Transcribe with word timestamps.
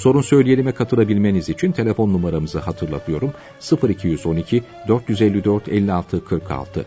Sorun 0.00 0.22
söyleyelime 0.22 0.72
katılabilmeniz 0.72 1.48
için 1.48 1.72
telefon 1.72 2.12
numaramızı 2.12 2.58
hatırlatıyorum. 2.58 3.32
0212 3.88 4.64
454 4.88 5.68
56 5.68 6.24
46 6.24 6.86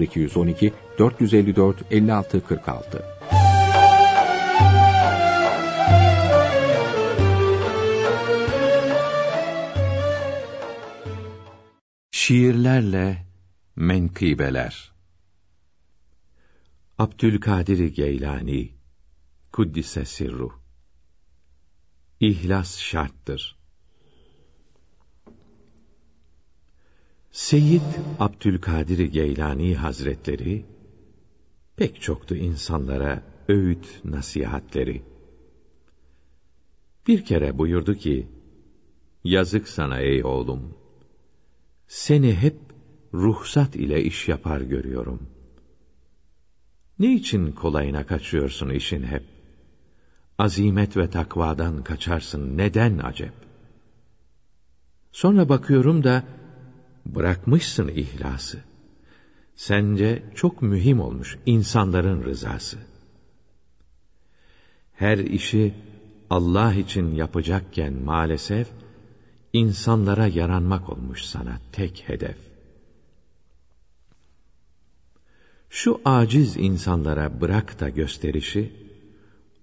0212 0.00 0.72
454 0.98 1.76
56 1.90 2.44
46 2.46 3.04
Şiirlerle 12.10 13.26
Menkıbeler. 13.76 14.92
Abdülkadir 16.98 17.94
Geylani 17.94 18.70
Kuddise 19.52 20.04
Sirruh 20.04 20.59
İhlas 22.20 22.78
şarttır. 22.78 23.56
Seyyid 27.32 27.80
Abdülkadir 28.18 28.98
Geylani 28.98 29.74
Hazretleri 29.76 30.64
pek 31.76 32.02
çoktu 32.02 32.36
insanlara 32.36 33.22
öğüt 33.48 34.04
nasihatleri. 34.04 35.02
Bir 37.06 37.24
kere 37.24 37.58
buyurdu 37.58 37.94
ki: 37.94 38.28
Yazık 39.24 39.68
sana 39.68 40.00
ey 40.00 40.24
oğlum. 40.24 40.74
Seni 41.88 42.34
hep 42.34 42.56
ruhsat 43.14 43.76
ile 43.76 44.04
iş 44.04 44.28
yapar 44.28 44.60
görüyorum. 44.60 45.28
Niçin 46.98 47.52
kolayına 47.52 48.06
kaçıyorsun 48.06 48.70
işin 48.70 49.02
hep? 49.02 49.39
Azimet 50.40 50.96
ve 50.96 51.10
takvadan 51.10 51.82
kaçarsın. 51.82 52.58
Neden 52.58 52.98
acep? 52.98 53.32
Sonra 55.12 55.48
bakıyorum 55.48 56.04
da 56.04 56.24
bırakmışsın 57.06 57.88
ihlası. 57.88 58.58
Sence 59.56 60.22
çok 60.34 60.62
mühim 60.62 61.00
olmuş 61.00 61.38
insanların 61.46 62.24
rızası. 62.24 62.78
Her 64.94 65.18
işi 65.18 65.74
Allah 66.30 66.74
için 66.74 67.14
yapacakken 67.14 67.92
maalesef 67.92 68.68
insanlara 69.52 70.26
yaranmak 70.26 70.90
olmuş 70.90 71.22
sana 71.24 71.60
tek 71.72 72.04
hedef. 72.06 72.36
Şu 75.70 76.00
aciz 76.04 76.56
insanlara 76.56 77.40
bırak 77.40 77.80
da 77.80 77.88
gösterişi, 77.88 78.89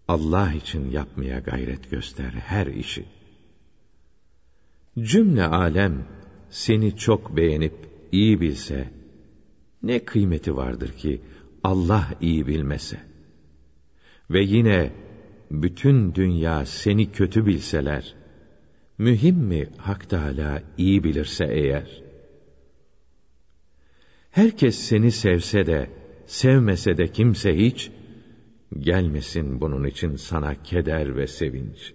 Allah 0.07 0.53
için 0.53 0.91
yapmaya 0.91 1.40
gayret 1.40 1.91
göster 1.91 2.31
her 2.31 2.68
işi. 2.68 3.06
Cümle 5.00 5.44
alem 5.44 6.06
seni 6.50 6.97
çok 6.97 7.35
beğenip 7.38 7.75
iyi 8.12 8.41
bilse, 8.41 8.90
ne 9.84 10.06
kıymeti 10.06 10.56
vardır 10.56 10.91
ki 10.94 11.22
Allah 11.63 12.13
iyi 12.22 12.47
bilmese? 12.47 13.00
Ve 14.29 14.44
yine 14.44 14.91
bütün 15.51 16.16
dünya 16.16 16.66
seni 16.66 17.12
kötü 17.12 17.45
bilseler, 17.45 18.16
mühim 18.97 19.35
mi 19.35 19.69
Hak 19.78 20.09
Teâlâ 20.09 20.62
iyi 20.78 21.03
bilirse 21.03 21.45
eğer? 21.45 22.03
Herkes 24.31 24.75
seni 24.75 25.12
sevse 25.12 25.66
de, 25.66 25.89
sevmese 26.25 26.97
de 26.97 27.07
kimse 27.12 27.57
hiç, 27.57 27.91
Gelmesin 28.79 29.61
bunun 29.61 29.83
için 29.83 30.16
sana 30.16 30.63
keder 30.63 31.17
ve 31.17 31.28
sevinç. 31.28 31.94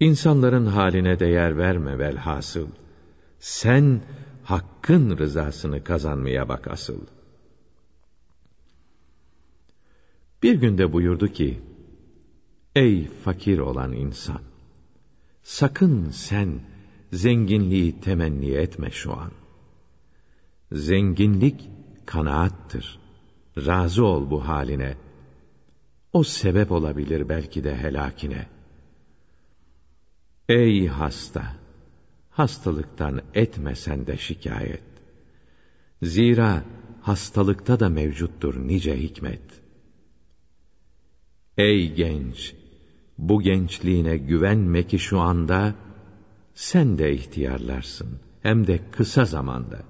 İnsanların 0.00 0.66
haline 0.66 1.20
değer 1.20 1.58
verme 1.58 1.98
velhasıl. 1.98 2.68
Sen 3.38 4.02
hakkın 4.44 5.18
rızasını 5.18 5.84
kazanmaya 5.84 6.48
bak 6.48 6.68
asıl. 6.68 7.00
Bir 10.42 10.54
günde 10.54 10.92
buyurdu 10.92 11.28
ki, 11.28 11.60
Ey 12.74 13.06
fakir 13.06 13.58
olan 13.58 13.92
insan! 13.92 14.40
Sakın 15.42 16.10
sen 16.10 16.60
zenginliği 17.12 18.00
temenni 18.00 18.50
etme 18.50 18.90
şu 18.90 19.12
an. 19.12 19.30
Zenginlik 20.72 21.70
kanaattır. 22.06 23.01
Razı 23.56 24.04
ol 24.04 24.30
bu 24.30 24.48
haline. 24.48 24.96
O 26.12 26.24
sebep 26.24 26.72
olabilir 26.72 27.28
belki 27.28 27.64
de 27.64 27.76
helakine. 27.76 28.46
Ey 30.48 30.86
hasta! 30.86 31.56
Hastalıktan 32.30 33.20
etmesen 33.34 34.06
de 34.06 34.16
şikayet. 34.16 34.82
Zira 36.02 36.64
hastalıkta 37.02 37.80
da 37.80 37.88
mevcuttur 37.88 38.68
nice 38.68 39.02
hikmet. 39.02 39.62
Ey 41.58 41.94
genç! 41.94 42.54
Bu 43.18 43.42
gençliğine 43.42 44.16
güvenme 44.16 44.86
ki 44.86 44.98
şu 44.98 45.20
anda, 45.20 45.74
sen 46.54 46.98
de 46.98 47.12
ihtiyarlarsın, 47.14 48.20
hem 48.42 48.66
de 48.66 48.90
kısa 48.90 49.24
zamanda. 49.24 49.82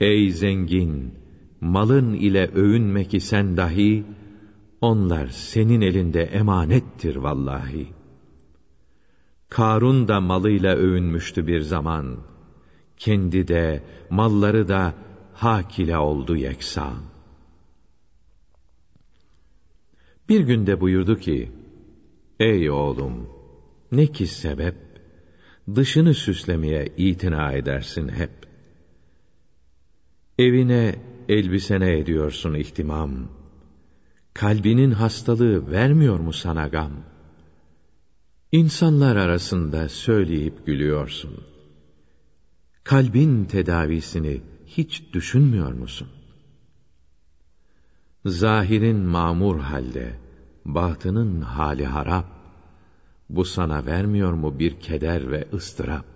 Ey 0.00 0.30
zengin! 0.30 1.14
Malın 1.60 2.14
ile 2.14 2.46
övünme 2.46 3.04
ki 3.04 3.20
sen 3.20 3.56
dahi, 3.56 4.04
onlar 4.80 5.28
senin 5.28 5.80
elinde 5.80 6.22
emanettir 6.22 7.16
vallahi. 7.16 7.86
Karun 9.48 10.08
da 10.08 10.20
malıyla 10.20 10.76
övünmüştü 10.76 11.46
bir 11.46 11.60
zaman. 11.60 12.16
Kendi 12.96 13.48
de, 13.48 13.82
malları 14.10 14.68
da 14.68 14.94
hak 15.34 15.78
ile 15.78 15.98
oldu 15.98 16.36
yeksan. 16.36 16.96
Bir 20.28 20.40
günde 20.40 20.80
buyurdu 20.80 21.16
ki, 21.16 21.52
Ey 22.40 22.70
oğlum, 22.70 23.28
ne 23.92 24.06
ki 24.06 24.26
sebep, 24.26 24.74
dışını 25.74 26.14
süslemeye 26.14 26.86
itina 26.96 27.52
edersin 27.52 28.08
hep. 28.08 28.30
Evine 30.38 30.94
elbisene 31.28 31.98
ediyorsun 31.98 32.54
ihtimam. 32.54 33.28
Kalbinin 34.34 34.90
hastalığı 34.90 35.70
vermiyor 35.70 36.18
mu 36.18 36.32
sana 36.32 36.68
gam? 36.68 36.92
İnsanlar 38.52 39.16
arasında 39.16 39.88
söyleyip 39.88 40.66
gülüyorsun. 40.66 41.36
Kalbin 42.84 43.44
tedavisini 43.44 44.42
hiç 44.66 45.02
düşünmüyor 45.12 45.72
musun? 45.72 46.08
Zahirin 48.24 48.96
mamur 48.96 49.60
halde, 49.60 50.18
batının 50.64 51.40
hali 51.40 51.86
harap. 51.86 52.26
Bu 53.28 53.44
sana 53.44 53.86
vermiyor 53.86 54.32
mu 54.32 54.58
bir 54.58 54.80
keder 54.80 55.30
ve 55.30 55.48
ıstırap? 55.52 56.06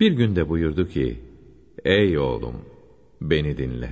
Bir 0.00 0.12
günde 0.12 0.48
buyurdu 0.48 0.88
ki, 0.88 1.31
Ey 1.84 2.18
oğlum, 2.18 2.54
beni 3.20 3.56
dinle. 3.56 3.90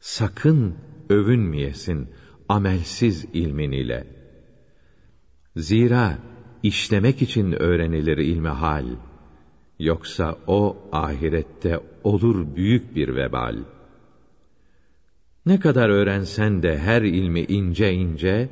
Sakın 0.00 0.74
övünmeyesin 1.10 2.08
amelsiz 2.48 3.24
ilmin 3.32 3.72
ile. 3.72 4.06
Zira 5.56 6.18
işlemek 6.62 7.22
için 7.22 7.52
öğrenilir 7.52 8.18
ilmi 8.18 8.48
hal. 8.48 8.86
Yoksa 9.78 10.38
o 10.46 10.76
ahirette 10.92 11.80
olur 12.04 12.56
büyük 12.56 12.96
bir 12.96 13.16
vebal. 13.16 13.58
Ne 15.46 15.60
kadar 15.60 15.88
öğrensen 15.88 16.62
de 16.62 16.78
her 16.78 17.02
ilmi 17.02 17.40
ince 17.40 17.92
ince, 17.92 18.48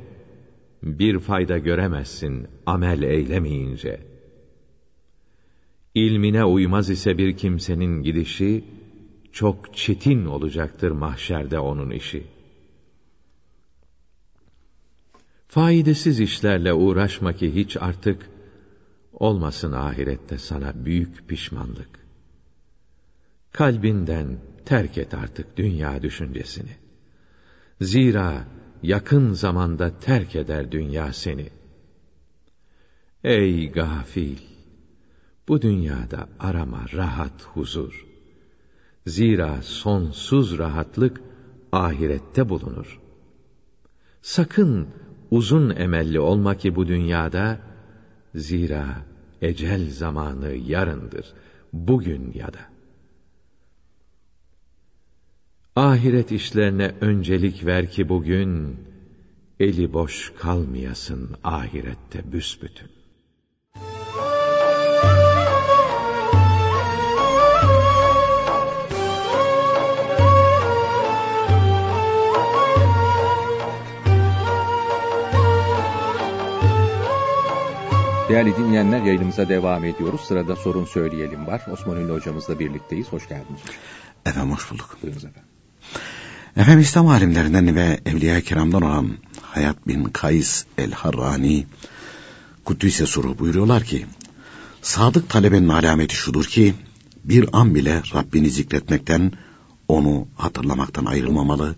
bir 0.83 1.19
fayda 1.19 1.57
göremezsin 1.57 2.47
amel 2.65 3.01
eylemeyince.'' 3.01 4.10
İlmine 5.95 6.45
uymaz 6.45 6.89
ise 6.89 7.17
bir 7.17 7.37
kimsenin 7.37 8.03
gidişi, 8.03 8.63
çok 9.31 9.73
çetin 9.73 10.25
olacaktır 10.25 10.91
mahşerde 10.91 11.59
onun 11.59 11.91
işi. 11.91 12.23
Faydasız 15.47 16.19
işlerle 16.19 16.73
uğraşma 16.73 17.33
ki 17.33 17.55
hiç 17.55 17.77
artık 17.77 18.29
olmasın 19.13 19.71
ahirette 19.71 20.37
sana 20.37 20.85
büyük 20.85 21.27
pişmanlık. 21.27 21.99
Kalbinden 23.51 24.37
terk 24.65 24.97
et 24.97 25.13
artık 25.13 25.57
dünya 25.57 26.03
düşüncesini. 26.03 26.75
Zira 27.81 28.47
yakın 28.83 29.33
zamanda 29.33 29.99
terk 29.99 30.35
eder 30.35 30.71
dünya 30.71 31.13
seni. 31.13 31.49
Ey 33.23 33.71
gafil! 33.71 34.50
Bu 35.47 35.61
dünyada 35.61 36.29
arama 36.39 36.85
rahat 36.93 37.43
huzur. 37.43 38.05
Zira 39.07 39.61
sonsuz 39.61 40.57
rahatlık 40.57 41.21
ahirette 41.71 42.49
bulunur. 42.49 42.99
Sakın 44.21 44.87
uzun 45.31 45.69
emelli 45.69 46.19
olma 46.19 46.55
ki 46.55 46.75
bu 46.75 46.87
dünyada, 46.87 47.59
zira 48.35 49.05
ecel 49.41 49.89
zamanı 49.89 50.53
yarındır, 50.53 51.33
bugün 51.73 52.31
ya 52.33 52.53
da. 52.53 52.59
Ahiret 55.75 56.31
işlerine 56.31 56.95
öncelik 57.01 57.65
ver 57.65 57.91
ki 57.91 58.09
bugün, 58.09 58.79
eli 59.59 59.93
boş 59.93 60.33
kalmayasın 60.39 61.29
ahirette 61.43 62.31
büsbütün. 62.31 63.00
Değerli 78.31 78.57
dinleyenler 78.57 79.01
yayınımıza 79.01 79.49
devam 79.49 79.85
ediyoruz. 79.85 80.21
Sırada 80.21 80.55
sorun 80.55 80.85
söyleyelim 80.85 81.47
var. 81.47 81.61
Osman 81.71 81.97
Ünlü 81.97 82.13
hocamızla 82.13 82.59
birlikteyiz. 82.59 83.07
Hoş 83.07 83.27
geldiniz 83.27 83.59
Efendim 84.25 84.51
hoş 84.51 84.71
bulduk. 84.71 84.97
Buyurunuz 85.03 85.25
efendim. 85.25 85.49
Efendim 86.57 86.79
İslam 86.79 87.07
alimlerinden 87.07 87.75
ve 87.75 87.99
Evliya 88.05 88.41
Kiram'dan 88.41 88.81
olan 88.81 89.09
Hayat 89.41 89.87
bin 89.87 90.03
Kays 90.03 90.65
el-Harrani 90.77 91.65
Kuddüs'e 92.65 93.05
soru 93.05 93.39
buyuruyorlar 93.39 93.83
ki 93.83 94.05
Sadık 94.81 95.29
talebenin 95.29 95.69
alameti 95.69 96.15
şudur 96.15 96.45
ki 96.45 96.73
bir 97.23 97.49
an 97.53 97.75
bile 97.75 98.01
Rabbini 98.15 98.49
zikretmekten 98.49 99.31
onu 99.87 100.27
hatırlamaktan 100.37 101.05
ayrılmamalı 101.05 101.75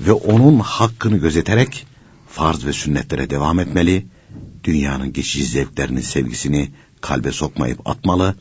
ve 0.00 0.12
onun 0.12 0.58
hakkını 0.58 1.16
gözeterek 1.16 1.86
farz 2.28 2.66
ve 2.66 2.72
sünnetlere 2.72 3.30
devam 3.30 3.60
etmeli 3.60 4.06
dünyanın 4.64 5.12
geçici 5.12 5.44
zevklerinin 5.44 6.00
sevgisini 6.00 6.70
kalbe 7.00 7.32
sokmayıp 7.32 7.88
atmalı 7.88 8.34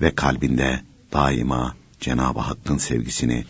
ve 0.00 0.14
kalbinde 0.14 0.80
daima 1.12 1.74
Cenab-ı 2.00 2.40
Hakk'ın 2.40 2.78
sevgisini 2.78 3.44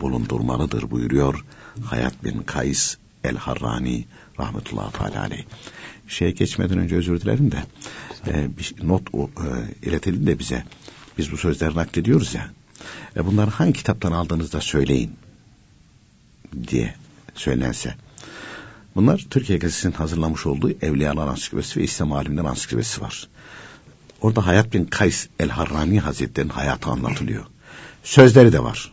bulundurmalıdır 0.00 0.90
buyuruyor 0.90 1.44
Hayat 1.84 2.24
bin 2.24 2.42
Kays 2.42 2.96
el-Harrani 3.24 4.04
rahmetullahi 4.38 4.92
teala 4.92 5.20
aleyh. 5.20 5.44
Şeye 6.08 6.30
geçmeden 6.30 6.78
önce 6.78 6.96
özür 6.96 7.20
dilerim 7.20 7.52
de 7.52 7.62
e, 8.26 8.58
bir 8.58 8.74
not 8.82 9.02
o, 9.12 9.24
e, 9.24 9.88
iletelim 9.88 10.26
de 10.26 10.38
bize. 10.38 10.64
Biz 11.18 11.32
bu 11.32 11.36
sözleri 11.36 11.74
naklediyoruz 11.74 12.34
ya. 12.34 12.50
E, 13.16 13.26
bunları 13.26 13.50
hangi 13.50 13.72
kitaptan 13.72 14.12
aldığınızda 14.12 14.60
söyleyin 14.60 15.12
diye 16.68 16.94
söylense 17.34 17.94
Bunlar 18.94 19.26
Türkiye 19.30 19.58
Gazetesi'nin 19.58 19.92
hazırlamış 19.92 20.46
olduğu 20.46 20.70
Evliyalar 20.70 21.28
Ansiklopedisi 21.28 21.80
ve 21.80 21.84
İslam 21.84 22.12
Alimler 22.12 22.44
Ansiklopedisi 22.44 23.00
var. 23.00 23.28
Orada 24.20 24.46
Hayat 24.46 24.72
bin 24.74 24.84
Kays 24.84 25.28
el-Harrani 25.38 26.00
Hazretleri'nin 26.00 26.52
hayatı 26.52 26.90
anlatılıyor. 26.90 27.44
Sözleri 28.02 28.52
de 28.52 28.62
var. 28.62 28.92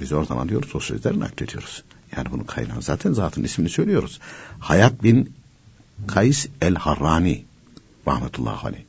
Biz 0.00 0.12
oradan 0.12 0.36
alıyoruz, 0.36 0.74
o 0.74 0.80
sözleri 0.80 1.20
naklediyoruz. 1.20 1.82
Yani 2.16 2.28
bunun 2.32 2.44
kaynağı 2.44 2.82
zaten 2.82 3.12
zatın 3.12 3.44
ismini 3.44 3.68
söylüyoruz. 3.68 4.20
Hayat 4.58 5.02
bin 5.02 5.32
Kays 6.06 6.46
el-Harrani 6.60 7.44
rahmetullahi 8.08 8.66
aleyh. 8.66 8.82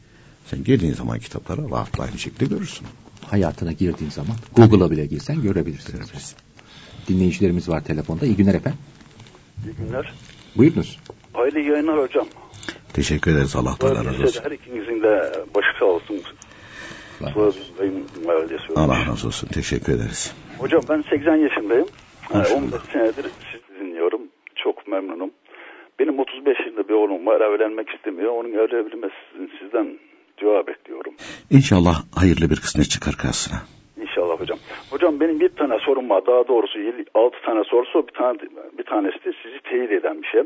Sen 0.50 0.64
girdiğin 0.64 0.94
zaman 0.94 1.20
kitaplara 1.20 1.70
rahatla 1.70 2.04
aynı 2.04 2.20
şekilde 2.20 2.46
görürsün. 2.46 2.88
Hayatına 3.22 3.72
girdiğin 3.72 4.12
zaman 4.12 4.36
Google'a 4.56 4.92
bile 4.92 5.06
girsen 5.06 5.42
görebilirsin. 5.42 5.92
Görebilirsin. 5.92 6.36
Dinleyicilerimiz 7.08 7.70
var 7.70 7.84
telefonda. 7.84 8.26
İyi 8.26 8.36
günler 8.36 8.54
efendim. 8.54 8.80
İyi 9.66 9.76
günler. 9.76 10.14
Buyurunuz. 10.56 11.00
Hayırlı 11.34 11.60
yayınlar 11.60 12.00
hocam. 12.00 12.28
Teşekkür 12.94 13.32
ederiz 13.32 13.56
Allah 13.56 13.76
Teala 13.80 14.06
razı 14.06 14.24
olsun. 14.24 14.44
Her 14.44 14.52
ikinizin 14.52 15.04
de 15.04 15.32
başı 15.56 15.80
sağ 15.80 15.86
olsun. 15.86 16.22
Allah 18.76 19.06
razı 19.08 19.28
olsun. 19.28 19.48
Teşekkür 19.48 19.94
ederiz. 19.94 20.34
Hocam 20.58 20.82
ben 20.90 21.04
80 21.10 21.36
yaşındayım. 21.36 21.88
Hoş 22.30 22.52
15 22.52 22.82
senedir 22.94 23.26
sizi 23.52 23.80
dinliyorum. 23.80 24.22
Çok 24.64 24.88
memnunum. 24.88 25.32
Benim 26.00 26.20
35 26.20 26.60
yaşında 26.60 26.88
bir 26.90 26.94
oğlum 26.94 27.26
var. 27.26 27.42
Evlenmek 27.42 27.90
istemiyor. 27.90 28.32
Onun 28.32 28.50
evlenebilmesi 28.52 29.16
sizden 29.60 30.00
dua 30.42 30.68
bekliyorum. 30.68 31.14
İnşallah 31.50 32.04
hayırlı 32.16 32.50
bir 32.50 32.56
kısmet 32.56 32.90
çıkar 32.90 33.16
karşısına. 33.18 33.62
İnşallah 34.14 34.40
hocam. 34.40 34.58
Hocam 34.92 35.20
benim 35.20 35.40
bir 35.40 35.50
tane 35.50 35.80
sorum 35.80 36.10
var. 36.10 36.26
Daha 36.26 36.48
doğrusu 36.48 36.80
6 37.14 37.42
tane 37.46 37.64
sorusu 37.64 38.08
bir 38.08 38.14
tane 38.14 38.38
bir 38.78 38.84
tanesi 38.84 39.26
de 39.26 39.32
sizi 39.44 39.60
teyit 39.60 39.92
eden 39.92 40.22
bir 40.22 40.28
şey. 40.28 40.42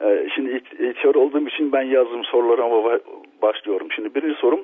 Ee, 0.00 0.28
şimdi 0.34 0.56
ihtiyar 0.56 1.14
olduğum 1.14 1.48
için 1.48 1.72
ben 1.72 1.82
yazdığım 1.82 2.24
sorularıma 2.24 2.98
başlıyorum. 3.42 3.88
Şimdi 3.96 4.14
birinci 4.14 4.40
sorum 4.40 4.60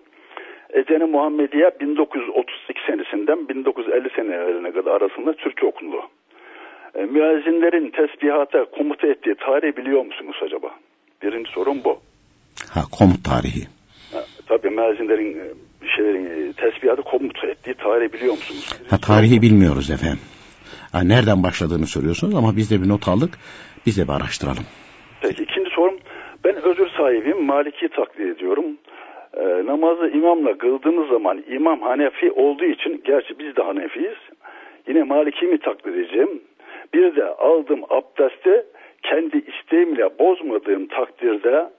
Ecene 0.71 1.05
Muhammediye 1.05 1.71
1938 1.81 2.83
senesinden 2.87 3.49
1950 3.49 4.11
senelerine 4.17 4.73
kadar 4.73 4.91
arasında 4.91 5.33
Türkçe 5.33 5.67
okundu. 5.67 5.97
E, 6.95 7.05
müezzinlerin 7.05 7.91
tesbihata 7.91 8.65
komuta 8.65 9.07
ettiği 9.07 9.35
tarihi 9.35 9.77
biliyor 9.77 10.05
musunuz 10.05 10.37
acaba? 10.43 10.71
Birinci 11.23 11.51
sorum 11.51 11.79
bu. 11.85 11.99
Ha 12.75 12.81
komut 12.99 13.25
tarihi. 13.25 13.82
Tabii 14.53 14.71
müezzinlerin 14.71 15.37
şeylerin 15.97 16.53
tesbihatı 16.53 17.03
komuta 17.03 17.47
ettiği 17.47 17.75
tarihi 17.75 18.13
biliyor 18.13 18.33
musunuz? 18.33 18.81
Ha, 18.91 18.97
tarihi 19.07 19.43
bilmiyoruz 19.43 19.91
efendim. 19.91 20.21
Ha, 20.93 21.03
nereden 21.03 21.43
başladığını 21.43 21.87
soruyorsunuz 21.87 22.35
ama 22.35 22.57
biz 22.57 22.71
de 22.71 22.83
bir 22.83 22.89
not 22.89 23.09
aldık. 23.09 23.31
Biz 23.87 23.99
de 23.99 24.05
bir 24.09 24.13
araştıralım. 24.13 24.67
Peki 25.23 25.43
ikinci 25.43 25.71
sorum. 25.71 25.97
Ben 26.45 26.57
özür 26.57 26.89
sahibiyim. 26.99 27.45
Maliki 27.45 27.89
taklit 27.89 28.37
ediyorum. 28.37 28.65
Ee, 29.37 29.67
namazı 29.67 30.09
imamla 30.09 30.59
kıldığınız 30.59 31.09
zaman 31.09 31.45
imam 31.49 31.81
Hanefi 31.81 32.31
olduğu 32.33 32.65
için 32.65 33.03
gerçi 33.05 33.39
biz 33.39 33.57
de 33.57 33.63
Hanefiyiz. 33.63 34.19
Yine 34.89 35.03
Maliki 35.03 35.47
mi 35.47 35.59
taklit 35.59 35.97
edeceğim? 35.97 36.43
Bir 36.95 37.17
de 37.17 37.25
aldığım 37.25 37.85
abdesti 37.85 38.67
kendi 39.03 39.37
isteğimle 39.37 40.19
bozmadığım 40.19 40.87
takdirde 40.87 41.71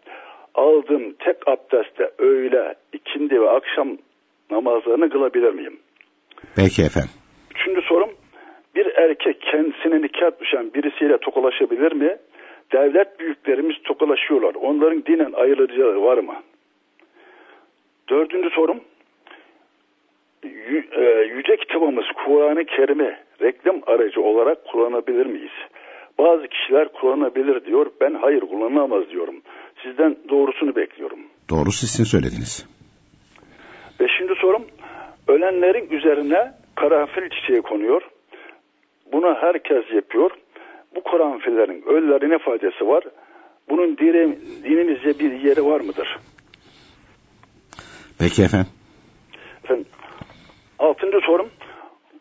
aldığım 0.56 1.14
tek 1.14 1.48
abdestte 1.48 2.12
öğle, 2.18 2.76
ikindi 2.94 3.42
ve 3.42 3.50
akşam 3.50 3.98
namazlarını 4.52 5.10
kılabilir 5.10 5.54
miyim? 5.54 5.80
Peki 6.56 6.82
efendim. 6.82 7.12
Üçüncü 7.56 7.82
sorum, 7.82 8.10
bir 8.76 8.86
erkek 8.86 9.42
kendisine 9.42 10.02
nikah 10.02 10.40
düşen 10.42 10.74
birisiyle 10.74 11.18
tokalaşabilir 11.18 11.92
mi? 11.92 12.18
Devlet 12.74 13.20
büyüklerimiz 13.20 13.76
tokalaşıyorlar. 13.84 14.56
Onların 14.56 15.06
dinen 15.06 15.32
ayrılacağı 15.32 16.02
var 16.02 16.18
mı? 16.18 16.36
Dördüncü 18.10 18.50
sorum, 18.50 18.80
e, 20.92 21.24
yüce 21.36 21.58
kitabımız 21.58 22.06
Kur'an-ı 22.26 22.66
Kerim'i 22.66 23.18
reklam 23.42 23.82
aracı 23.88 24.22
olarak 24.22 24.66
kullanabilir 24.66 25.26
miyiz? 25.26 25.52
Bazı 26.18 26.48
kişiler 26.48 26.88
kullanabilir 26.88 27.66
diyor. 27.66 27.86
Ben 28.02 28.14
hayır 28.14 28.42
kullanılamaz 28.42 29.10
diyorum. 29.10 29.36
Sizden 29.84 30.18
doğrusunu 30.30 30.76
bekliyorum. 30.76 31.20
Doğrusu 31.50 31.88
sizin 31.88 32.04
söylediniz. 32.04 32.66
Beşinci 34.00 34.34
sorum. 34.42 34.66
Ölenlerin 35.28 35.90
üzerine 35.90 36.54
karanfil 36.76 37.30
çiçeği 37.30 37.62
konuyor. 37.62 38.02
Bunu 39.12 39.36
herkes 39.36 39.84
yapıyor. 39.96 40.32
Bu 40.96 41.04
karanfillerin 41.04 41.84
ölüleri 41.88 42.30
ne 42.30 42.38
faydası 42.38 42.88
var? 42.88 43.04
Bunun 43.70 43.98
dini, 43.98 44.38
dinimizce 44.64 45.20
bir 45.20 45.32
yeri 45.32 45.66
var 45.66 45.82
mıdır? 45.82 46.18
Peki 48.20 48.44
efendim. 48.44 48.72
Efendim, 49.64 49.86
altıncı 50.80 51.20
sorum. 51.26 51.50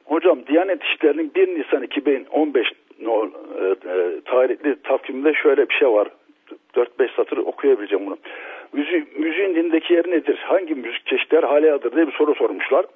Hocam 0.04 0.46
Diyanet 0.46 0.82
İşleri'nin 0.82 1.34
1 1.34 1.48
Nisan 1.48 1.82
2015 1.82 2.66
no, 3.00 3.24
e, 3.24 3.64
e, 3.68 4.20
tarihli 4.24 4.82
takvimde 4.82 5.32
şöyle 5.42 5.68
bir 5.68 5.74
şey 5.74 5.88
var. 5.88 6.08
4-5 6.74 7.16
satır 7.16 7.36
okuyabileceğim 7.36 8.06
bunu. 8.06 8.16
Müzi, 8.72 9.04
müziğin 9.18 9.54
dindeki 9.54 9.94
yeri 9.94 10.10
nedir? 10.10 10.38
Hangi 10.44 10.74
müzik 10.74 11.06
çeşitleri 11.06 11.46
haliyadır 11.46 11.92
diye 11.92 12.06
bir 12.06 12.12
soru 12.12 12.34
sormuşlar. 12.34 12.86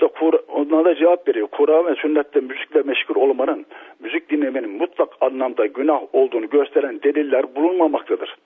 Da 0.00 0.08
Onlara 0.48 0.84
da 0.84 0.94
cevap 0.94 1.28
veriyor. 1.28 1.48
Kur'an 1.52 1.86
ve 1.86 1.94
sünnette 1.94 2.40
müzikle 2.40 2.82
meşgul 2.82 3.14
olmanın 3.14 3.66
müzik 4.00 4.30
dinlemenin 4.30 4.70
mutlak 4.70 5.08
anlamda 5.20 5.66
günah 5.66 6.00
olduğunu 6.12 6.50
gösteren 6.50 7.02
deliller 7.02 7.54
bulunmamaktadır. 7.54 8.36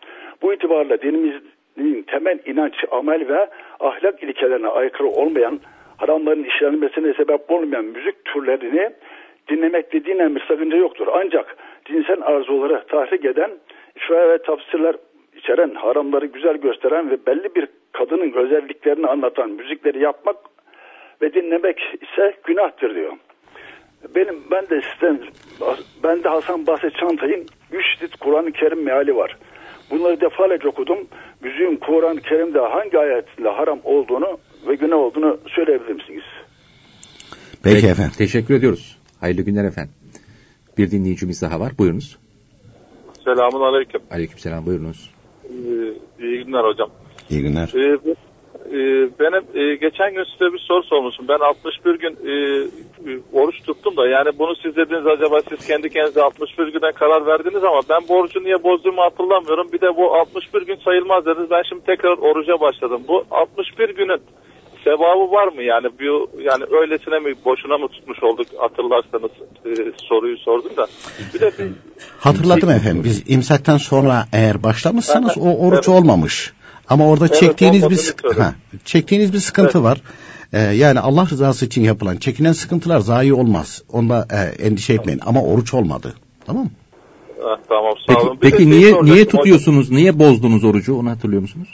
Bu 0.43 0.53
itibarla 0.53 1.03
dinimizin 1.03 2.03
temel 2.07 2.39
inanç, 2.47 2.75
amel 2.91 3.29
ve 3.29 3.47
ahlak 3.81 4.23
ilkelerine 4.23 4.69
aykırı 4.69 5.09
olmayan, 5.09 5.61
haramların 5.97 6.45
işlenmesine 6.45 7.15
sebep 7.15 7.51
olmayan 7.51 7.85
müzik 7.85 8.25
türlerini 8.25 8.91
dinlemekte 9.49 10.05
dinen 10.05 10.35
bir 10.35 10.45
sakınca 10.49 10.77
yoktur. 10.77 11.07
Ancak 11.15 11.57
cinsel 11.85 12.23
arzuları 12.23 12.85
tahrik 12.89 13.25
eden, 13.25 13.51
şüphe 13.99 14.29
ve 14.29 14.39
tafsirler 14.39 14.97
içeren, 15.37 15.75
haramları 15.75 16.27
güzel 16.27 16.57
gösteren 16.57 17.11
ve 17.11 17.27
belli 17.27 17.55
bir 17.55 17.69
kadının 17.93 18.33
özelliklerini 18.33 19.07
anlatan 19.07 19.51
müzikleri 19.51 20.03
yapmak 20.03 20.37
ve 21.23 21.35
dinlemek 21.35 21.79
ise 21.79 22.35
günahtır 22.45 22.95
diyor. 22.95 23.13
Benim 24.15 24.37
ben 24.51 24.69
de 24.69 24.83
sistem 24.83 25.21
ben 26.03 26.25
de 26.25 26.29
Hasan 26.29 26.67
Basri 26.67 26.93
Çantay'ın 27.01 27.47
3 27.73 27.85
cilt 28.01 28.17
Kur'an-ı 28.17 28.53
Kerim 28.53 28.83
meali 28.83 29.17
var. 29.17 29.37
Bunları 29.91 30.21
defalarca 30.21 30.69
okudum. 30.69 30.99
Müziğin 31.41 31.77
Kur'an-ı 31.77 32.21
Kerim'de 32.21 32.59
hangi 32.59 32.99
ayetinde 32.99 33.49
haram 33.49 33.81
olduğunu 33.85 34.39
ve 34.69 34.75
günah 34.75 34.97
olduğunu 34.97 35.39
söyleyebilir 35.57 35.95
misiniz? 35.95 36.25
Peki, 37.63 37.75
Peki 37.75 37.87
efendim. 37.87 38.13
Teşekkür 38.19 38.55
ediyoruz. 38.55 38.99
Hayırlı 39.21 39.43
günler 39.43 39.65
efendim. 39.65 39.95
Bir 40.79 40.91
dinleyicimiz 40.91 41.43
daha 41.43 41.61
var. 41.61 41.73
Buyurunuz. 41.79 42.24
Selamun 43.25 43.61
aleyküm. 43.61 44.01
Aleyküm 44.11 44.39
selam. 44.39 44.67
Buyurunuz. 44.67 45.11
Ee, 45.45 45.55
iyi 46.25 46.45
günler 46.45 46.65
hocam. 46.65 46.91
İyi 47.31 47.43
günler. 47.43 47.69
Ee, 47.75 47.99
e, 48.73 48.79
benim 49.21 49.45
e, 49.55 49.75
geçen 49.77 50.15
gün 50.15 50.25
size 50.25 50.53
bir 50.53 50.59
soru 50.59 50.83
sormuşum. 50.83 51.29
Ben 51.29 51.39
61 51.39 51.99
gün 51.99 52.15
e, 52.27 52.33
e, 53.11 53.21
oruç 53.33 53.63
tuttum 53.63 53.97
da 53.97 54.09
yani 54.09 54.39
bunu 54.39 54.57
siz 54.63 54.77
dediniz 54.77 55.07
acaba 55.07 55.41
siz 55.49 55.67
kendi 55.67 55.91
kendinize 55.91 56.23
61 56.23 56.67
güne 56.67 56.93
karar 56.93 57.27
verdiniz 57.27 57.65
ama 57.65 57.81
ben 57.91 58.09
borcu 58.09 58.45
niye 58.45 58.63
bozduğumu 58.65 59.03
hatırlamıyorum. 59.03 59.73
Bir 59.73 59.81
de 59.81 59.97
bu 59.97 60.15
61 60.15 60.63
gün 60.67 60.77
sayılmaz 60.77 61.27
dediniz. 61.27 61.51
Ben 61.51 61.63
şimdi 61.69 61.85
tekrar 61.85 62.19
oruca 62.19 62.61
başladım. 62.61 63.03
Bu 63.09 63.25
61 63.31 63.89
günün 63.89 64.21
sevabı 64.85 65.33
var 65.33 65.49
mı 65.49 65.63
yani 65.63 65.87
bu 66.01 66.31
yani 66.41 66.65
öylesine 66.81 67.19
mi 67.19 67.35
boşuna 67.45 67.79
mı 67.79 67.89
tutmuş 67.89 68.23
olduk 68.23 68.47
hatırlarsanız 68.59 69.31
e, 69.67 69.93
soruyu 69.97 70.39
sordum 70.39 70.77
da 70.77 70.87
bir 71.35 71.41
de 71.41 71.53
bir 71.59 71.69
hatırladım 72.19 72.71
efendim 72.71 73.05
biz 73.05 73.23
imsaktan 73.27 73.77
sonra 73.77 74.27
eğer 74.33 74.63
başlamışsanız 74.63 75.39
o 75.39 75.57
oruç 75.67 75.89
evet. 75.89 75.89
olmamış 75.89 76.53
ama 76.89 77.09
orada 77.09 77.27
evet, 77.27 77.41
çektiğiniz 77.41 77.91
bir 77.91 78.33
ha, 78.37 78.55
çektiğiniz 78.85 79.33
bir 79.33 79.39
sıkıntı 79.39 79.79
evet. 79.79 79.85
var 79.85 80.01
ee, 80.53 80.59
yani 80.59 81.01
Allah 81.01 81.27
rızası 81.31 81.67
için 81.67 81.83
yapılan 81.83 82.17
çekilen 82.17 82.53
sıkıntılar 82.53 83.01
zayi 83.01 83.35
olmaz 83.35 83.83
onda 83.93 84.27
e, 84.31 84.67
endişe 84.67 84.95
etmeyin 84.95 85.21
ama 85.27 85.43
oruç 85.43 85.75
olmadı 85.75 86.15
tamam 86.47 86.65
mı? 86.65 86.71
Ah, 87.45 87.59
tamam 87.69 87.95
sağ 88.07 88.23
olun. 88.23 88.39
Peki, 88.41 88.57
peki 88.57 88.71
niye 88.71 88.95
niye 89.03 89.29
tutuyorsunuz? 89.29 89.87
Hocam. 89.87 89.97
Niye 89.97 90.19
bozdunuz 90.19 90.65
orucu? 90.65 90.99
Onu 90.99 91.11
hatırlıyor 91.11 91.43
musunuz? 91.43 91.69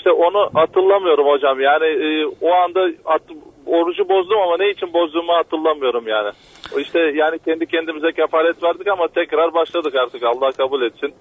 İşte 0.00 0.12
onu 0.12 0.50
hatırlamıyorum 0.54 1.26
hocam. 1.26 1.60
Yani 1.60 1.86
e, 1.86 2.26
o 2.40 2.52
anda 2.52 2.80
at, 3.04 3.22
orucu 3.66 4.08
bozdum 4.08 4.38
ama 4.38 4.56
ne 4.56 4.70
için 4.70 4.92
bozduğumu 4.92 5.32
hatırlamıyorum 5.32 6.08
yani. 6.08 6.30
İşte 6.78 7.00
yani 7.00 7.38
kendi 7.38 7.66
kendimize 7.66 8.12
kefaret 8.12 8.62
verdik 8.62 8.88
ama 8.88 9.08
tekrar 9.08 9.54
başladık 9.54 9.94
artık. 9.94 10.22
Allah 10.22 10.52
kabul 10.52 10.82
etsin. 10.82 11.14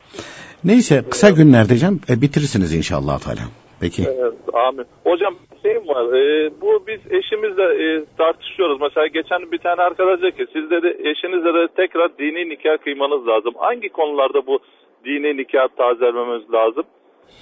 Neyse 0.64 1.04
kısa 1.12 1.30
günler 1.30 1.70
diyeceğim. 1.70 2.02
E, 2.10 2.22
bitirirsiniz 2.22 2.76
inşallah 2.76 3.20
Teala. 3.20 3.46
Peki. 3.82 4.04
Evet, 4.04 4.34
amin. 4.54 4.86
Hocam 5.04 5.36
şeyim 5.64 5.88
var. 5.88 6.04
E, 6.20 6.52
bu 6.62 6.84
biz 6.88 7.00
eşimizle 7.12 7.68
e, 7.86 8.06
tartışıyoruz. 8.18 8.82
Mesela 8.82 9.08
geçen 9.08 9.52
bir 9.52 9.58
tane 9.58 9.82
arkadaş 9.82 10.22
dedi 10.22 10.38
ki 10.38 10.46
siz 10.54 10.72
dedi 10.72 10.88
eşinizle 11.10 11.54
de 11.54 11.68
tekrar 11.76 12.18
dini 12.18 12.50
nikah 12.50 12.78
kıymanız 12.78 13.28
lazım. 13.28 13.54
Hangi 13.58 13.90
konularda 13.90 14.48
bu 14.48 14.60
dini 15.06 15.38
nikah 15.38 15.68
tazelememiz 15.78 16.54
lazım? 16.54 16.84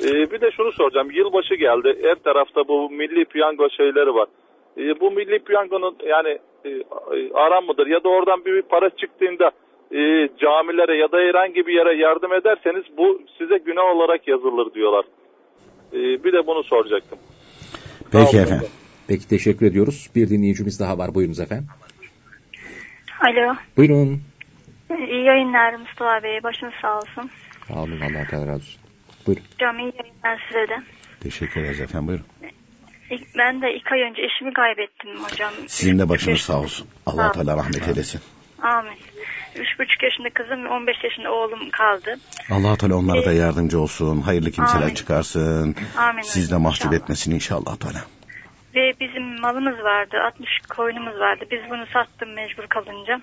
Ee, 0.01 0.31
bir 0.31 0.41
de 0.41 0.51
şunu 0.51 0.71
soracağım. 0.71 1.11
Yılbaşı 1.11 1.55
geldi. 1.55 1.99
Her 2.03 2.15
tarafta 2.15 2.67
bu 2.67 2.89
milli 2.89 3.25
piyango 3.25 3.69
şeyleri 3.69 4.15
var. 4.15 4.27
Ee, 4.77 4.99
bu 4.99 5.11
milli 5.11 5.39
piyangonun 5.39 5.95
yani 6.07 6.37
e, 6.65 6.69
aram 7.33 7.65
mıdır? 7.65 7.87
Ya 7.87 8.03
da 8.03 8.09
oradan 8.09 8.45
bir, 8.45 8.53
bir 8.53 8.61
para 8.61 8.89
çıktığında 8.89 9.51
e, 9.91 10.29
camilere 10.41 10.97
ya 10.97 11.11
da 11.11 11.17
herhangi 11.17 11.67
bir 11.67 11.73
yere 11.73 12.01
yardım 12.01 12.33
ederseniz 12.33 12.83
bu 12.97 13.21
size 13.37 13.57
günah 13.57 13.95
olarak 13.95 14.27
yazılır 14.27 14.73
diyorlar. 14.73 15.05
E, 15.93 15.97
bir 16.23 16.33
de 16.33 16.47
bunu 16.47 16.63
soracaktım. 16.63 17.19
Peki 18.11 18.37
efendim. 18.37 18.67
Peki 19.07 19.27
teşekkür 19.27 19.65
ediyoruz. 19.65 20.09
Bir 20.15 20.29
dinleyicimiz 20.29 20.79
daha 20.79 20.97
var. 20.97 21.15
Buyurunuz 21.15 21.39
efendim. 21.39 21.67
Alo. 23.21 23.55
Buyurun. 23.77 24.21
İyi 25.09 25.23
yayınlar 25.23 25.73
Mustafa 25.73 26.23
Bey. 26.23 26.43
Başınız 26.43 26.73
sağ 26.81 26.97
olsun. 26.97 27.29
Sağ 27.67 27.83
olun. 27.83 27.99
Allah 28.01 28.31
razı 28.31 28.51
olsun. 28.51 28.86
Buyurun. 29.27 29.43
İyi 29.61 29.93
yayınlar 29.99 30.45
size 30.47 30.67
de. 30.67 30.83
Teşekkür 31.19 31.61
ederiz 31.61 31.79
efendim 31.79 32.07
buyurun. 32.07 32.25
Ben 33.37 33.61
de 33.61 33.73
iki 33.75 33.89
ay 33.93 34.01
önce 34.01 34.21
eşimi 34.21 34.53
kaybettim 34.53 35.23
hocam. 35.23 35.53
Sizin 35.67 35.99
de 35.99 36.09
başınız 36.09 36.41
sağ 36.41 36.59
olsun. 36.59 36.87
Allah 37.05 37.31
Teala 37.31 37.57
rahmet 37.57 37.87
eylesin. 37.87 38.21
Amin. 38.61 38.97
Üç 39.55 39.79
buçuk 39.79 40.03
yaşında 40.03 40.29
kızım 40.29 40.65
ve 40.65 40.69
on 40.69 40.87
beş 40.87 41.03
yaşında 41.03 41.31
oğlum 41.31 41.69
kaldı. 41.69 42.15
Allah 42.51 42.77
Teala 42.77 42.95
onlara 42.95 43.25
da 43.25 43.31
ee, 43.31 43.35
yardımcı 43.35 43.79
olsun. 43.79 44.21
Hayırlı 44.21 44.51
kimseler 44.51 44.81
Amin. 44.81 44.93
çıkarsın. 44.93 45.75
Amin. 45.97 46.21
Siz 46.21 46.51
de 46.51 46.57
mahcup 46.57 46.85
inşallah. 46.85 47.03
etmesin 47.03 47.31
inşallah 47.31 47.77
Teala. 47.77 47.99
Ve 48.75 48.93
bizim 48.99 49.39
malımız 49.41 49.83
vardı. 49.83 50.17
60 50.25 50.49
koyunumuz 50.69 51.19
vardı. 51.19 51.45
Biz 51.51 51.59
bunu 51.69 51.85
sattım 51.93 52.33
mecbur 52.33 52.67
kalınca 52.67 53.21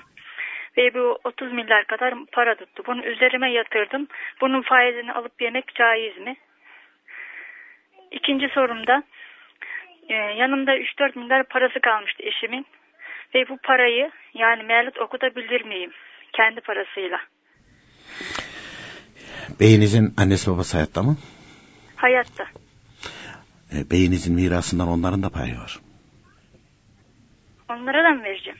ve 0.76 0.94
bu 0.94 1.18
30 1.24 1.52
milyar 1.52 1.86
kadar 1.86 2.14
para 2.32 2.54
tuttu. 2.54 2.82
Bunu 2.86 3.04
üzerime 3.04 3.52
yatırdım. 3.52 4.08
Bunun 4.40 4.62
faizini 4.62 5.12
alıp 5.12 5.42
yemek 5.42 5.74
caiz 5.74 6.18
mi? 6.18 6.36
İkinci 8.10 8.48
sorumda 8.48 9.02
e, 10.08 10.14
yanımda 10.14 10.76
3-4 10.76 11.18
milyar 11.18 11.44
parası 11.44 11.80
kalmıştı 11.80 12.22
eşimin. 12.22 12.66
Ve 13.34 13.48
bu 13.48 13.58
parayı 13.62 14.10
yani 14.34 14.62
meyalet 14.62 14.98
okutabilir 14.98 15.64
miyim? 15.64 15.90
Kendi 16.32 16.60
parasıyla. 16.60 17.20
Beyinizin 19.60 20.14
annesi 20.16 20.50
babası 20.50 20.76
hayatta 20.76 21.02
mı? 21.02 21.16
Hayatta. 21.96 22.44
E, 23.72 23.90
beyinizin 23.90 24.34
mirasından 24.34 24.88
onların 24.88 25.22
da 25.22 25.30
payı 25.30 25.58
var. 25.58 25.78
Onlara 27.68 28.04
da 28.04 28.10
mı 28.10 28.24
vereceğim? 28.24 28.58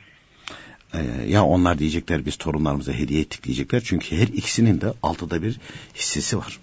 Ee, 0.95 1.27
ya 1.29 1.45
onlar 1.45 1.79
diyecekler 1.79 2.27
biz 2.27 2.37
torunlarımıza 2.37 2.93
hediye 2.93 3.21
ettik 3.21 3.45
diyecekler. 3.45 3.83
Çünkü 3.85 4.17
her 4.17 4.29
ikisinin 4.29 4.81
de 4.81 4.93
altıda 5.03 5.43
bir 5.43 5.61
hissesi 5.95 6.39
var. 6.39 6.61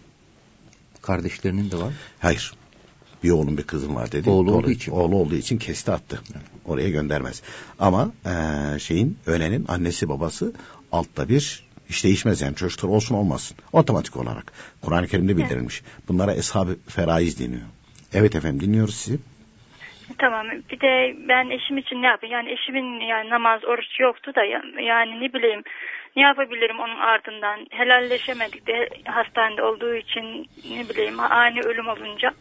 Kardeşlerinin 1.01 1.71
de 1.71 1.77
var. 1.77 1.93
Hayır. 2.19 2.53
Bir 3.23 3.29
oğlum 3.29 3.57
bir 3.57 3.63
kızım 3.63 3.95
var 3.95 4.11
dedi. 4.11 4.29
Oğlu 4.29 4.55
olduğu 4.55 4.71
için. 4.71 4.91
Oğlu 4.91 5.15
olduğu 5.15 5.35
için 5.35 5.57
kesti 5.57 5.91
attı. 5.91 6.21
Oraya 6.65 6.89
göndermez. 6.89 7.41
Ama 7.79 8.11
e, 8.25 8.79
şeyin 8.79 9.17
ölenin 9.25 9.65
annesi 9.67 10.09
babası 10.09 10.53
altta 10.91 11.29
bir 11.29 11.63
hiç 11.89 12.03
değişmez 12.03 12.41
yani 12.41 12.55
çocuklar 12.55 12.89
olsun 12.89 13.15
olmasın. 13.15 13.57
Otomatik 13.73 14.17
olarak. 14.17 14.51
Kur'an-ı 14.81 15.07
Kerim'de 15.07 15.37
bildirilmiş. 15.37 15.81
Bunlara 16.07 16.33
eshab-ı 16.33 16.77
feraiz 16.87 17.39
deniyor. 17.39 17.61
Evet 18.13 18.35
efendim 18.35 18.59
dinliyoruz 18.59 18.95
sizi. 18.95 19.19
Tamam. 20.17 20.47
Bir 20.71 20.79
de 20.79 21.15
ben 21.27 21.49
eşim 21.49 21.77
için 21.77 22.01
ne 22.01 22.07
yapayım? 22.07 22.33
Yani 22.33 22.51
eşimin 22.51 22.99
yani 22.99 23.29
namaz, 23.29 23.65
oruç 23.65 23.99
yoktu 23.99 24.35
da 24.35 24.43
yani 24.81 25.21
ne 25.21 25.33
bileyim 25.33 25.63
ne 26.15 26.21
yapabilirim 26.21 26.79
onun 26.79 26.97
ardından? 26.97 27.67
Helalleşemedik 27.69 28.67
de 28.67 28.89
hastanede 29.05 29.63
olduğu 29.63 29.95
için 29.95 30.47
ne 30.71 30.89
bileyim 30.89 31.19
ani 31.19 31.59
ölüm 31.61 31.87
olunca. 31.87 32.31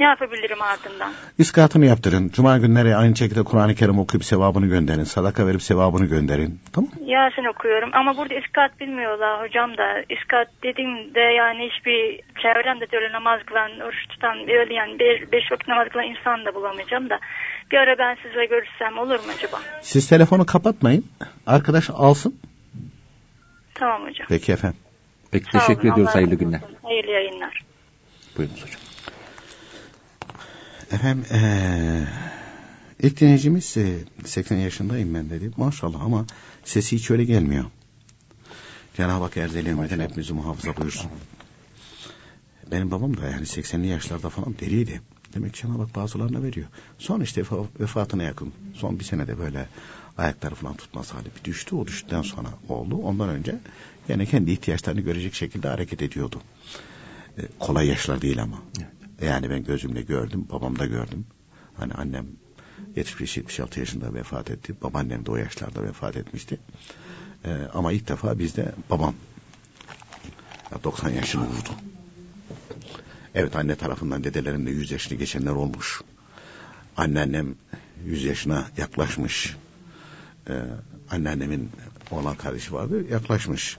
Ne 0.00 0.06
yapabilirim 0.06 0.62
ardından? 0.62 1.12
İskatını 1.38 1.86
yaptırın. 1.86 2.28
Cuma 2.28 2.58
günleri 2.58 2.96
aynı 2.96 3.16
şekilde 3.16 3.42
Kur'an-ı 3.42 3.74
Kerim 3.74 3.98
okuyup 3.98 4.24
sevabını 4.24 4.66
gönderin. 4.66 5.04
Sadaka 5.04 5.46
verip 5.46 5.62
sevabını 5.62 6.06
gönderin. 6.06 6.60
Tamam 6.72 6.90
Yasin 7.04 7.44
okuyorum 7.44 7.90
ama 7.92 8.16
burada 8.16 8.34
iskat 8.34 8.80
bilmiyorlar 8.80 9.42
hocam 9.42 9.76
da. 9.76 10.02
İskat 10.08 10.48
dediğimde 10.62 11.20
yani 11.20 11.70
hiçbir 11.70 12.20
çevremde 12.42 12.90
de 12.90 12.96
öyle 12.96 13.12
namaz 13.12 13.40
kılan, 13.46 13.70
oruç 13.80 14.08
tutan, 14.08 14.38
öyle 14.38 14.74
yani 14.74 14.98
beş, 14.98 15.32
beş 15.32 15.52
vakit 15.52 15.68
namaz 15.68 15.88
kılan 15.88 16.06
insan 16.06 16.44
da 16.44 16.54
bulamayacağım 16.54 17.10
da. 17.10 17.18
Bir 17.70 17.76
ara 17.76 17.98
ben 17.98 18.16
sizle 18.22 18.46
görüşsem 18.46 18.98
olur 18.98 19.18
mu 19.18 19.32
acaba? 19.38 19.60
Siz 19.82 20.08
telefonu 20.08 20.46
kapatmayın. 20.46 21.04
Arkadaş 21.46 21.90
alsın. 21.90 22.40
Tamam 23.74 24.02
hocam. 24.02 24.26
Peki 24.28 24.52
efendim. 24.52 24.78
Peki 25.32 25.44
Sağ 25.44 25.58
teşekkür 25.58 25.88
olun, 25.88 25.92
ediyoruz. 25.92 26.14
Hayırlı 26.14 26.34
günler. 26.34 26.60
Hayırlı 26.82 27.10
yayınlar. 27.10 27.62
Buyurun 28.36 28.54
hocam. 28.54 28.77
Efendim 30.92 31.24
ee, 31.32 32.04
ilk 33.02 33.20
dinleyicimiz 33.20 33.76
e, 33.76 33.98
80 34.24 34.56
yaşındayım 34.56 35.14
ben 35.14 35.30
dedi. 35.30 35.50
Maşallah 35.56 36.00
ama 36.00 36.26
sesi 36.64 36.96
hiç 36.96 37.10
öyle 37.10 37.24
gelmiyor. 37.24 37.64
Cenab-ı 38.96 39.24
Hak 39.24 39.36
erzeli 39.36 39.68
ümmetin 39.68 40.00
hepimizi 40.00 40.32
muhafaza 40.32 40.76
buyursun. 40.76 41.10
Benim 42.70 42.90
babam 42.90 43.16
da 43.16 43.28
yani 43.28 43.42
80'li 43.42 43.86
yaşlarda 43.86 44.28
falan 44.28 44.54
deliydi. 44.60 45.00
Demek 45.34 45.54
ki 45.54 45.62
Cenab-ı 45.62 45.82
Hak 45.82 45.96
bazılarına 45.96 46.42
veriyor. 46.42 46.66
Son 46.98 47.20
işte 47.20 47.42
vefatına 47.80 48.22
yakın. 48.22 48.52
Son 48.74 48.98
bir 48.98 49.04
senede 49.04 49.38
böyle 49.38 49.68
ayakları 50.18 50.54
falan 50.54 50.76
tutmaz 50.76 51.14
hali 51.14 51.26
bir 51.38 51.44
düştü. 51.44 51.76
O 51.76 51.86
düştükten 51.86 52.22
sonra 52.22 52.48
oldu. 52.68 52.96
Ondan 52.96 53.28
önce 53.28 53.58
yani 54.08 54.26
kendi 54.26 54.50
ihtiyaçlarını 54.50 55.00
görecek 55.00 55.34
şekilde 55.34 55.68
hareket 55.68 56.02
ediyordu. 56.02 56.42
Ee, 57.38 57.42
kolay 57.58 57.86
yaşlar 57.86 58.22
değil 58.22 58.42
ama. 58.42 58.62
Evet. 58.78 58.97
Yani 59.22 59.50
ben 59.50 59.64
gözümle 59.64 60.02
gördüm. 60.02 60.46
Babamda 60.50 60.86
gördüm. 60.86 61.26
Hani 61.76 61.92
annem 61.92 62.26
75-76 62.96 63.80
yaşında 63.80 64.14
vefat 64.14 64.50
etti. 64.50 64.74
Babaannem 64.82 65.26
de 65.26 65.30
o 65.30 65.36
yaşlarda 65.36 65.82
vefat 65.82 66.16
etmişti. 66.16 66.58
Ee, 67.44 67.56
ama 67.74 67.92
ilk 67.92 68.08
defa 68.08 68.38
bizde 68.38 68.74
babam 68.90 69.14
90 70.84 71.10
yaşını 71.10 71.42
vurdu. 71.42 71.70
Evet 73.34 73.56
anne 73.56 73.74
tarafından 73.74 74.24
dedelerin 74.24 74.66
de 74.66 74.70
100 74.70 74.90
yaşını 74.90 75.18
geçenler 75.18 75.50
olmuş. 75.50 76.02
Anneannem 76.96 77.54
100 78.04 78.24
yaşına 78.24 78.66
yaklaşmış. 78.76 79.56
Ee, 80.48 80.62
anneannemin 81.10 81.70
oğlan 82.10 82.36
kardeşi 82.36 82.72
vardı 82.72 83.04
yaklaşmış. 83.10 83.76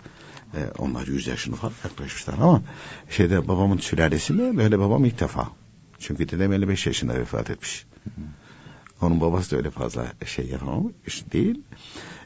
Ee, 0.56 0.72
onlar 0.78 1.08
100 1.08 1.28
yaşını 1.28 1.56
falan 1.56 1.74
yaklaşmışlar 1.84 2.34
ama 2.34 2.62
şeyde 3.10 3.48
babamın 3.48 3.78
sülalesinde 3.78 4.58
böyle 4.58 4.80
babam 4.80 5.06
ilk 5.06 5.20
defa. 5.20 5.50
Çünkü 6.00 6.30
dedem 6.30 6.54
55 6.54 6.88
yaşında 6.88 7.14
vefat 7.14 7.50
etmiş. 7.50 7.86
Onun 9.02 9.22
babası 9.22 9.52
da 9.52 9.58
öyle 9.58 9.70
fazla 9.70 10.14
şey 10.26 10.46
yapamamış 10.46 11.24
değil. 11.34 11.62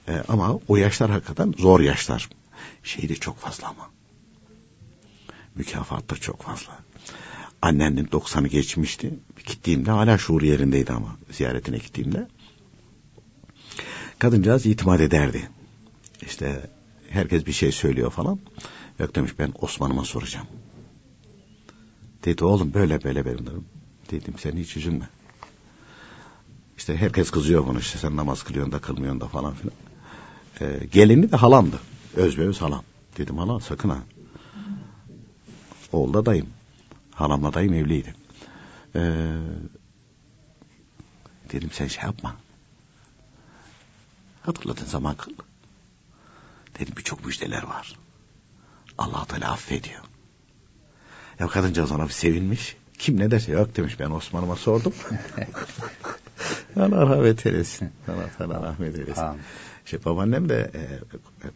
Ee, 0.08 0.24
ama 0.28 0.60
o 0.68 0.78
yaşlar 0.78 1.12
hakikaten 1.12 1.54
zor 1.58 1.80
yaşlar. 1.80 2.30
Şey 2.84 3.10
de 3.10 3.16
çok 3.16 3.38
fazla 3.38 3.68
ama. 3.68 3.90
Mükafat 5.56 6.10
da 6.10 6.16
çok 6.16 6.42
fazla. 6.42 6.80
Annenin 7.62 8.06
90'ı 8.06 8.48
geçmişti. 8.48 9.14
Gittiğimde 9.46 9.92
hala 9.92 10.18
şuur 10.18 10.42
yerindeydi 10.42 10.92
ama 10.94 11.16
ziyaretine 11.32 11.78
gittiğimde. 11.78 12.28
Kadıncağız 14.20 14.66
itimat 14.66 15.02
ederdi. 15.02 15.50
İşte 16.22 16.70
herkes 17.14 17.46
bir 17.46 17.52
şey 17.52 17.72
söylüyor 17.72 18.12
falan. 18.12 18.40
Yok 19.00 19.16
demiş 19.16 19.32
ben 19.40 19.54
Osman'ıma 19.62 20.06
soracağım. 20.06 20.48
Dedi 22.26 22.44
oğlum 22.44 22.74
böyle 22.74 23.04
böyle 23.04 23.26
benim 23.26 23.46
dedim. 23.46 23.66
Dedim 24.12 24.34
sen 24.38 24.52
hiç 24.52 24.78
üzülme. 24.78 25.10
İşte 26.78 26.98
herkes 26.98 27.32
kızıyor 27.32 27.68
bunu 27.68 27.80
işte 27.80 28.00
sen 28.00 28.16
namaz 28.16 28.44
kılıyorsun 28.44 28.72
da 28.72 28.80
kılmıyorsun 28.80 29.22
da 29.22 29.28
falan 29.28 29.54
filan. 29.54 29.76
Ee, 30.62 30.86
gelini 30.92 31.32
de 31.32 31.36
halamdı. 31.36 31.80
Özbeöz 32.16 32.62
halam. 32.62 32.84
Dedim 33.18 33.38
hala 33.38 33.60
sakın 33.60 33.90
ha. 33.90 34.00
Oğul 35.92 36.14
da 36.14 36.26
dayım. 36.26 36.48
Halamla 37.12 37.54
dayım 37.54 37.74
evliydi. 37.74 38.16
Ee, 38.96 39.36
dedim 41.52 41.70
sen 41.72 41.88
şey 41.88 42.04
yapma. 42.04 42.36
Hatırladın 44.42 44.86
zaman 44.86 45.16
kıl. 45.16 45.32
Dedim 46.80 46.94
birçok 46.98 47.26
müjdeler 47.26 47.64
var. 47.64 47.96
Allah 48.98 49.26
Teala 49.26 49.52
affediyor. 49.52 50.02
Ya 51.40 51.48
kadıncağız 51.48 51.92
ona 51.92 52.06
bir 52.06 52.14
sevinmiş. 52.14 52.78
Kim 52.98 53.20
ne 53.20 53.32
derse 53.32 53.52
yok 53.52 53.76
demiş 53.76 54.00
ben 54.00 54.10
Osman'ıma 54.10 54.56
sordum. 54.56 54.94
Allah 56.76 57.02
rahmet 57.02 57.46
eylesin. 57.46 57.92
Allah 58.08 58.30
sana 58.38 58.62
rahmet 58.62 59.00
eylesin. 59.00 59.22
Amin. 59.22 59.42
İşte 59.86 60.06
babaannem 60.06 60.50
de 60.50 60.72
e, 60.76 61.00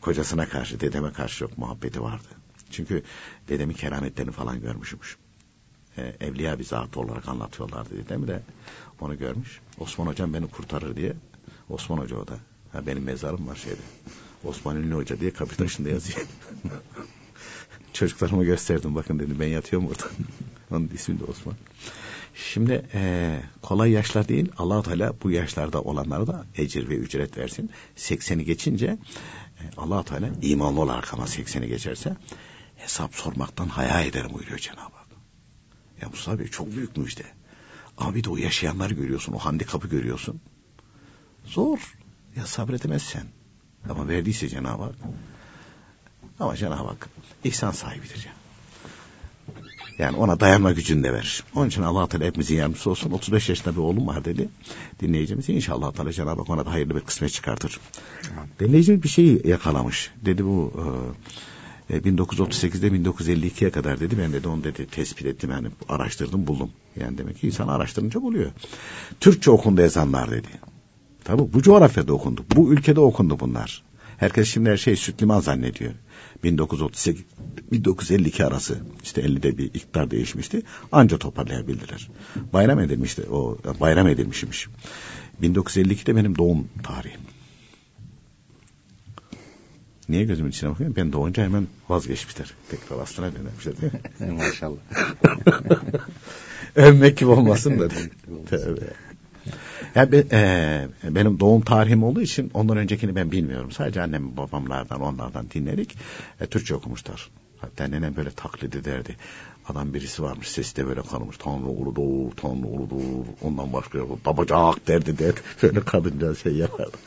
kocasına 0.02 0.50
karşı, 0.50 0.80
dedeme 0.80 1.14
karşı 1.14 1.38
çok 1.38 1.58
muhabbeti 1.58 2.02
vardı. 2.02 2.28
Çünkü 2.72 3.04
dedemin 3.48 3.74
kerametlerini 3.74 4.32
falan 4.32 4.62
görmüşmüş. 4.62 5.18
E, 5.98 6.16
evliya 6.20 6.60
bir 6.60 6.64
zat 6.64 6.98
olarak 6.98 7.28
anlatıyorlardı 7.28 7.98
dedemi 7.98 8.28
de 8.28 8.42
onu 9.02 9.18
görmüş. 9.18 9.60
Osman 9.80 10.06
hocam 10.06 10.34
beni 10.34 10.48
kurtarır 10.48 10.96
diye. 10.96 11.14
Osman 11.70 11.98
hoca 11.98 12.18
o 12.18 12.28
da. 12.28 12.38
Ha, 12.72 12.88
benim 12.88 13.04
mezarım 13.04 13.48
var 13.48 13.56
şeyde. 13.56 13.82
Osman 14.44 14.76
Ünlü 14.76 14.96
Hoca 14.96 15.20
diye 15.20 15.32
kapı 15.32 15.56
taşında 15.56 15.90
yazıyor. 15.90 16.28
Çocuklarıma 17.94 18.44
gösterdim 18.44 18.96
bakın 18.96 19.20
dedim 19.20 19.38
ben 19.40 19.48
yatıyorum 19.48 19.90
burada. 19.90 20.04
Onun 20.72 20.90
ismi 20.94 21.20
de 21.20 21.24
Osman. 21.24 21.56
Şimdi 22.36 22.86
e, 22.94 23.40
kolay 23.62 23.92
yaşlar 23.92 24.28
değil 24.28 24.52
allah 24.58 24.84
Teala 24.84 25.14
bu 25.24 25.32
yaşlarda 25.32 25.82
olanlara 25.82 26.28
da 26.28 26.46
ecir 26.56 26.90
ve 26.90 26.96
ücret 26.96 27.38
versin. 27.38 27.72
80'i 27.98 28.46
geçince 28.46 28.86
e, 28.86 29.64
allah 29.78 30.04
Teala 30.04 30.30
imanlı 30.42 30.82
olarak 30.82 31.14
ama 31.14 31.24
80'i 31.24 31.68
geçerse 31.68 32.16
hesap 32.76 33.16
sormaktan 33.16 33.68
haya 33.68 34.02
ederim 34.02 34.34
buyuruyor 34.34 34.60
Cenab-ı 34.60 34.82
Hak. 34.82 35.08
Ya 36.02 36.10
Mustafa 36.10 36.40
Bey 36.40 36.48
çok 36.48 36.76
büyük 36.76 36.98
müjde. 36.98 37.24
Abi 37.98 38.24
de 38.24 38.30
o 38.30 38.38
yaşayanları 38.38 38.94
görüyorsun, 38.94 39.34
o 39.34 39.38
handikapı 39.38 39.88
görüyorsun. 39.88 40.42
Zor. 41.46 41.96
Ya 42.36 42.46
sabredemezsen. 42.46 43.24
Ama 43.90 44.08
verdiyse 44.08 44.50
Cenab-ı 44.50 44.84
Hak. 44.84 44.96
Ama 46.40 46.56
Cenab-ı 46.56 46.88
Hak 46.88 47.10
ihsan 47.44 47.72
sahibidir 47.72 48.26
ya. 48.26 48.34
Yani 49.98 50.18
ona 50.18 50.40
dayanma 50.40 50.72
gücünü 50.72 51.04
de 51.04 51.14
verir. 51.14 51.44
Onun 51.56 51.68
için 51.68 51.82
Allah 51.82 52.08
Teala 52.08 52.26
hepimizin 52.26 52.56
yardımcısı 52.56 52.90
olsun. 52.90 53.12
35 53.12 53.50
yaşında 53.50 53.76
bir 53.76 53.82
oğlum 53.82 54.08
var 54.08 54.26
dedi. 54.26 54.50
Dinleyicimiz 55.02 55.50
inşallah 55.50 55.92
Teala 55.92 56.12
Cenab-ı 56.12 56.40
Hak 56.42 56.50
ona 56.50 56.66
da 56.66 56.72
hayırlı 56.72 56.96
bir 56.96 57.02
kısmet 57.02 57.32
çıkartır. 57.32 57.80
Dinleyicimiz 58.60 59.04
bir 59.04 59.10
şeyi 59.10 59.48
yakalamış. 59.48 60.12
Dedi 60.26 60.46
bu 60.46 60.74
e, 61.90 61.98
1938'de 61.98 62.88
1952'ye 62.88 63.72
kadar 63.72 64.00
dedi. 64.00 64.18
Ben 64.18 64.34
dedi 64.34 64.48
onu 64.48 64.64
dedi 64.64 64.88
tespit 64.92 65.26
ettim 65.26 65.52
yani 65.52 65.68
araştırdım 65.90 66.48
buldum. 66.48 66.70
Yani 67.00 67.18
demek 67.18 67.42
ki 67.42 67.48
insan 67.48 67.68
araştırınca 67.68 68.22
buluyor. 68.22 68.52
Türkçe 69.20 69.52
okundu 69.52 69.82
ezanlar 69.82 70.32
dedi. 70.32 70.48
Tabi 71.28 71.54
bu 71.54 71.62
coğrafyada 71.62 72.14
okundu. 72.14 72.46
Bu 72.56 72.74
ülkede 72.74 73.00
okundu 73.00 73.40
bunlar. 73.40 73.84
Herkes 74.18 74.50
şimdi 74.50 74.70
her 74.70 74.78
şey 74.78 74.96
süt 74.96 75.22
liman 75.22 75.40
zannediyor. 75.40 75.94
1938 76.44 77.24
1952 77.72 78.46
arası 78.46 78.78
işte 79.04 79.22
50'de 79.22 79.58
bir 79.58 79.66
iktidar 79.66 80.12
değişmişti. 80.12 80.62
Anca 80.92 81.18
toparlayabildiler. 81.18 82.10
Bayram 82.54 82.80
edilmişti. 82.80 83.22
O 83.32 83.58
bayram 83.80 84.08
edilmişmiş. 84.08 84.68
1952'de 85.42 86.16
benim 86.16 86.38
doğum 86.38 86.68
tarihim. 86.84 87.22
Niye 90.10 90.24
gözümün 90.24 90.50
içine 90.50 90.70
bakıyorum? 90.70 90.96
Ben 90.96 91.14
doğunca 91.14 91.44
hemen 91.44 91.68
vazgeçmişler. 91.90 92.54
Tekrar 92.70 93.00
aslına 93.00 93.32
dönermişler 93.36 93.74
değil 93.82 93.94
mi? 93.94 94.38
Maşallah. 94.38 94.78
Övmek 96.76 97.18
gibi 97.18 97.30
olmasın 97.30 97.80
da. 97.80 97.88
Tövbe. 98.50 98.94
Yani 99.98 100.12
be, 100.12 100.24
e, 100.32 101.16
benim 101.16 101.40
doğum 101.40 101.62
tarihim 101.62 102.04
olduğu 102.04 102.22
için 102.22 102.52
ondan 102.54 102.78
öncekini 102.78 103.16
ben 103.16 103.32
bilmiyorum. 103.32 103.72
Sadece 103.72 104.02
annem 104.02 104.38
babamlardan 104.38 105.02
onlardan 105.02 105.50
dinledik. 105.54 105.98
E, 106.42 106.46
Türkçe 106.46 106.76
okumuşlar. 106.76 107.30
Hatta 107.58 107.88
nenem 107.88 108.16
böyle 108.16 108.32
taklit 108.32 108.76
ederdi. 108.76 109.16
Adam 109.70 109.94
birisi 109.94 110.24
varmış 110.24 110.48
sesi 110.48 110.76
de 110.76 110.88
böyle 110.88 111.02
kalmış. 111.02 111.38
Tanrı 111.38 111.68
uludur, 111.68 112.32
Tanrı 112.38 112.68
uludur. 112.68 113.26
Ondan 113.42 113.74
başka 113.74 113.98
yok. 113.98 114.26
Babacak 114.26 114.88
derdi 114.88 115.18
der. 115.18 115.34
Böyle 115.64 115.80
kadınca 115.80 116.36
şey 116.36 116.54
yapardı. 116.54 116.98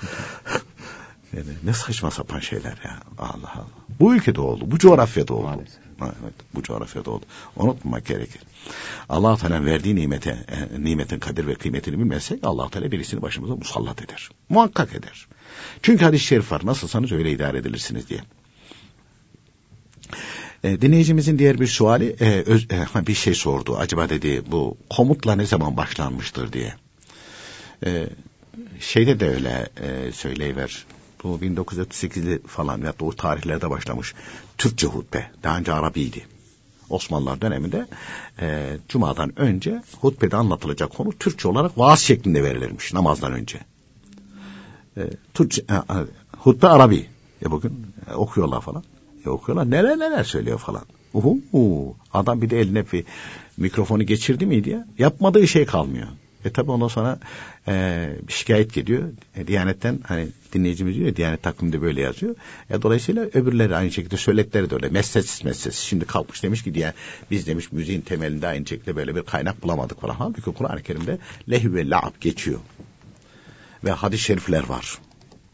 yani 1.36 1.48
ne 1.64 1.72
saçma 1.72 2.10
sapan 2.10 2.38
şeyler 2.38 2.78
ya. 2.84 3.00
Allah 3.18 3.52
Allah. 3.54 3.66
Bu 4.00 4.14
ülkede 4.14 4.40
oldu. 4.40 4.70
Bu 4.70 4.78
coğrafyada 4.78 5.34
oldu. 5.34 5.44
Maalesef. 5.44 5.89
Evet, 6.02 6.34
bu 6.54 6.62
coğrafyada 6.62 7.10
oldu. 7.10 7.24
Unutmamak 7.56 8.06
gerekir. 8.06 8.42
Allah 9.08 9.36
Teala 9.36 9.64
verdiği 9.64 9.96
nimete, 9.96 10.30
e, 10.30 10.84
nimetin 10.84 11.18
kadir 11.18 11.46
ve 11.46 11.54
kıymetini 11.54 11.98
bilmezsek 11.98 12.38
Allah 12.42 12.70
Teala 12.70 12.92
birisini 12.92 13.22
başımıza 13.22 13.56
musallat 13.56 14.02
eder. 14.02 14.28
Muhakkak 14.48 14.94
eder. 14.94 15.26
Çünkü 15.82 16.04
hadis-i 16.04 16.24
şerif 16.24 16.52
var. 16.52 16.62
Nasılsanız 16.64 17.12
öyle 17.12 17.32
idare 17.32 17.58
edilirsiniz 17.58 18.08
diye. 18.08 18.20
E, 20.64 20.80
dinleyicimizin 20.80 21.38
diğer 21.38 21.60
bir 21.60 21.66
suali 21.66 22.16
e, 22.20 22.42
öz, 22.42 22.64
e, 22.64 23.06
bir 23.06 23.14
şey 23.14 23.34
sordu. 23.34 23.76
Acaba 23.76 24.08
dedi 24.08 24.42
bu 24.46 24.76
komutla 24.90 25.36
ne 25.36 25.46
zaman 25.46 25.76
başlanmıştır 25.76 26.52
diye. 26.52 26.74
E, 27.86 28.06
şeyde 28.80 29.20
de 29.20 29.28
öyle 29.28 29.68
e, 29.80 30.12
söyleyiver. 30.12 30.84
Bu 31.24 31.38
1938'de 31.38 32.38
falan 32.46 32.78
ya 32.78 32.92
da 33.00 33.04
o 33.04 33.12
tarihlerde 33.12 33.70
başlamış. 33.70 34.14
Türkçe 34.58 34.86
hutbe. 34.86 35.30
Daha 35.42 35.58
önce 35.58 35.72
Arabiydi. 35.72 36.26
Osmanlılar 36.90 37.40
döneminde 37.40 37.86
e, 38.40 38.76
Cuma'dan 38.88 39.40
önce 39.40 39.82
hutbede 40.00 40.36
anlatılacak 40.36 40.90
konu 40.96 41.12
Türkçe 41.12 41.48
olarak 41.48 41.78
vaaz 41.78 42.00
şeklinde 42.00 42.44
verilirmiş 42.44 42.92
namazdan 42.94 43.32
önce. 43.32 43.60
E, 44.96 45.02
Türkçe, 45.34 45.62
e, 45.62 45.74
e 45.74 46.06
hutbe 46.38 46.68
Arabi. 46.68 47.06
E 47.42 47.50
bugün 47.50 47.86
e, 48.10 48.14
okuyorlar 48.14 48.60
falan. 48.60 48.84
E, 49.26 49.28
okuyorlar 49.28 49.70
neler 49.70 49.98
neler 49.98 50.24
söylüyor 50.24 50.58
falan. 50.58 50.82
Uhu, 51.14 51.38
uhu. 51.52 51.96
Adam 52.12 52.42
bir 52.42 52.50
de 52.50 52.60
eline 52.60 52.92
bir 52.92 53.04
mikrofonu 53.56 54.02
geçirdi 54.02 54.46
miydi 54.46 54.70
ya 54.70 54.86
yapmadığı 54.98 55.48
şey 55.48 55.66
kalmıyor. 55.66 56.08
E 56.44 56.50
tabi 56.50 56.70
ondan 56.70 56.88
sonra 56.88 57.18
e, 57.68 58.08
şikayet 58.28 58.74
geliyor. 58.74 59.08
E, 59.36 59.46
Diyanet'ten 59.46 60.00
hani 60.06 60.28
dinleyicimiz 60.52 60.94
diyor 60.94 61.06
ya 61.06 61.16
Diyanet 61.16 61.42
takviminde 61.42 61.82
böyle 61.82 62.00
yazıyor. 62.00 62.34
E, 62.70 62.82
dolayısıyla 62.82 63.22
öbürleri 63.22 63.76
aynı 63.76 63.92
şekilde 63.92 64.16
söyletleri 64.16 64.70
de 64.70 64.74
öyle. 64.74 64.88
Mesletsiz 64.88 65.44
mesletsiz. 65.44 65.82
Şimdi 65.82 66.04
kalkmış 66.04 66.42
demiş 66.42 66.62
ki 66.62 66.74
diye 66.74 66.92
biz 67.30 67.46
demiş 67.46 67.72
müziğin 67.72 68.00
temelinde 68.00 68.46
aynı 68.46 68.66
şekilde 68.66 68.96
böyle 68.96 69.16
bir 69.16 69.22
kaynak 69.22 69.62
bulamadık 69.62 70.00
falan. 70.00 70.14
Halbuki 70.14 70.52
Kur'an-ı 70.52 70.82
Kerim'de 70.82 71.18
lehü 71.50 71.74
ve 71.74 71.90
la'ab 71.90 72.12
geçiyor. 72.20 72.60
Ve 73.84 73.90
hadis-i 73.90 74.24
şerifler 74.24 74.68
var 74.68 74.98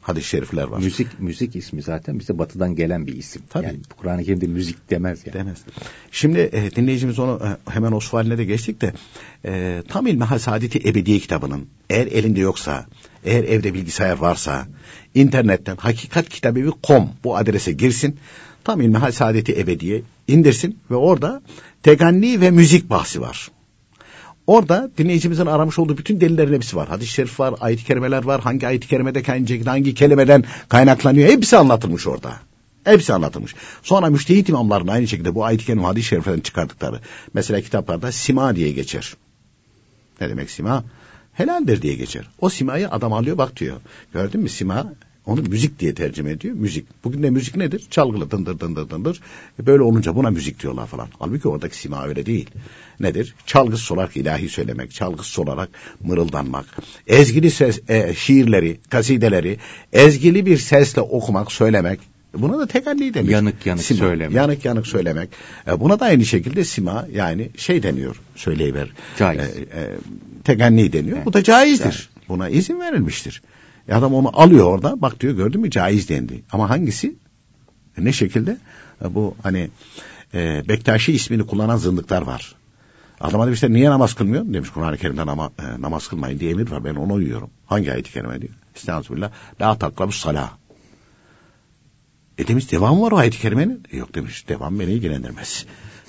hadis-i 0.08 0.28
şerifler 0.28 0.62
var. 0.62 0.78
Müzik 0.78 1.20
müzik 1.20 1.56
ismi 1.56 1.82
zaten 1.82 2.18
bize 2.18 2.38
batıdan 2.38 2.74
gelen 2.74 3.06
bir 3.06 3.16
isim. 3.16 3.42
Tabii. 3.50 3.66
Yani 3.66 3.78
Kur'an-ı 3.96 4.24
Kerim'de 4.24 4.46
müzik 4.46 4.90
demez 4.90 5.26
yani. 5.26 5.34
Demez. 5.34 5.64
Şimdi 6.10 6.38
e, 6.38 6.70
dinleyicimiz 6.70 7.18
onu 7.18 7.40
e, 7.44 7.70
hemen 7.70 7.92
o 7.92 8.00
sualine 8.00 8.38
de 8.38 8.44
geçtik 8.44 8.80
de 8.80 8.92
e, 9.44 9.82
Tam 9.88 10.06
İlmihal 10.06 10.38
Saadeti 10.38 10.88
Ebediye 10.88 11.18
kitabının 11.18 11.66
eğer 11.90 12.06
elinde 12.06 12.40
yoksa 12.40 12.86
eğer 13.24 13.44
evde 13.44 13.74
bilgisayar 13.74 14.18
varsa 14.18 14.66
internetten 15.14 15.76
hakikatkitabı.com 15.76 17.10
bu 17.24 17.36
adrese 17.36 17.72
girsin. 17.72 18.16
Tam 18.64 18.80
İlmihal 18.80 19.12
Saadeti 19.12 19.60
Ebediye 19.60 20.02
indirsin 20.28 20.78
ve 20.90 20.94
orada 20.94 21.42
teganni 21.82 22.40
ve 22.40 22.50
müzik 22.50 22.90
bahsi 22.90 23.20
var. 23.20 23.50
Orada 24.46 24.90
dinleyicimizin 24.98 25.46
aramış 25.46 25.78
olduğu 25.78 25.98
bütün 25.98 26.20
delillerin 26.20 26.54
hepsi 26.54 26.76
var. 26.76 26.88
Hadis-i 26.88 27.12
şerif 27.12 27.40
var, 27.40 27.54
ayet-i 27.60 27.84
kerimeler 27.84 28.24
var. 28.24 28.40
Hangi 28.40 28.66
ayet-i 28.66 28.88
kerimede 28.88 29.22
kaynayacak, 29.22 29.66
hangi 29.66 29.94
kelimeden 29.94 30.44
kaynaklanıyor. 30.68 31.28
Hepsi 31.28 31.56
anlatılmış 31.56 32.06
orada. 32.06 32.32
Hepsi 32.84 33.12
anlatılmış. 33.12 33.54
Sonra 33.82 34.10
müştehit 34.10 34.48
imamların 34.48 34.88
aynı 34.88 35.08
şekilde 35.08 35.34
bu 35.34 35.44
ayet-i 35.44 35.66
kerime 35.66 35.82
hadis-i 35.82 36.08
şeriflerden 36.08 36.40
çıkardıkları. 36.40 37.00
Mesela 37.34 37.60
kitaplarda 37.60 38.12
sima 38.12 38.56
diye 38.56 38.72
geçer. 38.72 39.14
Ne 40.20 40.28
demek 40.28 40.50
sima? 40.50 40.84
Helaldir 41.32 41.82
diye 41.82 41.94
geçer. 41.94 42.28
O 42.40 42.48
simayı 42.48 42.90
adam 42.90 43.12
alıyor 43.12 43.38
bak 43.38 43.56
diyor. 43.56 43.76
Gördün 44.12 44.40
mü 44.40 44.48
sima 44.48 44.92
onu 45.26 45.42
müzik 45.42 45.80
diye 45.80 45.94
tercüme 45.94 46.30
ediyor. 46.30 46.54
Müzik. 46.54 46.86
Bugün 47.04 47.22
de 47.22 47.30
müzik 47.30 47.56
nedir? 47.56 47.86
Çalgılı 47.90 48.30
dındır 48.30 48.60
dındır 48.60 48.90
dındır. 48.90 49.20
E 49.62 49.66
böyle 49.66 49.82
olunca 49.82 50.14
buna 50.14 50.30
müzik 50.30 50.62
diyorlar 50.62 50.86
falan. 50.86 51.08
Halbuki 51.18 51.48
oradaki 51.48 51.76
sima 51.76 52.06
öyle 52.06 52.26
değil. 52.26 52.50
Nedir? 53.00 53.34
Çalgısız 53.46 53.92
olarak 53.92 54.16
ilahi 54.16 54.48
söylemek, 54.48 54.92
çalgısız 54.92 55.38
olarak 55.38 55.68
mırıldanmak. 56.04 56.66
Ezgili 57.06 57.50
ses, 57.50 57.80
e, 57.88 58.14
şiirleri, 58.14 58.78
kasideleri 58.90 59.58
ezgili 59.92 60.46
bir 60.46 60.56
sesle 60.56 61.00
okumak, 61.00 61.52
söylemek. 61.52 62.00
Buna 62.34 62.58
da 62.58 62.66
tekalli 62.66 63.14
denir. 63.14 63.28
Yanık 63.28 63.66
yanık 63.66 63.82
sima, 63.82 63.98
söylemek. 63.98 64.36
Yanık 64.36 64.64
yanık 64.64 64.86
söylemek. 64.86 65.28
E, 65.68 65.80
buna 65.80 66.00
da 66.00 66.04
aynı 66.04 66.24
şekilde 66.24 66.64
sima 66.64 67.06
yani 67.12 67.48
şey 67.56 67.82
deniyor. 67.82 68.16
Söyleyiver. 68.36 68.88
Caiz. 69.18 69.40
E, 69.40 69.42
e, 69.42 69.88
teganni 70.44 70.92
deniyor. 70.92 71.16
Evet. 71.16 71.26
Bu 71.26 71.32
da 71.32 71.42
caizdir. 71.42 71.84
Caiz. 71.84 72.08
Buna 72.28 72.48
izin 72.48 72.80
verilmiştir. 72.80 73.42
E 73.88 73.94
adam 73.94 74.14
onu 74.14 74.40
alıyor 74.40 74.66
orada. 74.66 75.02
Bak 75.02 75.20
diyor 75.20 75.34
gördün 75.34 75.60
mü 75.60 75.70
caiz 75.70 76.08
dendi. 76.08 76.42
Ama 76.52 76.70
hangisi? 76.70 77.16
E 77.98 78.04
ne 78.04 78.12
şekilde? 78.12 78.58
E 79.04 79.14
bu 79.14 79.34
hani 79.42 79.70
e, 80.34 80.68
Bektaşi 80.68 81.12
ismini 81.12 81.46
kullanan 81.46 81.76
zındıklar 81.76 82.22
var. 82.22 82.54
Adama 83.20 83.46
demişler 83.46 83.70
niye 83.70 83.90
namaz 83.90 84.14
kılmıyor? 84.14 84.44
Demiş 84.52 84.70
Kur'an-ı 84.70 84.96
Kerim'de 84.96 85.26
nama, 85.26 85.50
e, 85.58 85.82
namaz 85.82 86.08
kılmayın 86.08 86.40
diye 86.40 86.50
emir 86.50 86.70
var. 86.70 86.84
Ben 86.84 86.94
onu 86.94 87.12
uyuyorum. 87.12 87.50
Hangi 87.66 87.92
ayet-i 87.92 88.12
kerime 88.12 88.42
diyor? 88.42 88.52
Estağfirullah. 88.76 89.30
La 89.60 89.78
takrabus 89.78 90.16
salah. 90.16 90.52
E 92.38 92.48
demiş 92.48 92.72
devam 92.72 93.02
var 93.02 93.12
o 93.12 93.16
ayet-i 93.16 93.38
kerimenin. 93.38 93.82
E 93.92 93.96
yok 93.96 94.14
demiş 94.14 94.48
devam 94.48 94.80
beni 94.80 94.92
ilgilendirmez. 94.92 95.66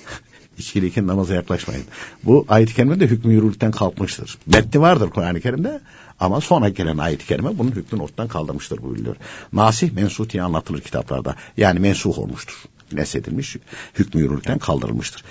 İçkiliyken 0.58 1.06
namaza 1.06 1.34
yaklaşmayın. 1.34 1.84
Bu 2.24 2.46
ayet-i 2.48 2.74
kerime 2.74 3.00
de 3.00 3.06
hükmü 3.06 3.32
yürürlükten 3.32 3.70
kalkmıştır. 3.70 4.38
Metni 4.46 4.80
vardır 4.80 5.10
Kur'an-ı 5.10 5.40
Kerim'de 5.40 5.80
ama 6.20 6.40
sonra 6.40 6.68
gelen 6.68 6.98
ayet-i 6.98 7.26
kerime 7.26 7.58
bunun 7.58 7.70
hükmünü 7.70 8.02
ortadan 8.02 8.28
kaldırmıştır 8.28 8.82
buyuruyor. 8.82 9.16
Nasih 9.52 9.92
mensuh 9.92 10.28
diye 10.28 10.42
anlatılır 10.42 10.80
kitaplarda. 10.80 11.36
Yani 11.56 11.80
mensuh 11.80 12.18
olmuştur. 12.18 12.54
Nesedilmiş, 12.92 13.56
hükmü 13.94 14.20
yürürlükten 14.20 14.58
kaldırılmıştır. 14.58 15.24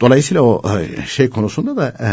Dolayısıyla 0.00 0.42
o 0.42 0.78
e, 0.78 1.06
şey 1.06 1.30
konusunda 1.30 1.76
da 1.76 1.94
e, 2.00 2.08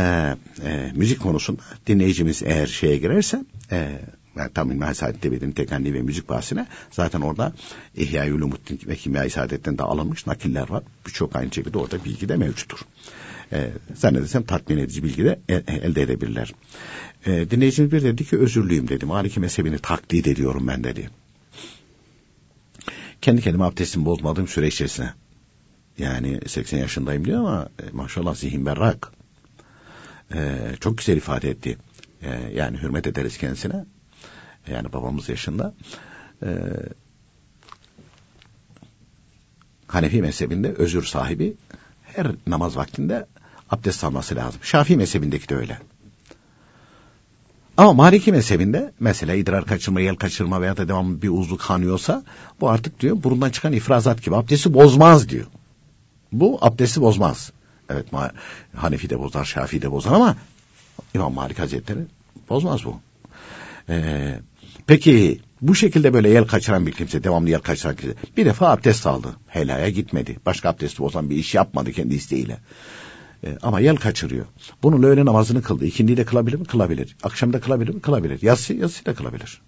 e, 0.68 0.92
müzik 0.96 1.20
konusunda 1.20 1.62
dinleyicimiz 1.88 2.44
eğer 2.44 2.68
şeye 2.68 2.98
girerse 2.98 3.46
e, 3.72 4.00
yani 4.36 4.52
tam 4.54 4.72
İlmihal 4.72 4.94
Saadet'te 4.94 5.32
benim 5.32 5.94
ve 5.94 6.02
müzik 6.02 6.30
bahsine 6.30 6.68
zaten 6.92 7.22
orada 7.22 7.54
İhya-i 7.96 8.34
Ulumuddin 8.34 8.80
ve 8.88 8.96
Kimya-i 8.96 9.30
Saadet'ten 9.30 9.78
de 9.78 9.84
alınmış 9.84 10.28
nakiller 10.28 10.70
var. 10.70 10.84
Birçok 11.08 11.36
aynı 11.36 11.54
şekilde 11.54 11.78
orada 11.78 12.06
bilgi 12.06 12.30
de 12.30 12.36
mevcuttur. 12.36 12.80
E, 13.54 13.72
zannedersem 13.96 14.44
tatmin 14.44 14.78
edici 14.78 15.04
bilgi 15.04 15.24
de 15.24 15.40
e, 15.50 15.56
elde 15.56 16.02
edebilirler. 16.02 16.54
E, 17.26 17.52
dinleyicimiz 17.52 17.92
bir 17.92 18.04
dedi 18.04 18.26
ki 18.26 18.38
özürlüyüm 18.38 18.88
dedi. 18.88 19.06
Maliki 19.06 19.40
mezhebini 19.40 19.80
taklit 19.80 20.28
ediyorum 20.28 20.68
ben 20.68 20.84
dedi. 20.84 21.10
Kendi 23.22 23.42
kendime 23.42 23.64
abdestimi 23.64 24.06
bozmadığım 24.06 24.48
süre 24.48 24.68
içerisinde. 24.68 25.14
Yani 25.98 26.40
80 26.48 26.78
yaşındayım 26.78 27.26
diyor 27.26 27.40
ama 27.40 27.70
e, 27.80 27.84
maşallah 27.92 28.36
zihin 28.36 28.66
berrak. 28.66 29.12
E, 30.36 30.60
çok 30.80 30.98
güzel 30.98 31.18
ifade 31.18 31.50
etti. 31.50 31.78
E, 32.22 32.52
yani 32.56 32.78
hürmet 32.78 33.08
ederiz 33.08 33.38
kendisine. 33.38 33.86
Yani 34.72 34.94
babamız 34.94 35.30
yaşında. 35.30 35.74
E, 36.44 36.50
Hanefi 39.88 40.22
mezhebinde 40.22 40.74
özür 40.74 41.04
sahibi 41.04 41.54
her 42.04 42.28
namaz 42.48 42.78
vaktinde 42.78 43.26
abdest 43.74 44.04
alması 44.04 44.36
lazım. 44.36 44.62
Şafii 44.64 44.98
mezhebindeki 44.98 45.50
de 45.50 45.56
öyle. 45.56 45.80
Ama 47.78 47.94
Maliki 47.94 48.32
mezhebinde 48.32 48.92
mesela 49.00 49.34
idrar 49.34 49.66
kaçırma, 49.66 50.02
yel 50.02 50.16
kaçırma 50.16 50.62
veya 50.62 50.78
da 50.78 50.88
devamlı 50.88 51.22
bir 51.22 51.30
uzluk 51.30 51.62
kanıyorsa 51.62 52.24
bu 52.62 52.70
artık 52.70 53.00
diyor 53.00 53.24
burundan 53.24 53.50
çıkan 53.50 53.74
ifrazat 53.74 54.24
gibi 54.24 54.36
abdesti 54.36 54.74
bozmaz 54.74 55.30
diyor. 55.30 55.46
Bu 56.32 56.58
abdesti 56.62 57.02
bozmaz. 57.02 57.52
Evet 57.90 58.06
Hanefi 58.76 59.10
de 59.10 59.20
bozar, 59.20 59.46
Şafii 59.46 59.82
de 59.82 59.92
bozar 59.92 60.14
ama 60.14 60.36
İmam 61.14 61.34
Malik 61.34 61.60
Hazretleri 61.60 62.00
bozmaz 62.50 62.86
bu. 62.86 63.00
Ee, 63.90 64.40
peki 64.88 65.42
bu 65.62 65.76
şekilde 65.76 66.14
böyle 66.14 66.30
yel 66.30 66.48
kaçıran 66.48 66.88
bir 66.88 66.92
kimse, 66.92 67.24
devamlı 67.24 67.50
yel 67.50 67.60
kaçıran 67.60 67.96
kimse 67.96 68.16
bir 68.38 68.46
defa 68.46 68.70
abdest 68.70 69.08
aldı. 69.08 69.28
Helaya 69.48 69.90
gitmedi. 69.90 70.38
Başka 70.46 70.70
abdesti 70.70 71.00
bozan 71.00 71.30
bir 71.30 71.36
iş 71.36 71.56
yapmadı 71.56 71.92
kendi 71.92 72.16
isteğiyle. 72.16 72.58
Ee, 73.44 73.58
ama 73.62 73.80
yel 73.80 73.96
kaçırıyor. 73.96 74.46
Bunun 74.84 75.04
öğle 75.04 75.26
namazını 75.26 75.62
kıldı. 75.62 75.86
İkindiyi 75.86 76.18
de 76.18 76.26
kılabilir 76.26 76.58
mi? 76.58 76.66
Kılabilir. 76.66 77.16
Akşamda 77.24 77.60
kılabilir 77.60 77.94
mi? 77.94 78.02
Kılabilir. 78.02 78.42
Yatsı, 78.42 78.74
yatsı 78.74 79.06
da 79.06 79.14
kılabilir. 79.14 79.62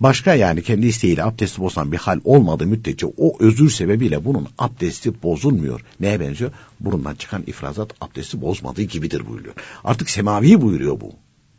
Başka 0.00 0.34
yani 0.34 0.62
kendi 0.62 0.86
isteğiyle 0.86 1.24
abdesti 1.24 1.60
bozan 1.60 1.92
bir 1.92 1.96
hal 1.96 2.20
olmadığı 2.24 2.66
müddetçe 2.66 3.06
o 3.06 3.36
özür 3.40 3.70
sebebiyle 3.70 4.24
bunun 4.24 4.48
abdesti 4.58 5.22
bozulmuyor. 5.22 5.80
Neye 6.00 6.20
benziyor? 6.20 6.50
Burundan 6.80 7.14
çıkan 7.14 7.42
ifrazat 7.46 7.90
abdesti 8.00 8.40
bozmadığı 8.40 8.82
gibidir 8.82 9.28
buyuruyor. 9.28 9.54
Artık 9.84 10.10
semavi 10.10 10.60
buyuruyor 10.60 11.00
bu. 11.00 11.12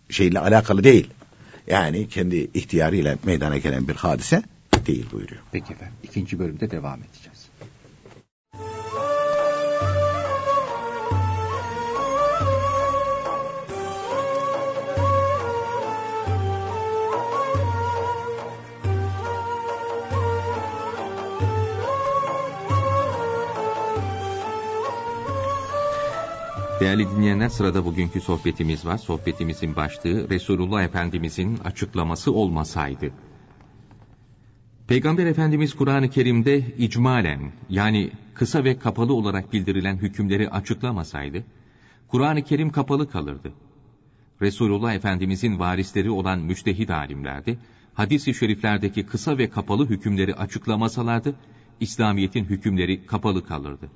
Şeyle 0.10 0.40
alakalı 0.40 0.84
değil. 0.84 1.08
Yani 1.68 2.08
kendi 2.10 2.50
ihtiyarıyla 2.54 3.18
meydana 3.26 3.58
gelen 3.58 3.88
bir 3.88 3.96
hadise 3.96 4.44
değil 4.88 5.06
buyuruyor. 5.12 5.42
Peki 5.52 5.74
efendim. 5.74 5.96
ikinci 6.04 6.40
bölümde 6.40 6.72
devam 6.72 7.00
edeceğiz. 7.04 7.47
Değerli 26.80 27.10
dinleyenler 27.12 27.50
sırada 27.50 27.86
bugünkü 27.86 28.22
sohbetimiz 28.22 28.86
var. 28.86 28.98
Sohbetimizin 28.98 29.76
başlığı 29.76 30.30
Resulullah 30.30 30.84
Efendimizin 30.84 31.58
açıklaması 31.58 32.34
olmasaydı. 32.34 33.12
Peygamber 34.88 35.26
Efendimiz 35.26 35.74
Kur'an-ı 35.74 36.10
Kerim'de 36.10 36.58
icmalen 36.78 37.52
yani 37.70 38.12
kısa 38.34 38.64
ve 38.64 38.80
kapalı 38.80 39.14
olarak 39.14 39.54
bildirilen 39.54 39.98
hükümleri 39.98 40.50
açıklamasaydı, 40.50 41.44
Kur'an-ı 42.08 42.44
Kerim 42.44 42.72
kapalı 42.72 43.10
kalırdı. 43.10 43.54
Resulullah 44.42 44.94
Efendimizin 44.94 45.60
varisleri 45.60 46.10
olan 46.10 46.40
müçtehid 46.40 46.90
alimlerdi, 46.90 47.60
hadis-i 47.94 48.34
şeriflerdeki 48.34 49.06
kısa 49.06 49.38
ve 49.38 49.50
kapalı 49.50 49.90
hükümleri 49.90 50.36
açıklamasalardı, 50.36 51.36
İslamiyet'in 51.80 52.46
hükümleri 52.46 53.06
kapalı 53.06 53.46
kalırdı. 53.46 53.90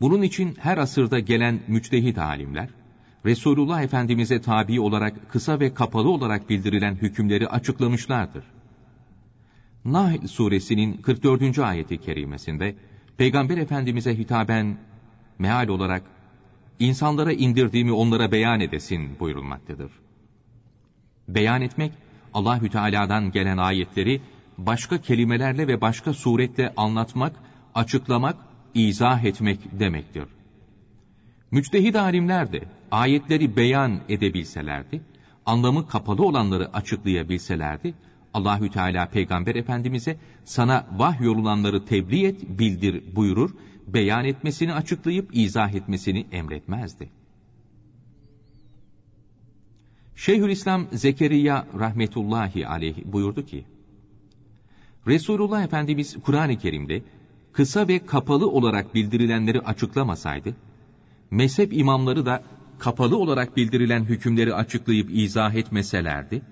Bunun 0.00 0.22
için 0.22 0.56
her 0.58 0.78
asırda 0.78 1.18
gelen 1.18 1.60
müçtehit 1.68 2.18
alimler, 2.18 2.68
Resulullah 3.26 3.82
Efendimiz'e 3.82 4.40
tabi 4.40 4.80
olarak 4.80 5.30
kısa 5.30 5.60
ve 5.60 5.74
kapalı 5.74 6.10
olarak 6.10 6.50
bildirilen 6.50 6.94
hükümleri 6.94 7.48
açıklamışlardır. 7.48 8.44
Nahl 9.84 10.26
suresinin 10.26 10.96
44. 10.96 11.58
ayeti 11.58 11.98
kerimesinde, 11.98 12.76
Peygamber 13.16 13.58
Efendimiz'e 13.58 14.18
hitaben, 14.18 14.78
meal 15.38 15.68
olarak, 15.68 16.02
insanlara 16.78 17.32
indirdiğimi 17.32 17.92
onlara 17.92 18.32
beyan 18.32 18.60
edesin 18.60 19.20
buyurulmaktadır. 19.20 19.92
Beyan 21.28 21.62
etmek, 21.62 21.92
Allahü 22.34 22.70
Teala'dan 22.70 23.30
gelen 23.30 23.56
ayetleri 23.56 24.20
başka 24.58 25.00
kelimelerle 25.00 25.68
ve 25.68 25.80
başka 25.80 26.12
suretle 26.12 26.72
anlatmak, 26.76 27.36
açıklamak, 27.74 28.36
izah 28.74 29.24
etmek 29.24 29.80
demektir. 29.80 30.24
Müçtehid 31.50 31.94
alimler 31.94 32.52
de 32.52 32.60
ayetleri 32.90 33.56
beyan 33.56 34.00
edebilselerdi, 34.08 35.02
anlamı 35.46 35.88
kapalı 35.88 36.24
olanları 36.24 36.72
açıklayabilselerdi, 36.72 37.94
Allahü 38.34 38.70
Teala 38.70 39.06
Peygamber 39.08 39.54
Efendimize 39.54 40.16
sana 40.44 40.86
vahyolulanları 40.96 41.84
tebliğ 41.84 42.26
et, 42.26 42.58
bildir 42.58 43.16
buyurur, 43.16 43.50
beyan 43.86 44.24
etmesini 44.24 44.74
açıklayıp 44.74 45.30
izah 45.32 45.74
etmesini 45.74 46.26
emretmezdi. 46.32 47.10
Şeyhülislam 50.16 50.86
Zekeriya 50.92 51.66
rahmetullahi 51.78 52.66
aleyh 52.66 52.96
buyurdu 53.04 53.46
ki, 53.46 53.64
Resulullah 55.06 55.64
Efendimiz 55.64 56.16
Kur'an-ı 56.22 56.58
Kerim'de 56.58 57.02
kısa 57.52 57.88
ve 57.88 58.06
kapalı 58.06 58.50
olarak 58.50 58.94
bildirilenleri 58.94 59.60
açıklamasaydı, 59.60 60.56
mezhep 61.30 61.72
imamları 61.72 62.26
da 62.26 62.42
kapalı 62.78 63.16
olarak 63.16 63.56
bildirilen 63.56 64.04
hükümleri 64.04 64.54
açıklayıp 64.54 65.10
izah 65.10 65.54
etmeselerdi, 65.54 66.42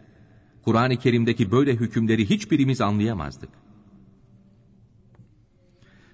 Kur'an-ı 0.65 0.97
Kerim'deki 0.97 1.51
böyle 1.51 1.73
hükümleri 1.73 2.31
hiçbirimiz 2.31 2.81
anlayamazdık. 2.81 3.51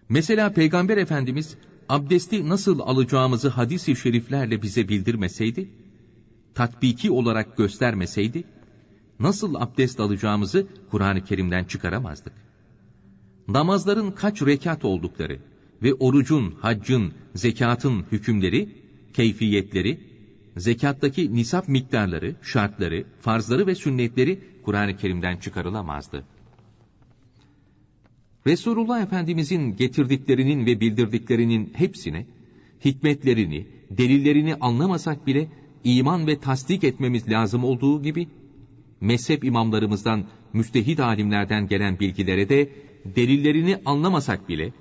Mesela 0.08 0.52
Peygamber 0.52 0.96
Efendimiz 0.96 1.56
abdesti 1.88 2.48
nasıl 2.48 2.80
alacağımızı 2.80 3.48
hadis-i 3.48 3.96
şeriflerle 3.96 4.62
bize 4.62 4.88
bildirmeseydi, 4.88 5.70
tatbiki 6.54 7.10
olarak 7.10 7.56
göstermeseydi, 7.56 8.44
nasıl 9.20 9.54
abdest 9.54 10.00
alacağımızı 10.00 10.66
Kur'an-ı 10.90 11.24
Kerim'den 11.24 11.64
çıkaramazdık. 11.64 12.32
Namazların 13.48 14.10
kaç 14.10 14.42
rekat 14.42 14.84
oldukları 14.84 15.38
ve 15.82 15.94
orucun, 15.94 16.54
haccın, 16.60 17.12
zekatın 17.34 18.04
hükümleri, 18.12 18.68
keyfiyetleri, 19.12 20.00
zekattaki 20.56 21.34
nisap 21.34 21.68
miktarları, 21.68 22.36
şartları, 22.42 23.04
farzları 23.20 23.66
ve 23.66 23.74
sünnetleri 23.74 24.40
Kur'an-ı 24.62 24.96
Kerim'den 24.96 25.36
çıkarılamazdı. 25.36 26.24
Resulullah 28.46 29.02
Efendimizin 29.02 29.76
getirdiklerinin 29.76 30.66
ve 30.66 30.80
bildirdiklerinin 30.80 31.72
hepsine, 31.74 32.26
hikmetlerini, 32.84 33.66
delillerini 33.90 34.54
anlamasak 34.54 35.26
bile 35.26 35.48
iman 35.84 36.26
ve 36.26 36.38
tasdik 36.38 36.84
etmemiz 36.84 37.28
lazım 37.28 37.64
olduğu 37.64 38.02
gibi, 38.02 38.28
mezhep 39.00 39.44
imamlarımızdan, 39.44 40.24
müstehid 40.52 40.98
alimlerden 40.98 41.68
gelen 41.68 42.00
bilgilere 42.00 42.48
de 42.48 42.68
delillerini 43.04 43.78
anlamasak 43.84 44.48
bile, 44.48 44.72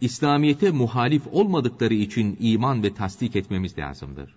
İslamiyete 0.00 0.70
muhalif 0.70 1.22
olmadıkları 1.32 1.94
için 1.94 2.36
iman 2.40 2.82
ve 2.82 2.94
tasdik 2.94 3.36
etmemiz 3.36 3.78
lazımdır. 3.78 4.34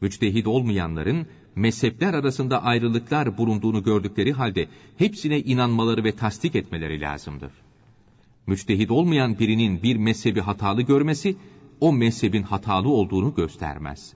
Müçtehid 0.00 0.46
olmayanların 0.46 1.26
mezhepler 1.56 2.14
arasında 2.14 2.62
ayrılıklar 2.62 3.38
bulunduğunu 3.38 3.82
gördükleri 3.82 4.32
halde 4.32 4.68
hepsine 4.98 5.40
inanmaları 5.40 6.04
ve 6.04 6.12
tasdik 6.12 6.56
etmeleri 6.56 7.00
lazımdır. 7.00 7.52
Müçtehid 8.46 8.88
olmayan 8.88 9.38
birinin 9.38 9.82
bir 9.82 9.96
mezhebi 9.96 10.40
hatalı 10.40 10.82
görmesi, 10.82 11.36
o 11.80 11.92
mezhebin 11.92 12.42
hatalı 12.42 12.88
olduğunu 12.88 13.34
göstermez. 13.34 14.14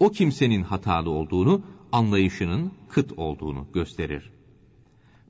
O 0.00 0.10
kimsenin 0.10 0.62
hatalı 0.62 1.10
olduğunu, 1.10 1.62
anlayışının 1.92 2.72
kıt 2.88 3.12
olduğunu 3.16 3.66
gösterir. 3.74 4.35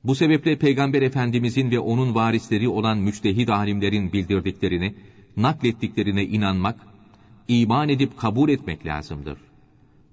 Bu 0.07 0.15
sebeple 0.15 0.57
Peygamber 0.57 1.01
Efendimizin 1.01 1.71
ve 1.71 1.79
onun 1.79 2.15
varisleri 2.15 2.69
olan 2.69 2.97
müçtehid 2.97 3.47
alimlerin 3.47 4.13
bildirdiklerini, 4.13 4.95
naklettiklerine 5.37 6.23
inanmak, 6.23 6.75
iman 7.47 7.89
edip 7.89 8.17
kabul 8.17 8.49
etmek 8.49 8.85
lazımdır. 8.85 9.37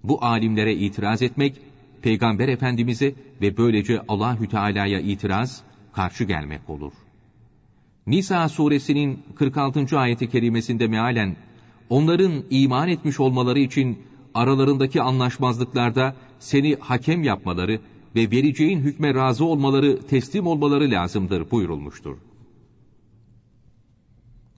Bu 0.05 0.25
alimlere 0.25 0.75
itiraz 0.75 1.23
etmek, 1.23 1.55
Peygamber 2.03 2.49
Efendimiz'e 2.49 3.15
ve 3.41 3.57
böylece 3.57 4.01
Allahü 4.09 4.49
Teala'ya 4.49 5.01
itiraz, 5.01 5.63
karşı 5.93 6.25
gelmek 6.25 6.71
olur. 6.71 6.93
Nisa 8.07 8.49
suresinin 8.49 9.23
46. 9.35 9.99
ayeti 9.99 10.31
kerimesinde 10.31 10.87
mealen, 10.87 11.37
onların 11.89 12.45
iman 12.51 12.89
etmiş 12.89 13.21
olmaları 13.21 13.59
için 13.59 13.99
aralarındaki 14.35 15.03
anlaşmazlıklarda 15.03 16.17
seni 16.39 16.77
hakem 16.81 17.23
yapmaları 17.23 17.81
ve 18.15 18.31
vereceğin 18.31 18.81
hükme 18.81 19.15
razı 19.15 19.45
olmaları, 19.45 20.07
teslim 20.07 20.47
olmaları 20.47 20.91
lazımdır 20.91 21.51
buyurulmuştur. 21.51 22.17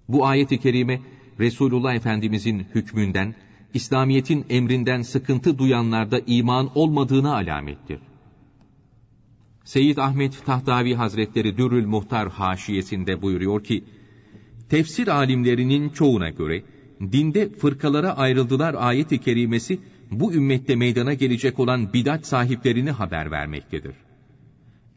Bu 0.09 0.27
ayeti 0.27 0.59
kerime, 0.59 1.01
Resulullah 1.41 1.95
Efendimizin 1.95 2.67
hükmünden, 2.75 3.35
İslamiyet'in 3.75 4.45
emrinden 4.51 5.03
sıkıntı 5.03 5.59
duyanlarda 5.59 6.21
iman 6.27 6.71
olmadığına 6.75 7.35
alamettir. 7.35 7.99
Seyyid 9.65 9.97
Ahmet 9.97 10.47
Tahtavi 10.47 10.95
Hazretleri 10.95 11.59
Dürrül 11.59 11.87
Muhtar 11.87 12.29
haşiyesinde 12.29 13.23
buyuruyor 13.23 13.65
ki, 13.65 13.85
tefsir 14.69 15.09
alimlerinin 15.09 15.89
çoğuna 15.89 16.31
göre, 16.31 16.63
dinde 17.01 17.49
fırkalara 17.49 18.17
ayrıldılar 18.17 18.75
ayeti 18.79 19.19
kerimesi, 19.19 19.81
bu 20.11 20.35
ümmette 20.35 20.77
meydana 20.77 21.15
gelecek 21.15 21.59
olan 21.59 21.93
bidat 21.93 22.27
sahiplerini 22.27 22.91
haber 22.91 23.31
vermektedir. 23.31 23.95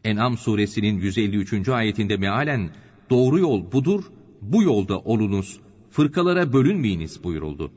En'am 0.04 0.38
suresinin 0.38 1.00
153. 1.00 1.68
ayetinde 1.68 2.16
mealen, 2.16 2.70
doğru 3.10 3.38
yol 3.38 3.72
budur, 3.72 4.04
bu 4.42 4.62
yolda 4.62 4.98
olunuz, 4.98 5.60
fırkalara 5.90 6.52
bölünmeyiniz 6.52 7.24
buyuruldu. 7.24 7.72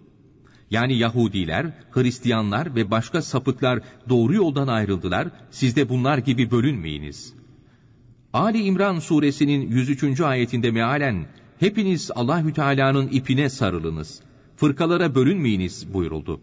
Yani 0.71 0.97
Yahudiler, 0.97 1.73
Hristiyanlar 1.91 2.75
ve 2.75 2.91
başka 2.91 3.21
sapıklar 3.21 3.79
doğru 4.09 4.33
yoldan 4.33 4.67
ayrıldılar, 4.67 5.27
siz 5.51 5.75
de 5.75 5.89
bunlar 5.89 6.17
gibi 6.17 6.51
bölünmeyiniz. 6.51 7.33
Ali 8.33 8.63
İmran 8.63 8.99
suresinin 8.99 9.71
103. 9.71 10.21
ayetinde 10.21 10.71
mealen, 10.71 11.25
hepiniz 11.59 12.11
Allahü 12.15 12.53
Teala'nın 12.53 13.07
ipine 13.07 13.49
sarılınız, 13.49 14.21
fırkalara 14.55 15.15
bölünmeyiniz 15.15 15.93
buyuruldu. 15.93 16.41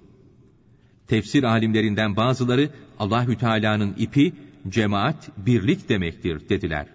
Tefsir 1.11 1.43
alimlerinden 1.43 2.17
bazıları 2.17 2.71
Allahü 2.99 3.39
Teala'nın 3.39 3.95
ipi 3.99 4.33
cemaat, 4.69 5.31
birlik 5.37 5.89
demektir 5.89 6.49
dediler. 6.49 6.87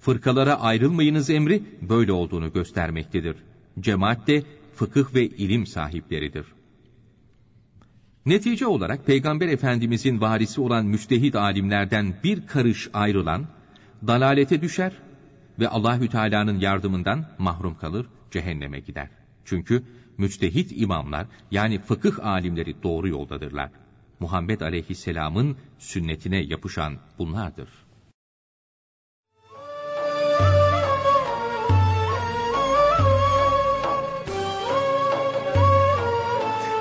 Fırkalara 0.00 0.60
ayrılmayınız 0.60 1.30
emri 1.30 1.62
böyle 1.82 2.12
olduğunu 2.12 2.52
göstermektedir. 2.52 3.36
Cemaat 3.80 4.26
de 4.26 4.42
fıkıh 4.74 5.14
ve 5.14 5.26
ilim 5.26 5.66
sahipleridir. 5.66 6.46
Netice 8.26 8.66
olarak 8.66 9.06
Peygamber 9.06 9.48
Efendimizin 9.48 10.20
varisi 10.20 10.60
olan 10.60 10.86
müçtehid 10.86 11.34
alimlerden 11.34 12.14
bir 12.24 12.46
karış 12.46 12.88
ayrılan 12.92 13.46
dalalete 14.06 14.62
düşer 14.62 14.92
ve 15.58 15.68
Allahü 15.68 16.08
Teala'nın 16.08 16.60
yardımından 16.60 17.26
mahrum 17.38 17.78
kalır, 17.78 18.06
cehenneme 18.30 18.80
gider. 18.80 19.08
Çünkü 19.44 19.82
müçtehit 20.20 20.72
imamlar 20.72 21.26
yani 21.50 21.78
fıkıh 21.78 22.26
alimleri 22.26 22.82
doğru 22.82 23.08
yoldadırlar. 23.08 23.70
Muhammed 24.20 24.60
Aleyhisselam'ın 24.60 25.56
sünnetine 25.78 26.36
yapışan 26.36 26.98
bunlardır. 27.18 27.68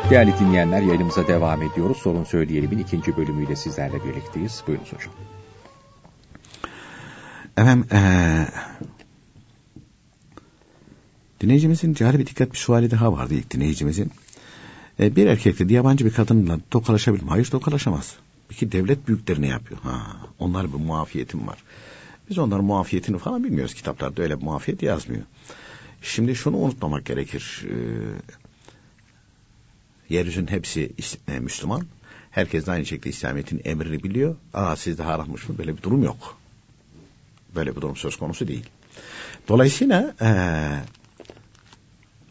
Değerli 0.09 0.39
dinleyenler 0.39 0.81
yayınımıza 0.81 1.27
devam 1.27 1.61
ediyoruz. 1.61 1.97
Sorun 1.97 2.23
Söyleyelim'in 2.23 2.77
ikinci 2.77 3.17
bölümüyle 3.17 3.55
sizlerle 3.55 4.03
birlikteyiz. 4.05 4.63
Buyurunuz 4.67 4.93
hocam. 4.93 5.13
Efendim, 7.57 7.87
ee, 7.91 8.45
dinleyicimizin 11.41 11.93
cari 11.93 12.19
bir 12.19 12.27
dikkat 12.27 12.51
bir 12.51 12.57
suali 12.57 12.91
daha 12.91 13.13
vardı 13.13 13.33
ilk 13.33 13.51
dinleyicimizin. 13.51 14.11
E, 14.99 15.15
bir 15.15 15.27
erkekle 15.27 15.73
yabancı 15.73 16.05
bir 16.05 16.13
kadınla 16.13 16.59
tokalaşabilir 16.71 17.23
mi? 17.23 17.29
Hayır 17.29 17.45
tokalaşamaz. 17.45 18.15
Peki 18.49 18.71
devlet 18.71 19.07
büyükleri 19.07 19.41
ne 19.41 19.47
yapıyor? 19.47 19.79
Ha, 19.81 20.17
onlar 20.39 20.73
bir 20.73 20.77
muafiyetim 20.77 21.47
var. 21.47 21.57
Biz 22.29 22.37
onların 22.37 22.65
muafiyetini 22.65 23.17
falan 23.17 23.43
bilmiyoruz. 23.43 23.73
Kitaplarda 23.73 24.23
öyle 24.23 24.39
bir 24.39 24.43
muafiyet 24.43 24.83
yazmıyor. 24.83 25.23
Şimdi 26.01 26.35
şunu 26.35 26.57
unutmamak 26.57 27.05
gerekir. 27.05 27.65
Ee, 27.65 27.75
yeryüzünün 30.09 30.47
hepsi 30.47 30.91
e, 31.27 31.39
Müslüman. 31.39 31.85
Herkes 32.31 32.65
de 32.67 32.71
aynı 32.71 32.85
şekilde 32.85 33.09
İslamiyet'in 33.09 33.61
emrini 33.65 34.03
biliyor. 34.03 34.35
Aa 34.53 34.75
sizde 34.75 35.03
harammış 35.03 35.49
mı? 35.49 35.57
Böyle 35.57 35.77
bir 35.77 35.81
durum 35.81 36.03
yok. 36.03 36.37
Böyle 37.55 37.75
bir 37.75 37.81
durum 37.81 37.95
söz 37.95 38.15
konusu 38.15 38.47
değil. 38.47 38.65
Dolayısıyla 39.47 40.15
e, 40.21 40.29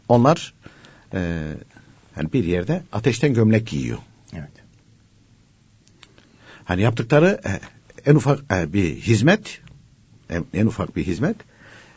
onlar 0.09 0.53
e, 1.13 1.41
hani 2.15 2.33
bir 2.33 2.43
yerde 2.43 2.83
ateşten 2.91 3.33
gömlek 3.33 3.67
giyiyor. 3.67 3.97
Evet. 4.33 4.51
Hani 6.65 6.81
yaptıkları 6.81 7.41
e, 7.45 7.51
en 8.11 8.15
ufak 8.15 8.39
e, 8.53 8.73
bir 8.73 8.95
hizmet, 8.95 9.61
en, 10.29 10.45
en 10.53 10.65
ufak 10.65 10.95
bir 10.95 11.03
hizmet 11.03 11.35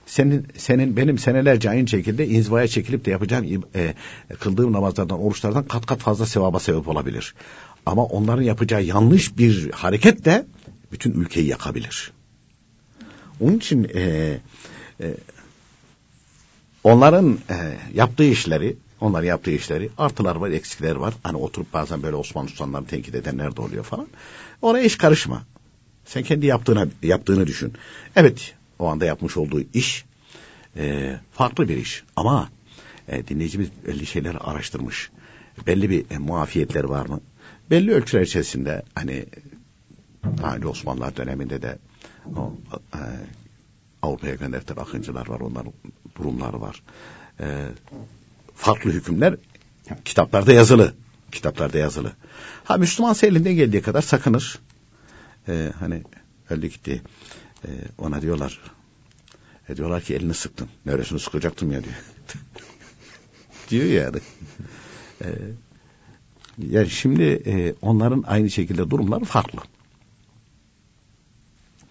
senin 0.07 0.47
senin 0.57 0.97
benim 0.97 1.19
senelerce 1.19 1.71
aynı 1.71 1.89
şekilde 1.89 2.29
inzivaya 2.29 2.69
çekilip 2.69 3.05
de 3.05 3.11
yapacağım 3.11 3.65
e, 3.75 3.95
kıldığım 4.41 4.73
namazlardan, 4.73 5.21
oruçlardan 5.21 5.65
kat 5.65 5.87
kat 5.87 6.01
fazla 6.01 6.27
sevaba 6.27 6.61
sebep 6.61 6.89
olabilir. 6.89 7.35
Ama 7.87 8.05
onların 8.05 8.43
yapacağı 8.43 8.83
yanlış 8.83 9.39
bir 9.39 9.71
hareket 9.71 10.25
de 10.25 10.47
bütün 10.93 11.13
ülkeyi 11.13 11.47
yakabilir. 11.47 12.13
Onun 13.41 13.57
için 13.57 13.91
e, 13.95 14.01
e, 15.01 15.15
onların 16.85 17.39
e, 17.51 17.79
yaptığı 17.95 18.25
işleri, 18.25 18.77
onlar 19.01 19.23
yaptığı 19.23 19.51
işleri 19.51 19.91
artılar 19.99 20.37
var, 20.37 20.51
eksikler 20.51 20.97
var. 20.97 21.15
Hani 21.23 21.37
oturup 21.37 21.73
bazen 21.73 22.03
böyle 22.03 22.17
Osmanlı 22.17 22.49
Sultanları 22.49 22.85
tenkit 22.85 23.15
edenler 23.15 23.57
de 23.57 23.61
oluyor 23.61 23.85
falan. 23.85 24.07
Oraya 24.63 24.85
iş 24.85 24.97
karışma. 24.97 25.43
Sen 26.05 26.23
kendi 26.23 26.47
yaptığına 26.47 26.87
yaptığını 27.03 27.47
düşün. 27.47 27.73
Evet, 28.17 28.55
o 28.79 28.87
anda 28.87 29.05
yapmış 29.05 29.37
olduğu 29.37 29.61
iş 29.75 30.05
e, 30.77 31.17
farklı 31.33 31.69
bir 31.69 31.77
iş. 31.77 32.05
Ama 32.17 32.49
e, 33.09 33.29
dinleyicimiz 33.29 33.69
belli 33.87 34.07
şeyler 34.07 34.37
araştırmış. 34.41 35.11
Belli 35.67 35.91
bir 35.91 36.05
e, 36.11 36.19
muafiyetler 36.19 36.85
var 36.85 37.07
mı? 37.07 37.21
Belli 37.71 37.93
ölçüler 37.93 38.23
içerisinde 38.23 38.83
hani 38.95 39.27
daha 40.25 40.69
Osmanlılar 40.69 41.17
döneminde 41.17 41.63
de 41.63 41.79
o, 42.37 42.55
e, 42.95 43.01
Avrupa'ya 44.03 44.35
gönderdiler 44.35 44.77
akıncılar 44.77 45.29
var, 45.29 45.41
onların 45.41 45.73
durumları 46.23 46.61
var. 46.61 46.83
E, 47.41 47.69
farklı 48.55 48.91
hükümler 48.91 49.37
kitaplarda 50.05 50.53
yazılı. 50.53 50.95
Kitaplarda 51.33 51.79
yazılı. 51.79 52.13
Ha 52.65 52.77
Müslüman 52.77 53.17
elinden 53.23 53.55
geldiği 53.55 53.83
kadar 53.83 54.03
sakınır. 54.03 54.59
E, 55.49 55.73
hani 55.79 56.03
öldü 56.51 56.67
gitti. 56.67 57.03
E, 57.65 57.69
ona 57.99 58.23
diyorlar 58.23 58.61
e, 59.69 59.77
diyorlar 59.77 60.03
ki 60.03 60.15
elini 60.15 60.35
sıktın. 60.35 60.69
Neresini 60.87 61.19
sıkacaktım 61.19 61.73
ya 61.73 61.83
diyor. 61.85 61.95
diyor 63.71 63.85
yani. 63.85 64.21
E, 65.25 65.29
yani 66.59 66.91
şimdi 66.91 67.23
e, 67.23 67.75
onların 67.83 68.25
aynı 68.27 68.51
şekilde 68.51 68.91
durumları 68.91 69.25
farklı. 69.25 69.61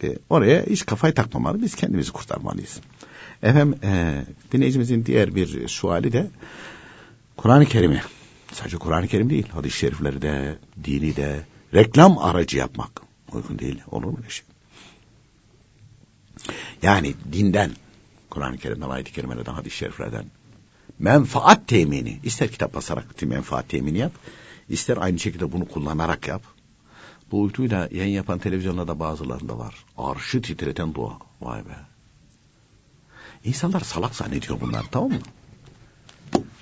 E, 0.04 0.18
oraya 0.30 0.66
hiç 0.66 0.86
kafayı 0.86 1.14
takmamalı. 1.14 1.62
Biz 1.62 1.76
kendimizi 1.76 2.12
kurtarmalıyız. 2.12 2.82
Efendim 3.44 3.80
e, 3.84 4.24
dinleyicimizin 4.52 5.06
diğer 5.06 5.36
bir 5.36 5.68
suali 5.68 6.12
de 6.12 6.28
Kur'an-ı 7.38 7.66
Kerim'i 7.66 8.02
sadece 8.52 8.78
Kur'an-ı 8.78 9.08
Kerim 9.08 9.30
değil 9.30 9.50
hadis-i 9.50 9.78
şerifleri 9.78 10.22
de 10.22 10.58
dini 10.84 11.16
de 11.16 11.46
reklam 11.74 12.18
aracı 12.18 12.58
yapmak 12.58 13.02
uygun 13.32 13.60
değil. 13.60 13.82
Olur 13.92 14.06
mu 14.06 14.18
öyle 14.18 14.30
şey? 14.30 14.46
Yani 16.82 17.14
dinden 17.34 17.72
Kur'an-ı 18.30 18.58
Kerim'den, 18.58 18.90
ayet-i 18.90 19.14
kerimelerden, 19.14 19.54
hadis-i 19.54 19.78
şeriflerden 19.78 20.26
menfaat 21.00 21.68
temini 21.68 22.20
ister 22.24 22.52
kitap 22.52 22.74
basarak 22.74 23.22
menfaat 23.22 23.70
temini 23.70 23.98
yap 23.98 24.12
ister 24.70 24.98
aynı 24.98 25.20
şekilde 25.20 25.52
bunu 25.52 25.68
kullanarak 25.68 26.28
yap. 26.28 26.44
Bu 27.32 27.42
uyduyla 27.42 27.90
yayın 27.92 28.14
yapan 28.14 28.40
televizyonlarda 28.40 29.00
bazılarında 29.00 29.58
var. 29.58 29.76
Arşı 29.98 30.42
titreten 30.42 30.94
dua. 30.94 31.18
Vay 31.42 31.60
be. 31.60 31.91
İnsanlar 33.46 33.80
salak 33.80 34.16
zannediyor 34.16 34.62
bunlar 34.62 34.86
tamam 34.92 35.10
mı? 35.12 35.20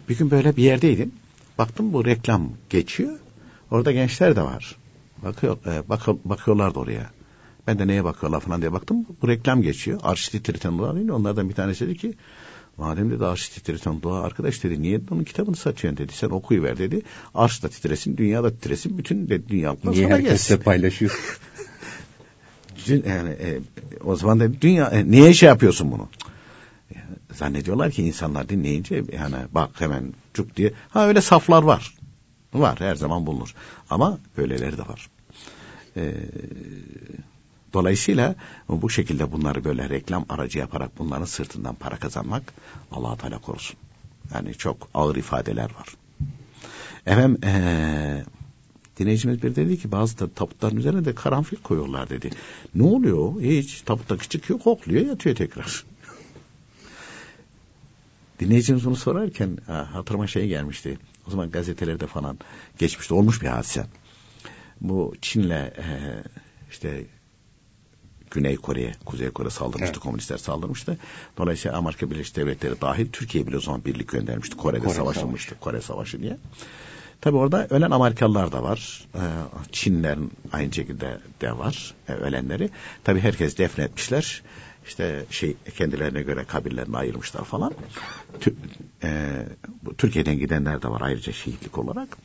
Bir 0.09 0.17
gün 0.17 0.31
böyle 0.31 0.55
bir 0.55 0.63
yerdeydim. 0.63 1.11
Baktım 1.57 1.93
bu 1.93 2.05
reklam 2.05 2.49
geçiyor. 2.69 3.19
Orada 3.71 3.91
gençler 3.91 4.35
de 4.35 4.41
var. 4.41 4.75
Bakıyor, 5.23 5.57
e, 5.65 5.89
bak, 5.89 6.07
bakıyorlar 6.07 6.75
da 6.75 6.79
oraya. 6.79 7.09
Ben 7.67 7.79
de 7.79 7.87
neye 7.87 8.03
bakıyorlar 8.03 8.39
falan 8.39 8.61
diye 8.61 8.73
baktım. 8.73 9.05
Bu 9.21 9.27
reklam 9.27 9.61
geçiyor. 9.61 9.99
Arşı 10.03 10.31
titreten 10.31 10.77
dua 10.77 10.95
değil. 10.95 11.09
Onlardan 11.09 11.49
bir 11.49 11.55
tanesi 11.55 11.87
dedi 11.87 11.97
ki 11.97 12.13
Madem 12.79 13.11
dedi 13.11 13.25
arş 13.25 13.49
titreten 13.49 14.01
dua 14.01 14.21
arkadaş 14.21 14.63
dedi 14.63 14.81
niye 14.81 15.01
onun 15.11 15.23
kitabını 15.23 15.55
satıyorsun 15.55 15.97
dedi. 15.97 16.13
Sen 16.13 16.29
okuyuver 16.29 16.77
dedi. 16.77 17.01
Arş 17.35 17.63
da 17.63 17.69
titresin, 17.69 18.17
dünya 18.17 18.43
da 18.43 18.51
titresin. 18.51 18.97
Bütün 18.97 19.29
de 19.29 19.47
dünya 19.49 19.75
niye 19.83 20.07
sana 20.07 20.19
gelsin. 20.19 20.57
paylaşıyor? 20.57 21.39
yani 22.87 23.29
e, 23.29 23.59
o 24.03 24.15
zaman 24.15 24.39
da 24.39 24.61
dünya 24.61 24.85
e, 24.85 25.11
niye 25.11 25.33
şey 25.33 25.49
yapıyorsun 25.49 25.91
bunu? 25.91 26.09
Zannediyorlar 27.33 27.91
ki 27.91 28.03
insanlar 28.03 28.49
dinleyince 28.49 29.03
yani 29.13 29.35
bak 29.51 29.69
hemen 29.81 30.13
cuk 30.33 30.55
diye. 30.55 30.73
Ha 30.89 31.07
öyle 31.07 31.21
saflar 31.21 31.63
var. 31.63 31.95
Var 32.53 32.79
her 32.79 32.95
zaman 32.95 33.25
bulunur. 33.25 33.55
Ama 33.89 34.19
böyleleri 34.37 34.77
de 34.77 34.81
var. 34.81 35.09
Eee 35.95 36.13
Dolayısıyla 37.73 38.35
bu 38.69 38.89
şekilde 38.89 39.31
bunları 39.31 39.63
böyle 39.63 39.89
reklam 39.89 40.25
aracı 40.29 40.59
yaparak 40.59 40.99
bunların 40.99 41.25
sırtından 41.25 41.75
para 41.75 41.95
kazanmak 41.97 42.53
allah 42.91 43.17
Teala 43.17 43.37
korusun. 43.37 43.77
Yani 44.33 44.53
çok 44.53 44.89
ağır 44.93 45.15
ifadeler 45.15 45.69
var. 45.79 45.87
Efendim 47.05 47.37
ee, 47.43 48.23
dinleyicimiz 48.99 49.43
bir 49.43 49.55
dedi 49.55 49.79
ki 49.79 49.91
bazı 49.91 50.19
da 50.19 50.29
tabutların 50.29 50.77
üzerine 50.77 51.05
de 51.05 51.15
karanfil 51.15 51.57
koyuyorlar 51.57 52.09
dedi. 52.09 52.29
Ne 52.75 52.83
oluyor? 52.83 53.41
Hiç 53.41 53.81
tabutta 53.81 54.17
çıkıyor 54.17 54.59
kokluyor 54.59 55.05
yatıyor 55.05 55.35
tekrar. 55.35 55.83
Dinleyicimiz 58.39 58.85
bunu 58.85 58.95
sorarken 58.95 59.57
hatırıma 59.67 60.27
şey 60.27 60.47
gelmişti. 60.47 60.97
O 61.27 61.31
zaman 61.31 61.51
gazetelerde 61.51 62.07
falan 62.07 62.37
geçmişti. 62.77 63.13
Olmuş 63.13 63.41
bir 63.41 63.47
hadise. 63.47 63.85
Bu 64.81 65.13
Çin'le 65.21 65.49
e, 65.51 66.23
işte 66.71 67.05
Güney 68.31 68.55
Kore'ye, 68.55 68.93
Kuzey 69.05 69.29
Kore 69.29 69.49
saldırmıştı, 69.49 69.93
evet. 69.93 70.03
komünistler 70.03 70.37
saldırmıştı. 70.37 70.97
Dolayısıyla 71.37 71.77
Amerika 71.77 72.11
Birleşik 72.11 72.35
Devletleri 72.35 72.81
dahil 72.81 73.07
Türkiye 73.11 73.47
bile 73.47 73.57
o 73.57 73.59
zaman 73.59 73.85
birlik 73.85 74.07
göndermişti. 74.09 74.57
Kore'de 74.57 74.83
Kore 74.83 74.93
savaşılmıştı, 74.93 75.49
Savaşı. 75.49 75.63
Kore 75.63 75.81
Savaşı 75.81 76.21
diye. 76.21 76.37
Tabi 77.21 77.37
orada 77.37 77.67
ölen 77.69 77.91
Amerikalılar 77.91 78.51
da 78.51 78.63
var. 78.63 79.05
Ee, 79.15 79.19
Çinlerin 79.71 80.31
aynı 80.51 80.73
şekilde 80.73 81.19
de 81.41 81.57
var 81.57 81.93
e, 82.07 82.13
ölenleri. 82.13 82.69
Tabi 83.03 83.19
herkes 83.19 83.57
defnetmişler. 83.57 84.41
İşte 84.89 85.25
şey 85.29 85.55
kendilerine 85.77 86.21
göre 86.21 86.43
kabirlerini 86.43 86.97
ayırmışlar 86.97 87.43
falan. 87.43 87.73
Tü, 88.39 88.55
e, 89.03 89.29
Türkiye'den 89.97 90.39
gidenler 90.39 90.81
de 90.81 90.87
var 90.87 91.01
ayrıca 91.01 91.33
şehitlik 91.33 91.77
olarak. 91.77 92.17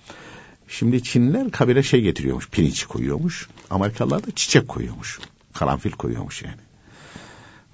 Şimdi 0.69 1.03
Çinliler 1.03 1.51
kabire 1.51 1.83
şey 1.83 2.01
getiriyormuş, 2.01 2.49
pirinç 2.51 2.85
koyuyormuş. 2.85 3.49
Amerikalılar 3.71 4.27
da 4.27 4.31
çiçek 4.31 4.69
koyuyormuş 4.69 5.21
karanfil 5.55 5.93
koyuyormuş 5.93 6.43
yani. 6.43 6.61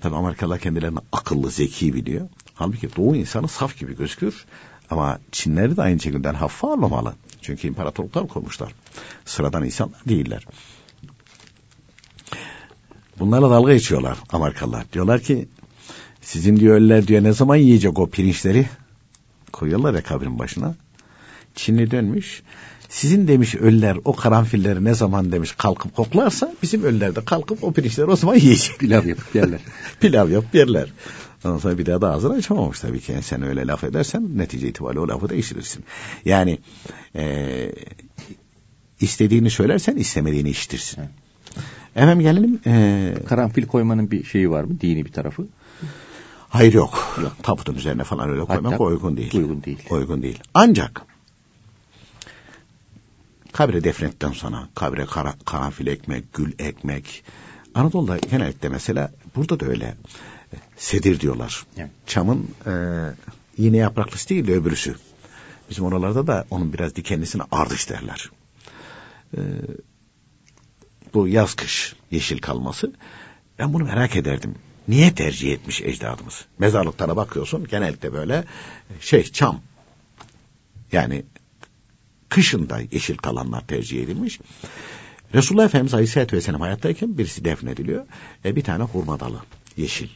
Tabi 0.01 0.17
Amerikalılar 0.17 0.59
kendilerini 0.59 0.99
akıllı, 1.13 1.51
zeki 1.51 1.95
biliyor. 1.95 2.29
Halbuki 2.55 2.97
Doğu 2.97 3.17
insanı 3.17 3.49
saf 3.49 3.79
gibi 3.79 3.97
gözükür. 3.97 4.45
Ama 4.91 5.19
Çinleri 5.33 5.77
de 5.77 5.83
aynı 5.83 6.01
şekilde 6.01 6.29
hafife 6.29 6.67
almamalı. 6.67 7.15
Çünkü 7.43 7.69
imparatorluklar 7.69 8.29
kurmuşlar. 8.29 8.75
Sıradan 9.25 9.65
insanlar 9.65 10.01
değiller. 10.09 10.47
Bunlarla 13.21 13.51
dalga 13.51 13.73
geçiyorlar 13.73 14.19
Amerikalılar. 14.31 14.85
Diyorlar 14.93 15.21
ki 15.21 15.49
sizin 16.21 16.57
diyor 16.57 16.77
ölüler 16.77 17.07
diyor 17.07 17.23
ne 17.23 17.33
zaman 17.33 17.57
yiyecek 17.57 17.99
o 17.99 18.11
pirinçleri? 18.11 18.67
Koyuyorlar 19.53 19.95
ya 19.95 20.03
kabrin 20.03 20.39
başına. 20.39 20.75
Çinli 21.55 21.91
dönmüş. 21.91 22.43
Sizin 22.89 23.29
demiş 23.29 23.55
ölüler 23.55 23.97
o 24.05 24.17
karanfilleri 24.17 24.85
ne 24.85 24.95
zaman 24.95 25.33
demiş 25.33 25.53
kalkıp 25.53 25.97
koklarsa 25.97 26.55
bizim 26.63 26.83
ölüler 26.85 27.17
de 27.17 27.25
kalkıp 27.25 27.65
o 27.65 27.73
pirinçleri 27.73 28.07
o 28.07 28.17
zaman 28.17 28.35
yiyecek. 28.35 28.79
Pilav 28.79 29.07
yapıp 29.07 29.35
yerler. 29.35 29.61
Pilav 30.01 30.31
yapıp 30.31 30.55
yerler. 30.55 30.93
Ondan 31.45 31.59
sonra 31.59 31.79
bir 31.79 31.87
daha 31.87 32.01
da 32.01 32.11
ağzını 32.11 32.35
açamamış 32.35 32.81
tabii 32.81 33.01
ki. 33.01 33.13
Yani 33.13 33.23
sen 33.23 33.43
öyle 33.43 33.67
laf 33.67 33.85
edersen 33.85 34.39
netice 34.39 34.69
itibariyle 34.69 35.01
o 35.01 35.09
lafı 35.09 35.29
değiştirirsin. 35.29 35.85
Yani 36.25 36.59
e, 37.15 37.73
istediğini 39.01 39.51
söylersen 39.51 39.97
istemediğini 39.97 40.51
işitirsin. 40.51 41.01
Evet. 41.01 41.30
Efendim 41.97 42.21
gelelim. 42.21 42.61
E, 42.67 43.15
Karanfil 43.29 43.67
koymanın 43.67 44.11
bir 44.11 44.25
şeyi 44.25 44.51
var 44.51 44.65
mı? 44.65 44.81
Dini 44.81 45.05
bir 45.05 45.13
tarafı. 45.13 45.47
Hayır 46.49 46.73
yok. 46.73 47.19
yok. 47.23 47.33
Tabutun 47.43 47.75
üzerine 47.75 48.05
falan 48.05 48.31
öyle 48.31 48.45
koymak 48.45 48.73
Hatta 48.73 48.85
uygun 48.85 49.17
değil. 49.17 49.35
Uygun 49.35 49.63
değil. 49.63 49.79
Uygun 49.91 50.23
değil. 50.23 50.39
Ancak 50.55 51.03
Kabre 53.53 53.85
defnetten 53.85 54.33
sonra 54.33 54.69
kabre 54.75 55.07
kara, 55.07 55.35
karanfil 55.45 55.87
ekmek, 55.87 56.35
gül 56.35 56.53
ekmek. 56.59 57.25
Anadolu'da 57.75 58.19
genellikle 58.19 58.69
mesela 58.69 59.13
burada 59.37 59.61
da 59.61 59.67
öyle. 59.67 59.95
Sedir 60.77 61.21
diyorlar. 61.21 61.67
Evet. 61.77 61.91
Çamın 62.07 62.49
e, 62.67 62.73
iğne 63.59 63.77
yapraklısı 63.77 64.29
değil 64.29 64.47
de 64.47 64.55
öbürüsü. 64.55 64.95
Bizim 65.71 65.85
oralarda 65.85 66.27
da 66.27 66.45
onun 66.51 66.73
biraz 66.73 66.97
dikenlisine 66.97 67.43
ardış 67.53 67.91
derler. 67.91 68.31
E, 69.37 69.41
bu 71.15 71.29
yaz 71.29 71.55
kış 71.55 71.95
yeşil 72.11 72.39
kalması. 72.39 72.93
Ben 73.59 73.73
bunu 73.73 73.85
merak 73.85 74.17
ederdim. 74.17 74.55
Niye 74.89 75.15
tercih 75.15 75.53
etmiş 75.53 75.83
ecdadımız? 75.83 76.45
Mezarlıklara 76.59 77.17
bakıyorsun 77.17 77.67
genellikle 77.67 78.13
böyle 78.13 78.45
şey 79.01 79.25
çam. 79.25 79.61
Yani 80.93 81.25
kışında 82.29 82.81
yeşil 82.93 83.17
kalanlar 83.17 83.67
tercih 83.67 84.03
edilmiş. 84.03 84.41
Resulullah 85.35 85.65
Efendimiz 85.65 85.95
Aleyhisselatü 85.95 86.37
Vesselam 86.37 86.61
hayattayken 86.61 87.19
birisi 87.19 87.45
defnediliyor. 87.45 88.07
E, 88.45 88.57
bir 88.57 88.65
tane 88.65 88.83
hurma 88.83 89.21
dalı 89.21 89.41
yeşil. 89.77 90.09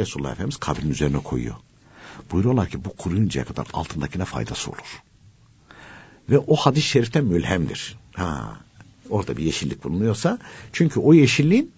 Resulullah 0.00 0.32
Efendimiz 0.32 0.56
kabrin 0.56 0.90
üzerine 0.90 1.18
koyuyor. 1.18 1.54
Buyuruyorlar 2.32 2.68
ki 2.68 2.84
bu 2.84 2.96
kuruyuncaya 2.96 3.44
kadar 3.44 3.66
altındakine 3.72 4.24
faydası 4.24 4.70
olur. 4.70 5.02
Ve 6.30 6.38
o 6.38 6.56
hadis-i 6.56 6.88
şeriften 6.88 7.24
mülhemdir. 7.24 7.96
Ha, 8.14 8.56
orada 9.10 9.36
bir 9.36 9.42
yeşillik 9.42 9.84
bulunuyorsa 9.84 10.38
çünkü 10.72 11.00
o 11.00 11.14
yeşilliğin 11.14 11.72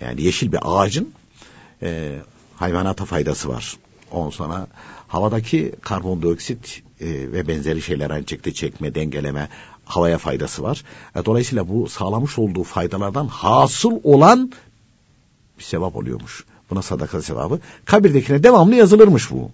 yani 0.00 0.22
yeşil 0.22 0.52
bir 0.52 0.58
ağacın 0.62 1.12
e, 1.82 2.18
hayvanata 2.56 3.04
faydası 3.04 3.48
var. 3.48 3.76
Ondan 4.10 4.30
sonra 4.30 4.66
havadaki 5.08 5.72
karbondioksit 5.82 6.82
e, 7.00 7.06
ve 7.08 7.48
benzeri 7.48 7.82
şeyler 7.82 8.10
aynı 8.10 8.28
şekilde 8.28 8.52
çekme, 8.52 8.94
dengeleme, 8.94 9.48
havaya 9.84 10.18
faydası 10.18 10.62
var. 10.62 10.84
E, 11.16 11.24
dolayısıyla 11.24 11.68
bu 11.68 11.88
sağlamış 11.88 12.38
olduğu 12.38 12.62
faydalardan 12.62 13.26
hasıl 13.26 14.00
olan 14.02 14.52
bir 15.58 15.64
sevap 15.64 15.96
oluyormuş. 15.96 16.44
Buna 16.70 16.82
sadaka 16.82 17.22
sevabı. 17.22 17.60
Kabirdekine 17.84 18.42
devamlı 18.42 18.74
yazılırmış 18.74 19.30
bu. 19.30 19.50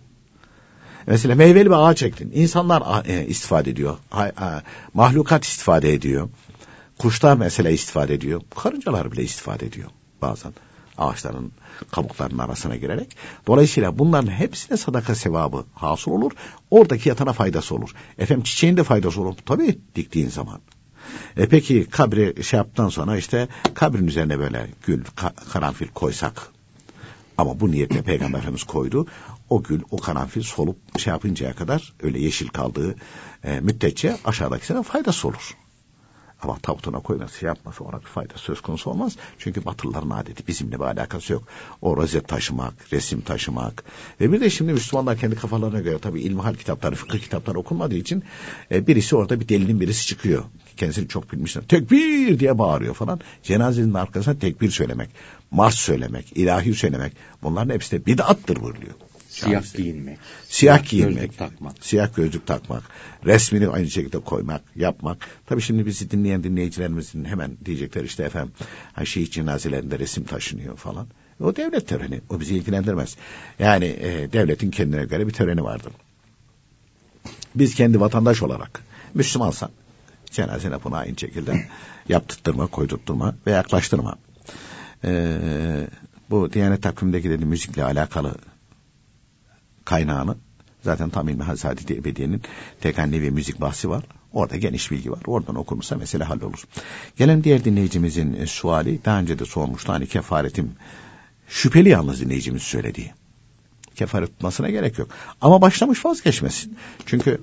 Mesela 1.06 1.34
meyveli 1.34 1.66
bir 1.66 1.88
ağaç 1.90 2.02
ektin. 2.02 2.32
İnsanlar 2.34 3.06
e, 3.06 3.26
istifade 3.26 3.70
ediyor. 3.70 3.96
Mahlukat 4.94 5.44
istifade 5.44 5.92
ediyor. 5.92 6.28
Kuşlar 7.01 7.36
mesela 7.36 7.70
istifade 7.70 8.14
ediyor. 8.14 8.42
Karıncalar 8.57 9.12
bile 9.12 9.22
istifade 9.22 9.66
ediyor 9.66 9.90
bazen 10.22 10.53
ağaçların 10.98 11.53
kabuklarının 11.90 12.38
arasına 12.38 12.76
girerek. 12.76 13.16
Dolayısıyla 13.46 13.98
bunların 13.98 14.30
hepsine 14.30 14.76
sadaka 14.76 15.14
sevabı 15.14 15.64
hasıl 15.74 16.11
olur. 16.11 16.32
Oradaki 16.70 17.09
yatana 17.09 17.32
faydası 17.32 17.74
olur. 17.74 17.90
Efendim 18.18 18.42
çiçeğin 18.44 18.76
de 18.76 18.84
faydası 18.84 19.20
olur. 19.20 19.34
Tabii 19.46 19.78
diktiğin 19.94 20.28
zaman. 20.28 20.61
E 21.36 21.48
peki 21.48 21.86
kabri 21.90 22.44
şey 22.44 22.57
yaptıktan 22.57 22.88
sonra 22.88 23.16
işte 23.16 23.48
kabrin 23.74 24.07
üzerine 24.07 24.38
böyle 24.38 24.66
gül, 24.86 25.05
ka 25.16 25.32
karanfil 25.53 25.88
koysak. 25.88 26.48
Ama 27.38 27.61
bu 27.61 27.70
niyetle 27.70 28.03
Peygamber 28.03 28.38
Efendimiz 28.38 28.64
koydu. 28.64 29.07
O 29.51 29.62
gül, 29.62 29.80
o 29.90 29.96
karanfil 29.96 30.42
solup 30.42 30.98
şey 30.98 31.11
yapıncaya 31.11 31.55
kadar 31.55 31.92
öyle 32.03 32.20
yeşil 32.20 32.48
kaldığı 32.48 32.94
e, 33.44 33.61
müddetçe 33.61 34.16
aşağıdakisine 34.24 34.82
faydası 34.82 35.28
olur. 35.28 35.57
Ama 36.43 36.59
tabutuna 36.59 37.01
koyması 37.01 37.38
şey 37.38 37.47
yapması 37.47 37.84
ona 37.84 38.01
bir 38.01 38.07
fayda 38.07 38.34
söz 38.36 38.61
konusu 38.61 38.91
olmaz. 38.91 39.16
Çünkü 39.38 39.64
Batılıların 39.64 40.11
adeti 40.11 40.47
bizimle 40.47 40.74
bir 40.74 40.84
alakası 40.84 41.32
yok. 41.32 41.43
O 41.82 41.97
rozet 41.97 42.28
taşımak, 42.28 42.93
resim 42.93 43.20
taşımak. 43.20 43.84
Ve 44.20 44.32
bir 44.32 44.41
de 44.41 44.51
şimdi 44.51 44.72
Müslümanlar 44.72 45.18
kendi 45.18 45.36
kafalarına 45.36 45.80
göre 45.80 45.99
tabii 45.99 46.20
ilmihal 46.20 46.55
kitapları, 46.55 46.95
fıkıh 46.95 47.18
kitapları 47.18 47.59
okunmadığı 47.59 47.95
için 47.95 48.24
e, 48.72 48.86
birisi 48.86 49.16
orada 49.16 49.41
bir 49.41 49.49
delinin 49.49 49.80
birisi 49.80 50.07
çıkıyor. 50.07 50.45
Kendisini 50.76 51.09
çok 51.09 51.32
bilmişler. 51.32 51.64
Tekbir 51.68 52.38
diye 52.38 52.59
bağırıyor 52.59 52.95
falan. 52.95 53.20
Cenazenin 53.43 53.95
arkasına 53.95 54.38
tekbir 54.38 54.70
söylemek, 54.70 55.11
mars 55.51 55.74
söylemek, 55.74 56.32
ilahi 56.36 56.74
söylemek. 56.74 57.12
Bunların 57.43 57.74
hepsi 57.74 57.93
de 57.93 58.07
bid'attır 58.07 58.62
buyuruyor. 58.62 58.95
Siyah 59.30 59.74
giyinmek. 59.74 60.18
Siyah 60.48 60.90
giyinmek. 60.90 61.16
Gözlük 61.16 61.38
takmak. 61.38 61.84
Siyah 61.84 62.14
gözlük 62.16 62.46
takmak. 62.46 62.82
Resmini 63.24 63.68
aynı 63.68 63.90
şekilde 63.90 64.18
koymak, 64.18 64.62
yapmak. 64.76 65.18
Tabii 65.46 65.62
şimdi 65.62 65.86
bizi 65.86 66.10
dinleyen 66.10 66.44
dinleyicilerimizin 66.44 67.24
hemen 67.24 67.56
diyecekler 67.64 68.04
işte 68.04 68.22
efendim 68.22 68.52
ha, 68.92 69.04
şehit 69.04 69.32
cenazelerinde 69.32 69.98
resim 69.98 70.24
taşınıyor 70.24 70.76
falan. 70.76 71.06
O 71.40 71.56
devlet 71.56 71.88
töreni. 71.88 72.20
O 72.30 72.40
bizi 72.40 72.56
ilgilendirmez. 72.56 73.16
Yani 73.58 73.84
e, 73.84 74.32
devletin 74.32 74.70
kendine 74.70 75.04
göre 75.04 75.26
bir 75.26 75.32
töreni 75.32 75.64
vardır. 75.64 75.92
Biz 77.54 77.74
kendi 77.74 78.00
vatandaş 78.00 78.42
olarak 78.42 78.84
Müslümansan 79.14 79.70
cenazene 80.30 80.84
bunu 80.84 80.96
aynı 80.96 81.18
şekilde 81.18 81.66
yaptırtma, 82.08 82.66
koydurtturma 82.66 83.34
ve 83.46 83.50
yaklaştırma. 83.50 84.16
Ee, 85.04 85.86
bu 86.30 86.52
Diyanet 86.52 86.82
takvimindeki 86.82 87.30
dedi 87.30 87.44
müzikle 87.44 87.84
alakalı 87.84 88.34
kaynağını 89.91 90.36
zaten 90.82 91.11
tam 91.11 91.28
ilmi 91.28 91.43
Hazreti 91.43 91.95
Ebediye'nin 91.95 92.43
tekanni 92.80 93.30
müzik 93.30 93.61
bahsi 93.61 93.91
var. 93.91 94.05
Orada 94.32 94.57
geniş 94.57 94.91
bilgi 94.91 95.11
var. 95.12 95.20
Oradan 95.26 95.55
okunursa 95.55 95.97
mesele 95.97 96.24
hallolur. 96.24 96.64
Gelen 97.16 97.45
diğer 97.45 97.64
dinleyicimizin 97.64 98.34
e, 98.34 98.47
suali 98.47 99.05
daha 99.05 99.18
önce 99.18 99.38
de 99.38 99.45
sormuştu. 99.45 99.93
Hani 99.93 100.07
kefaretim 100.07 100.72
şüpheli 101.49 101.88
yalnız 101.88 102.20
dinleyicimiz 102.20 102.62
söylediği. 102.62 103.12
Kefaret 103.95 104.28
tutmasına 104.28 104.70
gerek 104.70 104.99
yok. 104.99 105.09
Ama 105.41 105.61
başlamış 105.61 106.05
vazgeçmesin. 106.05 106.76
Çünkü 107.07 107.41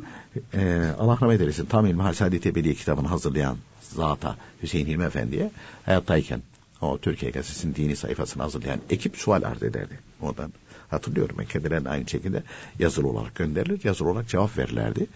e, 0.54 0.84
Allah 1.00 1.18
rahmet 1.22 1.42
eylesin 1.42 1.66
tam 1.66 1.86
ilmi 1.86 2.02
Hazreti 2.02 2.50
Ebediye 2.50 2.74
kitabını 2.74 3.08
hazırlayan 3.08 3.58
zata 3.82 4.36
Hüseyin 4.64 4.88
Hilmi 4.88 5.04
Efendi'ye 5.04 5.52
hayattayken 5.86 6.42
o 6.82 6.98
Türkiye 6.98 7.32
Gazetesi'nin 7.32 7.76
dini 7.76 7.96
sayfasını 7.96 8.44
hazırlayan 8.44 8.80
ekip 8.90 9.18
sual 9.18 9.44
arz 9.44 9.64
ederdi. 9.64 10.00
Oradan 10.22 10.54
hatırlıyorum 10.90 11.36
ben 11.40 11.46
kendilerine 11.46 11.90
aynı 11.90 12.10
şekilde 12.10 12.44
yazılı 12.80 13.08
olarak 13.08 13.36
gönderilir. 13.36 13.80
Yazılı 13.84 14.10
olarak 14.10 14.28
cevap 14.28 14.58
verirlerdi. 14.58 15.08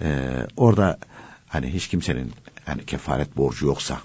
Ee, 0.00 0.46
orada 0.56 0.98
hani 1.48 1.74
hiç 1.74 1.88
kimsenin 1.88 2.32
hani 2.64 2.84
kefaret 2.84 3.36
borcu 3.36 3.66
yoksa 3.66 3.98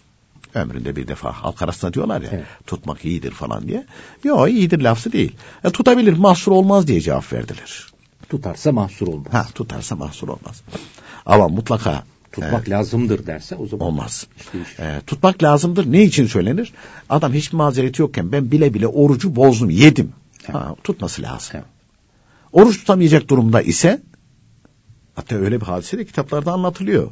ömründe 0.53 0.95
bir 0.95 1.07
defa 1.07 1.31
halk 1.31 1.61
arasında 1.61 1.93
diyorlar 1.93 2.21
ya 2.21 2.29
evet. 2.33 2.45
tutmak 2.67 3.05
iyidir 3.05 3.31
falan 3.31 3.67
diye. 3.67 3.85
Yok 4.23 4.49
iyidir 4.49 4.81
lafı 4.81 5.11
değil. 5.11 5.35
E, 5.63 5.69
tutabilir 5.69 6.17
mahsur 6.17 6.51
olmaz 6.51 6.87
diye 6.87 7.01
cevap 7.01 7.33
verdiler. 7.33 7.87
Tutarsa 8.29 8.71
mahsur 8.71 9.07
olmaz. 9.07 9.33
Ha, 9.33 9.47
tutarsa 9.55 9.95
mahsur 9.95 10.27
olmaz. 10.27 10.63
Ama 11.25 11.47
mutlaka 11.47 12.03
tutmak 12.31 12.67
e, 12.67 12.71
lazımdır 12.71 13.25
derse 13.25 13.55
o 13.55 13.67
zaman 13.67 13.87
olmaz. 13.87 14.27
Işte 14.37 14.83
e, 14.83 15.01
tutmak 15.07 15.43
lazımdır. 15.43 15.91
Ne 15.91 16.03
için 16.03 16.25
söylenir? 16.25 16.73
Adam 17.09 17.33
hiçbir 17.33 17.57
mazereti 17.57 18.01
yokken 18.01 18.31
ben 18.31 18.51
bile 18.51 18.73
bile 18.73 18.87
orucu 18.87 19.35
bozdum, 19.35 19.69
yedim. 19.69 20.13
Ha, 20.51 20.75
tutması 20.83 21.21
lazım. 21.21 21.51
Evet. 21.53 21.65
Oruç 22.51 22.79
tutamayacak 22.79 23.29
durumda 23.29 23.61
ise 23.61 24.01
hatta 25.15 25.35
öyle 25.35 25.61
bir 25.61 25.65
hadise 25.65 25.97
de 25.97 26.05
kitaplarda 26.05 26.51
anlatılıyor. 26.51 27.11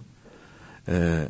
Ee, 0.88 1.28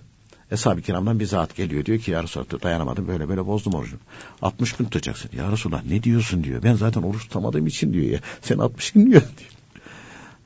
Eshab-ı 0.52 0.82
kiramdan 0.82 1.20
bir 1.20 1.26
zat 1.26 1.56
geliyor 1.56 1.86
diyor 1.86 2.00
ki 2.00 2.12
ya 2.12 2.24
Resulallah 2.24 2.64
dayanamadım 2.64 3.08
böyle 3.08 3.30
böyle 3.30 3.46
bozdum 3.46 3.74
orucu. 3.74 3.98
60 4.42 4.74
gün 4.74 4.86
tutacaksın. 4.86 5.30
Ya 5.38 5.52
Resulallah 5.52 5.84
ne 5.84 6.04
diyorsun 6.04 6.44
diyor. 6.44 6.64
Ben 6.64 6.74
zaten 6.74 7.02
oruç 7.02 7.24
tutamadığım 7.24 7.68
için 7.68 7.94
diyor 7.94 8.06
ya. 8.06 8.20
Sen 8.42 8.58
60 8.58 8.92
gün 8.92 9.12
diyor. 9.12 9.22
diyor. 9.38 9.52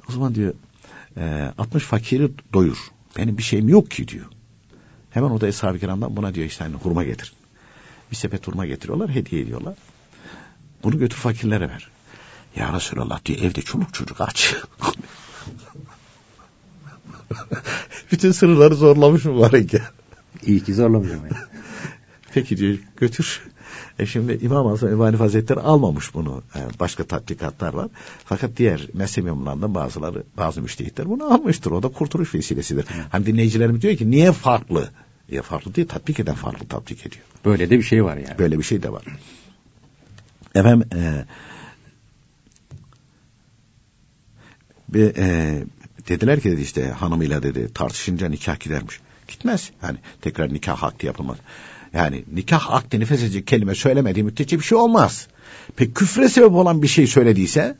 O 0.10 0.12
zaman 0.12 0.36
diyor 0.36 0.53
e, 1.18 1.51
60 1.58 1.84
fakiri 1.84 2.32
doyur. 2.53 2.78
Benim 3.18 3.38
bir 3.38 3.43
şeyim 3.43 3.70
yok 3.70 3.91
ki 3.91 4.08
diyor. 4.08 4.26
Hemen 5.12 5.30
o 5.30 5.41
da 5.41 5.47
Eshab-ı 5.47 5.80
kiramdan 5.80 6.16
buna 6.16 6.36
diyor 6.36 6.47
işte 6.47 6.64
hani 6.64 6.76
hurma 6.76 7.03
getir. 7.03 7.34
Bir 8.12 8.16
sepet 8.16 8.47
hurma 8.47 8.66
getiriyorlar 8.66 9.10
hediye 9.10 9.41
ediyorlar. 9.41 9.74
Bunu 10.86 11.00
götür 11.00 11.18
fakirlere 11.18 11.70
ver. 11.70 11.88
Ya 12.56 12.74
Resulallah 12.74 13.26
diyor 13.26 13.40
evde 13.40 13.62
çoluk 13.62 13.94
çocuk 13.94 14.22
aç. 14.22 14.56
Bütün 18.12 18.32
sınırları 18.32 18.76
zorlamış 18.76 19.26
mübarek 19.26 19.74
ya. 19.74 19.82
İyi 20.46 20.64
ki 20.64 20.74
zorlamışım. 20.74 21.20
Yani. 21.24 21.30
Peki 22.34 22.58
diyor 22.58 22.78
götür. 22.98 23.42
E 24.00 24.06
şimdi 24.06 24.40
İmam 24.42 24.66
Hasan 24.66 24.94
İbani 24.94 25.18
Hazretleri 25.18 25.60
almamış 25.60 26.14
bunu. 26.14 26.44
Yani 26.56 26.72
e, 26.76 26.80
başka 26.80 27.04
tatbikatlar 27.04 27.74
var. 27.74 27.88
Fakat 28.26 28.58
diğer 28.58 28.88
mezhep 28.94 29.26
imamlarından 29.26 29.76
bazıları, 29.76 30.24
bazı 30.38 30.62
müştehitler 30.62 31.10
bunu 31.10 31.34
almıştır. 31.34 31.72
O 31.72 31.84
da 31.84 31.88
kurtuluş 31.88 32.36
vesilesidir. 32.36 32.84
Hı. 32.84 33.02
Hani 33.12 33.26
dinleyicilerimiz 33.26 33.82
diyor 33.82 33.96
ki 33.96 34.12
niye 34.12 34.32
farklı? 34.32 34.90
Ya 35.30 35.42
farklı 35.42 35.76
değil, 35.76 35.88
tatbik 35.88 36.20
eden 36.20 36.36
farklı 36.36 36.68
tatbik 36.68 37.06
ediyor. 37.06 37.24
Böyle 37.46 37.70
de 37.70 37.78
bir 37.78 37.84
şey 37.84 38.04
var 38.04 38.18
yani. 38.18 38.40
Böyle 38.40 38.58
bir 38.58 38.64
şey 38.64 38.84
de 38.84 38.92
var. 38.92 39.04
Efendim 40.56 40.89
e, 40.95 41.26
bir, 44.89 45.16
e, 45.16 45.64
dediler 46.08 46.39
ki 46.39 46.51
dedi 46.51 46.62
işte 46.62 46.89
hanımıyla 46.89 47.43
dedi 47.43 47.74
tartışınca 47.74 48.30
nikah 48.30 48.60
gidermiş. 48.60 48.99
Gitmez. 49.28 49.72
Yani 49.84 49.97
tekrar 50.22 50.53
nikah 50.53 50.84
akdi 50.84 51.06
yapılmaz. 51.06 51.38
Yani 51.93 52.24
nikah 52.34 52.72
akdini 52.72 53.06
feshedecek 53.06 53.47
kelime 53.47 53.76
söylemediği 53.76 54.24
müddetçe 54.24 54.60
bir 54.60 54.64
şey 54.64 54.78
olmaz. 54.78 55.28
Peki 55.76 55.93
küfre 55.93 56.30
sebep 56.30 56.51
olan 56.51 56.82
bir 56.82 56.88
şey 56.88 57.08
söylediyse 57.08 57.76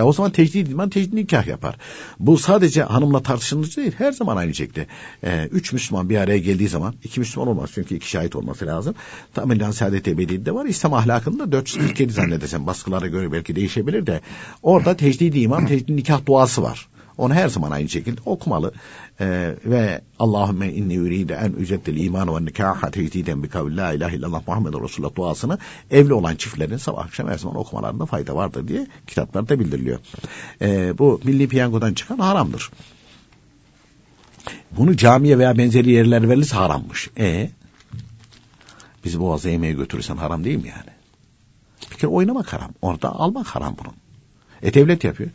ya 0.00 0.06
o 0.06 0.12
zaman 0.12 0.32
tecdid 0.32 0.66
iman 0.66 0.88
tecdid 0.88 1.16
nikah 1.16 1.46
yapar. 1.46 1.76
Bu 2.18 2.38
sadece 2.38 2.82
hanımla 2.82 3.22
tartışılır 3.22 3.76
değil. 3.76 3.92
Her 3.98 4.12
zaman 4.12 4.36
aynı 4.36 4.54
şekilde. 4.54 4.86
Ee, 5.24 5.48
üç 5.52 5.72
Müslüman 5.72 6.10
bir 6.10 6.16
araya 6.16 6.38
geldiği 6.38 6.68
zaman 6.68 6.94
iki 7.04 7.20
Müslüman 7.20 7.48
olmaz. 7.48 7.70
Çünkü 7.74 7.94
iki 7.94 8.08
şahit 8.10 8.36
olması 8.36 8.66
lazım. 8.66 8.94
Tamamen 9.34 9.70
saadet 9.70 10.08
ebediyede 10.08 10.54
var. 10.54 10.66
İslam 10.66 10.94
ahlakında 10.94 11.52
447 11.52 12.12
zannedersem 12.12 12.66
baskılara 12.66 13.06
göre 13.06 13.32
belki 13.32 13.56
değişebilir 13.56 14.06
de 14.06 14.20
orada 14.62 14.96
tecdid 14.96 15.34
iman 15.34 15.66
tecdid 15.66 15.96
nikah 15.96 16.26
duası 16.26 16.62
var. 16.62 16.88
Onu 17.20 17.34
her 17.34 17.48
zaman 17.48 17.70
aynı 17.70 17.88
şekilde 17.88 18.20
okumalı. 18.26 18.72
Ee, 19.20 19.54
ve 19.64 20.00
Allahümme 20.18 20.72
inni 20.72 20.94
üride 20.94 21.34
en 21.34 21.52
üceddil 21.52 22.04
iman 22.04 22.36
ve 22.36 22.44
nikaha 22.44 22.90
tecdiden 22.90 23.42
bi 23.42 23.48
kavli 23.48 23.76
la 23.76 23.92
ilahe 23.92 24.16
illallah 24.16 24.42
Muhammed 24.46 24.74
Resulullah 24.74 25.14
duasını 25.14 25.58
evli 25.90 26.14
olan 26.14 26.36
çiftlerin 26.36 26.76
sabah 26.76 27.04
akşam 27.04 27.28
her 27.28 27.38
zaman 27.38 27.56
okumalarında 27.56 28.06
fayda 28.06 28.36
vardır 28.36 28.68
diye 28.68 28.86
kitaplarda 29.06 29.60
bildiriliyor. 29.60 29.98
Ee, 30.62 30.98
bu 30.98 31.20
milli 31.24 31.48
piyangodan 31.48 31.94
çıkan 31.94 32.18
haramdır. 32.18 32.70
Bunu 34.70 34.96
camiye 34.96 35.38
veya 35.38 35.58
benzeri 35.58 35.90
yerler 35.90 36.28
verilirse 36.28 36.56
harammış. 36.56 37.10
E 37.18 37.50
Bizi 39.04 39.20
boğaza 39.20 39.48
yemeğe 39.48 39.72
götürürsen 39.72 40.16
haram 40.16 40.44
değil 40.44 40.62
mi 40.62 40.68
yani? 40.68 40.90
Bir 41.90 41.96
kere 41.96 42.06
oynamak 42.06 42.52
haram. 42.52 42.70
Orada 42.82 43.08
almak 43.08 43.46
haram 43.46 43.76
bunun. 43.78 43.94
E 44.62 44.74
devlet 44.74 45.04
yapıyor. 45.04 45.30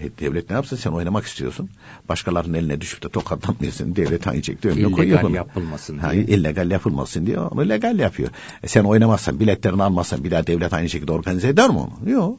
E, 0.00 0.18
devlet 0.18 0.50
ne 0.50 0.56
yapsın 0.56 0.76
sen 0.76 0.90
oynamak 0.90 1.26
istiyorsun. 1.26 1.70
Başkalarının 2.08 2.54
eline 2.54 2.80
düşüp 2.80 3.02
de 3.02 3.08
tokatlanmıyorsun. 3.08 3.96
Devlet 3.96 4.26
aynı 4.26 4.42
çekti 4.42 4.68
önüne 4.68 4.92
koyuyor 4.92 5.20
İllegal 5.20 5.34
yapılmasın 5.34 5.92
diye. 5.92 6.02
Ha, 6.02 6.14
illegal 6.14 6.70
yapılmasın 6.70 7.26
diye 7.26 7.40
onu 7.40 7.68
legal 7.68 7.98
yapıyor. 7.98 8.30
E, 8.62 8.68
sen 8.68 8.84
oynamazsan 8.84 9.40
biletlerini 9.40 9.82
almazsan 9.82 10.24
bir 10.24 10.30
daha 10.30 10.46
devlet 10.46 10.72
aynı 10.72 10.88
şekilde 10.88 11.12
organize 11.12 11.48
eder 11.48 11.70
mi 11.70 11.78
onu? 11.78 12.10
Yok. 12.10 12.38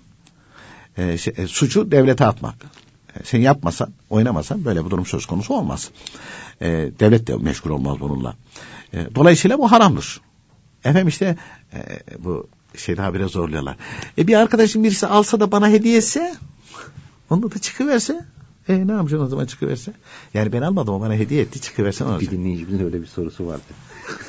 E, 0.97 1.17
şey, 1.17 1.33
e, 1.37 1.47
suçu 1.47 1.91
devlete 1.91 2.25
atmak. 2.25 2.55
E, 3.15 3.23
sen 3.23 3.39
yapmasan, 3.39 3.93
oynamasan 4.09 4.65
böyle 4.65 4.85
bir 4.85 4.89
durum 4.89 5.05
söz 5.05 5.25
konusu 5.25 5.53
olmaz. 5.53 5.91
E, 6.61 6.67
devlet 6.99 7.27
de 7.27 7.35
meşgul 7.35 7.69
olmaz 7.69 7.99
bununla. 7.99 8.35
E, 8.93 9.15
dolayısıyla 9.15 9.59
bu 9.59 9.71
haramdır. 9.71 10.21
Efendim 10.83 11.07
işte 11.07 11.37
e, 11.73 11.79
bu 12.19 12.47
şey 12.77 12.97
daha 12.97 13.13
biraz 13.13 13.31
zorluyorlar. 13.31 13.75
E 14.17 14.27
bir 14.27 14.35
arkadaşım 14.35 14.83
birisi 14.83 15.07
alsa 15.07 15.39
da 15.39 15.51
bana 15.51 15.69
hediye 15.69 15.97
etse 15.97 16.35
onu 17.29 17.51
da 17.51 17.59
çıkıverse 17.59 18.25
e 18.67 18.87
ne 18.87 18.91
yapacaksın 18.91 19.25
o 19.25 19.27
zaman 19.27 19.45
çıkıverse? 19.45 19.93
Yani 20.33 20.53
ben 20.53 20.61
almadım 20.61 20.93
o 20.93 21.01
bana 21.01 21.13
hediye 21.13 21.41
etti 21.41 21.61
çıkıverse 21.61 22.05
ne 22.05 22.09
olacak? 22.09 22.31
Bir 22.31 22.37
dinleyicimizin 22.37 22.85
öyle 22.85 23.01
bir 23.01 23.07
sorusu 23.07 23.47
vardı. 23.47 23.63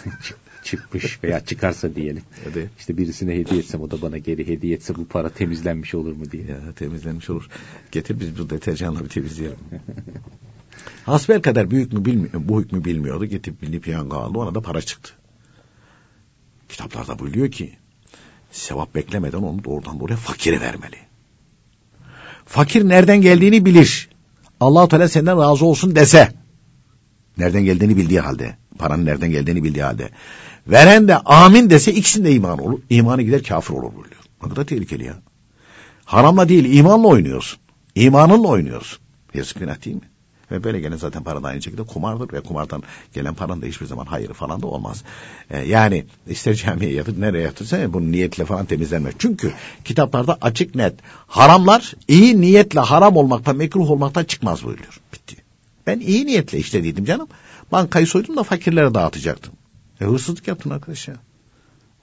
Çıkmış 0.65 1.25
veya 1.25 1.45
çıkarsa 1.45 1.95
diyelim. 1.95 2.23
Hadi. 2.45 2.71
İşte 2.79 2.97
birisine 2.97 3.35
hediye 3.35 3.61
etsem 3.61 3.81
o 3.81 3.91
da 3.91 4.03
bana 4.03 4.19
geri 4.19 4.49
hediye 4.49 4.75
etse 4.77 4.95
bu 4.95 5.05
para 5.05 5.29
temizlenmiş 5.29 5.95
olur 5.95 6.17
mu 6.17 6.31
diye. 6.31 6.47
Ya 6.47 6.73
temizlenmiş 6.77 7.31
olur. 7.31 7.49
Getir 7.93 8.21
biz 8.21 8.39
bu 8.39 8.51
deterjanla 8.51 9.05
bir 9.05 9.09
temizleyelim. 9.09 9.59
Hasbel 11.07 11.43
kadar 11.43 11.71
büyük 11.71 11.93
mü 11.93 12.05
bilmiyor, 12.05 12.35
bu 12.35 12.61
hükmü 12.61 12.85
bilmiyordu. 12.85 13.25
Getirip 13.25 13.63
milli 13.63 13.81
piyango 13.81 14.17
aldı 14.17 14.39
ona 14.39 14.55
da 14.55 14.61
para 14.61 14.81
çıktı. 14.81 15.13
Kitaplarda 16.69 17.19
buyuruyor 17.19 17.51
ki 17.51 17.77
sevap 18.51 18.95
beklemeden 18.95 19.39
onu 19.39 19.65
doğrudan 19.65 20.01
buraya 20.01 20.17
fakire 20.17 20.61
vermeli. 20.61 21.10
Fakir 22.51 22.89
nereden 22.89 23.21
geldiğini 23.21 23.65
bilir. 23.65 24.09
Allahu 24.61 24.89
Teala 24.89 25.09
senden 25.09 25.39
razı 25.39 25.65
olsun 25.65 25.97
dese. 25.97 26.29
Nereden 27.39 27.65
geldiğini 27.65 27.97
bildiği 27.97 28.21
halde. 28.21 28.57
Paranın 28.79 29.07
nereden 29.07 29.31
geldiğini 29.31 29.65
bildiği 29.65 29.83
halde. 29.83 30.11
Veren 30.67 31.09
de 31.09 31.17
amin 31.17 31.71
dese 31.71 31.93
ikisinin 31.93 32.25
de 32.25 32.33
iman 32.33 32.59
olur. 32.59 32.79
İmanı 32.91 33.23
gider 33.23 33.43
kafir 33.43 33.75
olur 33.75 33.95
buyuruyor. 33.95 34.23
Ne 34.43 34.49
kadar 34.49 34.65
tehlikeli 34.65 35.05
ya. 35.05 35.15
Haramla 36.05 36.49
değil 36.49 36.79
imanla 36.79 37.09
oynuyorsun. 37.09 37.59
İmanınla 37.95 38.49
oynuyorsun. 38.49 38.99
Yazık 39.35 39.59
günah 39.61 39.85
değil 39.85 39.97
mi? 39.97 40.11
Ve 40.51 40.65
böyle 40.65 40.81
gelen 40.81 40.97
zaten 40.97 41.23
para 41.23 41.43
da 41.43 41.49
aynı 41.49 41.63
şekilde 41.63 41.83
kumardır 41.83 42.33
ve 42.33 42.41
kumardan 42.41 42.83
gelen 43.15 43.35
paranın 43.35 43.63
da 43.63 43.67
hiçbir 43.67 43.87
zaman 43.87 44.07
hayırı 44.07 44.33
falan 44.33 44.63
da 44.63 44.67
olmaz. 44.67 45.05
Ee, 45.51 45.59
yani 45.59 46.05
ister 46.27 46.55
camiye 46.55 46.93
yatır, 46.93 47.21
nereye 47.21 47.43
yatırsa 47.43 47.93
bunun 47.93 48.13
niyetle 48.13 48.45
falan 48.45 48.67
temizlenmez. 48.67 49.15
Çünkü 49.19 49.53
kitaplarda 49.85 50.39
açık 50.41 50.75
net 50.75 50.95
haramlar 51.27 51.95
iyi 52.09 52.41
niyetle 52.41 52.81
haram 52.81 53.17
olmaktan, 53.17 53.57
mekruh 53.57 53.91
olmaktan 53.91 54.25
çıkmaz 54.25 54.65
buyuruyor. 54.65 55.01
Bitti. 55.13 55.37
Ben 55.87 56.01
iyi 56.01 56.27
niyetle 56.27 56.59
işlediydim 56.59 57.05
canım. 57.05 57.29
Bankayı 57.73 58.07
soydum 58.07 58.37
da 58.37 58.43
fakirlere 58.43 58.95
dağıtacaktım. 58.95 59.53
E 60.01 60.05
hırsızlık 60.05 60.49
yaptın 60.49 60.71
arkadaş 60.71 61.09
ya. 61.09 61.15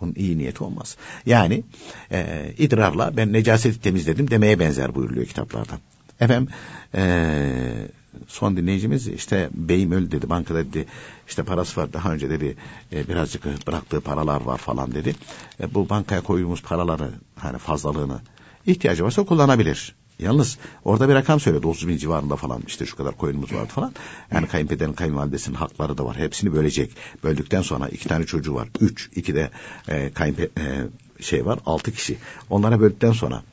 Onun 0.01 0.13
iyi 0.15 0.37
niyeti 0.37 0.63
olmaz. 0.63 0.97
Yani 1.25 1.63
e, 2.11 2.51
idrarla 2.57 3.17
ben 3.17 3.33
necaseti 3.33 3.81
temizledim 3.81 4.31
demeye 4.31 4.59
benzer 4.59 4.95
buyuruluyor 4.95 5.25
kitaplarda. 5.25 5.79
Efendim 6.21 6.47
e, 6.95 7.87
son 8.27 8.57
dinleyicimiz 8.57 9.07
işte 9.07 9.49
beyim 9.53 9.91
öldü 9.91 10.11
dedi 10.11 10.29
bankada 10.29 10.59
dedi 10.59 10.85
işte 11.27 11.43
parası 11.43 11.81
var 11.81 11.93
daha 11.93 12.13
önce 12.13 12.29
dedi 12.29 12.55
e, 12.93 13.07
birazcık 13.07 13.67
bıraktığı 13.67 14.01
paralar 14.01 14.41
var 14.41 14.57
falan 14.57 14.91
dedi. 14.91 15.15
E, 15.59 15.73
bu 15.73 15.89
bankaya 15.89 16.21
koyduğumuz 16.21 16.61
paraları 16.61 17.11
hani 17.35 17.57
fazlalığını 17.57 18.19
ihtiyacı 18.65 19.03
varsa 19.03 19.25
kullanabilir. 19.25 19.95
Yalnız 20.19 20.57
orada 20.85 21.09
bir 21.09 21.13
rakam 21.13 21.39
söyledi 21.39 21.67
30 21.67 21.87
bin 21.87 21.97
civarında 21.97 22.35
falan 22.35 22.63
işte 22.67 22.85
şu 22.85 22.95
kadar 22.95 23.17
koyunumuz 23.17 23.53
vardı 23.53 23.67
falan. 23.67 23.93
Yani 24.31 24.47
kayınpederin 24.47 24.93
kayınvalidesinin 24.93 25.55
hakları 25.55 25.97
da 25.97 26.05
var. 26.05 26.17
Hepsini 26.17 26.53
bölecek. 26.53 26.91
Böldükten 27.23 27.61
sonra 27.61 27.89
iki 27.89 28.07
tane 28.07 28.25
çocuğu 28.25 28.55
var. 28.55 28.67
Üç. 28.81 29.09
iki 29.15 29.35
de 29.35 29.51
e, 29.87 30.13
kayınpe, 30.13 30.43
e, 30.43 30.87
şey 31.23 31.45
var. 31.45 31.59
Altı 31.65 31.91
kişi. 31.91 32.17
Onlara 32.49 32.79
böldükten 32.79 33.11
sonra 33.11 33.43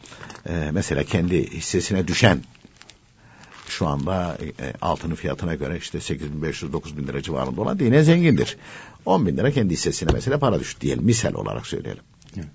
e, 0.48 0.70
mesela 0.72 1.04
kendi 1.04 1.50
hissesine 1.50 2.08
düşen 2.08 2.42
şu 3.68 3.86
anda 3.86 4.38
e, 4.60 4.72
altının 4.80 5.14
fiyatına 5.14 5.54
göre 5.54 5.78
işte 5.78 5.98
8500-9000 5.98 6.96
bin 6.96 7.06
lira 7.06 7.22
civarında 7.22 7.60
olan 7.60 7.78
dine 7.78 8.02
zengindir. 8.02 8.56
10 9.06 9.26
bin 9.26 9.36
lira 9.36 9.50
kendi 9.50 9.72
hissesine 9.72 10.10
mesela 10.12 10.38
para 10.38 10.60
düştü 10.60 10.80
diyelim. 10.80 11.04
Misal 11.04 11.34
olarak 11.34 11.66
söyleyelim. 11.66 12.02
Evet. 12.36 12.46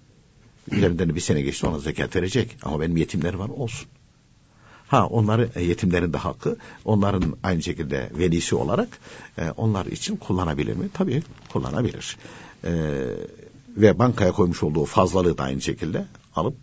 Üzerinden 0.71 1.15
bir 1.15 1.19
sene 1.19 1.41
geçti 1.41 1.67
ona 1.67 1.79
zekat 1.79 2.15
verecek. 2.15 2.57
Ama 2.63 2.81
benim 2.81 2.97
yetimleri 2.97 3.39
var 3.39 3.49
olsun. 3.49 3.87
Ha 4.87 5.07
onları 5.07 5.49
e, 5.55 5.63
yetimlerin 5.63 6.13
de 6.13 6.17
hakkı 6.17 6.57
onların 6.85 7.37
aynı 7.43 7.63
şekilde 7.63 8.09
velisi 8.17 8.55
olarak 8.55 8.89
e, 9.37 9.51
onlar 9.51 9.85
için 9.85 10.15
kullanabilir 10.15 10.75
mi? 10.75 10.89
Tabii 10.93 11.23
kullanabilir. 11.49 12.17
E, 12.63 12.71
ve 13.77 13.99
bankaya 13.99 14.31
koymuş 14.31 14.63
olduğu 14.63 14.85
fazlalığı 14.85 15.37
da 15.37 15.43
aynı 15.43 15.61
şekilde 15.61 16.05
alıp 16.35 16.55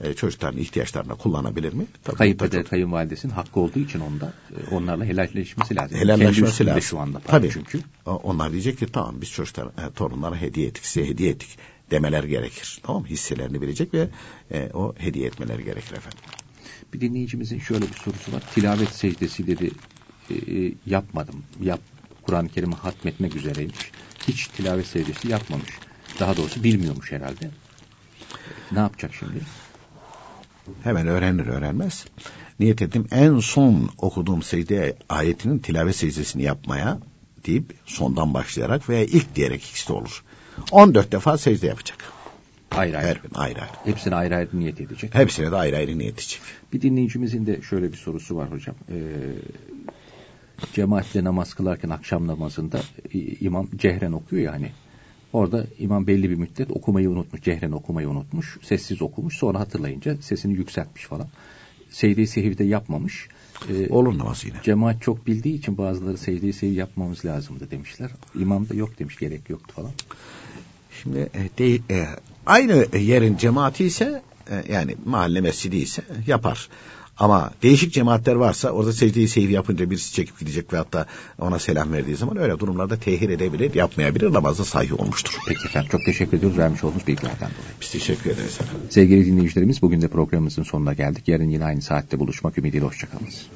e, 0.00 0.14
çocukların 0.14 0.60
ihtiyaçlarına 0.60 1.14
kullanabilir 1.14 1.72
mi? 1.72 1.86
Tabii, 2.04 2.16
Kayınpeder, 2.16 2.64
kayınvalidesinin 2.64 3.32
hakkı 3.32 3.60
olduğu 3.60 3.78
için 3.78 4.00
onda 4.00 4.32
e, 4.50 4.74
onlarla 4.74 5.04
helalleşmesi 5.04 5.76
lazım. 5.76 5.98
Helalleşmesi 5.98 6.66
lazım. 6.66 6.82
şu 6.82 6.98
anda 6.98 7.20
Tabii. 7.20 7.50
çünkü. 7.52 7.80
Onlar 8.06 8.52
diyecek 8.52 8.78
ki 8.78 8.86
tamam 8.92 9.20
biz 9.20 9.30
çocuklar, 9.30 9.66
e, 9.66 9.92
torunlara 9.94 10.36
hediye 10.36 10.66
ettik, 10.66 10.86
size 10.86 11.08
hediye 11.08 11.30
ettik 11.30 11.58
demeler 11.90 12.24
gerekir. 12.24 12.80
Tamam 12.82 13.04
Hisselerini 13.04 13.62
bilecek 13.62 13.94
ve 13.94 14.08
e, 14.50 14.70
o 14.74 14.94
hediye 14.98 15.26
etmeleri 15.26 15.64
gerekir 15.64 15.92
efendim. 15.96 16.18
Bir 16.94 17.00
dinleyicimizin 17.00 17.58
şöyle 17.58 17.82
bir 17.82 17.94
sorusu 17.94 18.32
var. 18.32 18.42
Tilavet 18.54 18.88
secdesileri 18.88 19.70
e, 20.30 20.34
yapmadım. 20.86 21.42
Yap, 21.62 21.80
Kur'an-ı 22.22 22.48
Kerim'i 22.48 22.74
hatmetmek 22.74 23.36
üzereymiş. 23.36 23.90
Hiç 24.28 24.46
tilavet 24.46 24.86
secdesi 24.86 25.28
yapmamış. 25.28 25.70
Daha 26.20 26.36
doğrusu 26.36 26.64
bilmiyormuş 26.64 27.12
herhalde. 27.12 27.50
Ne 28.72 28.78
yapacak 28.78 29.14
şimdi? 29.14 29.40
Hemen 30.82 31.06
öğrenir 31.06 31.46
öğrenmez. 31.46 32.04
Niyet 32.60 32.82
ettim 32.82 33.06
en 33.10 33.38
son 33.38 33.90
okuduğum 33.98 34.42
secde 34.42 34.96
ayetinin 35.08 35.58
tilavet 35.58 35.96
secdesini 35.96 36.42
yapmaya 36.42 36.98
deyip 37.46 37.74
sondan 37.86 38.34
başlayarak 38.34 38.88
veya 38.88 39.04
ilk 39.04 39.34
diyerek 39.34 39.64
ikisi 39.64 39.88
de 39.88 39.92
olur. 39.92 40.24
14 40.70 41.12
defa 41.12 41.38
secde 41.38 41.66
yapacak. 41.66 41.98
Ayrı 42.70 42.98
ayrı. 42.98 43.08
Her 43.08 43.16
gün 43.16 43.30
ayrı 43.34 43.60
ayrı. 43.60 43.72
Hepsine 43.84 44.14
ayrı 44.14 44.36
ayrı 44.36 44.60
niyet 44.60 44.80
edecek. 44.80 45.14
Hepsine 45.14 45.50
de 45.50 45.56
ayrı 45.56 45.76
ayrı 45.76 45.98
niyet 45.98 46.14
edecek. 46.14 46.40
Bir 46.72 46.82
dinleyicimizin 46.82 47.46
de 47.46 47.62
şöyle 47.62 47.92
bir 47.92 47.96
sorusu 47.96 48.36
var 48.36 48.50
hocam. 48.50 48.76
Ee, 48.88 48.96
cemaatle 50.72 51.24
namaz 51.24 51.54
kılarken 51.54 51.90
akşam 51.90 52.26
namazında 52.26 52.80
imam 53.40 53.68
cehren 53.76 54.12
okuyor 54.12 54.42
ya 54.42 54.52
hani. 54.52 54.72
Orada 55.32 55.66
imam 55.78 56.06
belli 56.06 56.30
bir 56.30 56.34
müddet 56.34 56.70
okumayı 56.70 57.10
unutmuş, 57.10 57.42
cehren 57.42 57.72
okumayı 57.72 58.08
unutmuş, 58.08 58.58
sessiz 58.62 59.02
okumuş. 59.02 59.36
Sonra 59.36 59.60
hatırlayınca 59.60 60.16
sesini 60.16 60.54
yükseltmiş 60.54 61.04
falan. 61.04 61.28
Secde-i 61.90 62.26
sehivde 62.26 62.64
yapmamış. 62.64 63.28
Ee, 63.68 63.88
Olur 63.88 64.18
namaz 64.18 64.44
yine. 64.44 64.56
Cemaat 64.62 65.02
çok 65.02 65.26
bildiği 65.26 65.54
için 65.54 65.78
bazıları 65.78 66.18
secde-i 66.18 66.52
sehiv 66.52 66.72
yapmamız 66.72 67.24
lazımdı 67.24 67.70
demişler. 67.70 68.10
İmam 68.34 68.68
da 68.68 68.74
yok 68.74 68.98
demiş, 68.98 69.16
gerek 69.16 69.50
yoktu 69.50 69.74
falan. 69.76 69.90
Şimdi 71.02 71.18
e, 71.18 71.58
de, 71.58 71.94
e, 71.94 72.06
aynı 72.46 72.86
yerin 72.98 73.36
cemaati 73.36 73.84
ise 73.84 74.22
e, 74.50 74.72
yani 74.72 74.96
mahalle 75.04 75.40
mescidi 75.40 75.76
ise 75.76 76.02
yapar. 76.26 76.68
Ama 77.20 77.50
değişik 77.62 77.92
cemaatler 77.92 78.34
varsa 78.34 78.70
orada 78.70 78.92
secdeyi 78.92 79.28
seyir 79.28 79.48
yapınca 79.48 79.90
birisi 79.90 80.12
çekip 80.12 80.38
gidecek 80.38 80.72
ve 80.72 80.76
hatta 80.76 81.06
ona 81.38 81.58
selam 81.58 81.92
verdiği 81.92 82.16
zaman 82.16 82.36
öyle 82.36 82.58
durumlarda 82.58 82.96
tehir 82.96 83.30
edebilir, 83.30 83.74
yapmayabilir, 83.74 84.32
namazda 84.32 84.64
sahih 84.64 85.00
olmuştur. 85.00 85.34
Peki 85.48 85.60
efendim 85.66 85.88
çok 85.92 86.04
teşekkür 86.04 86.38
ediyoruz 86.38 86.58
vermiş 86.58 86.84
olduğunuz 86.84 87.06
bilgilerden 87.06 87.38
dolayı. 87.38 87.74
Biz 87.80 87.90
teşekkür 87.90 88.30
ederiz 88.30 88.58
efendim. 88.60 88.86
Sevgili 88.90 89.26
dinleyicilerimiz 89.26 89.82
bugün 89.82 90.02
de 90.02 90.08
programımızın 90.08 90.62
sonuna 90.62 90.92
geldik. 90.92 91.28
Yarın 91.28 91.48
yine 91.48 91.64
aynı 91.64 91.82
saatte 91.82 92.18
buluşmak 92.18 92.58
ümidiyle 92.58 92.84
hoşçakalınız. 92.84 93.46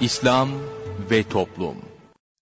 İslam 0.00 0.48
ve 1.10 1.22
Toplum 1.22 1.76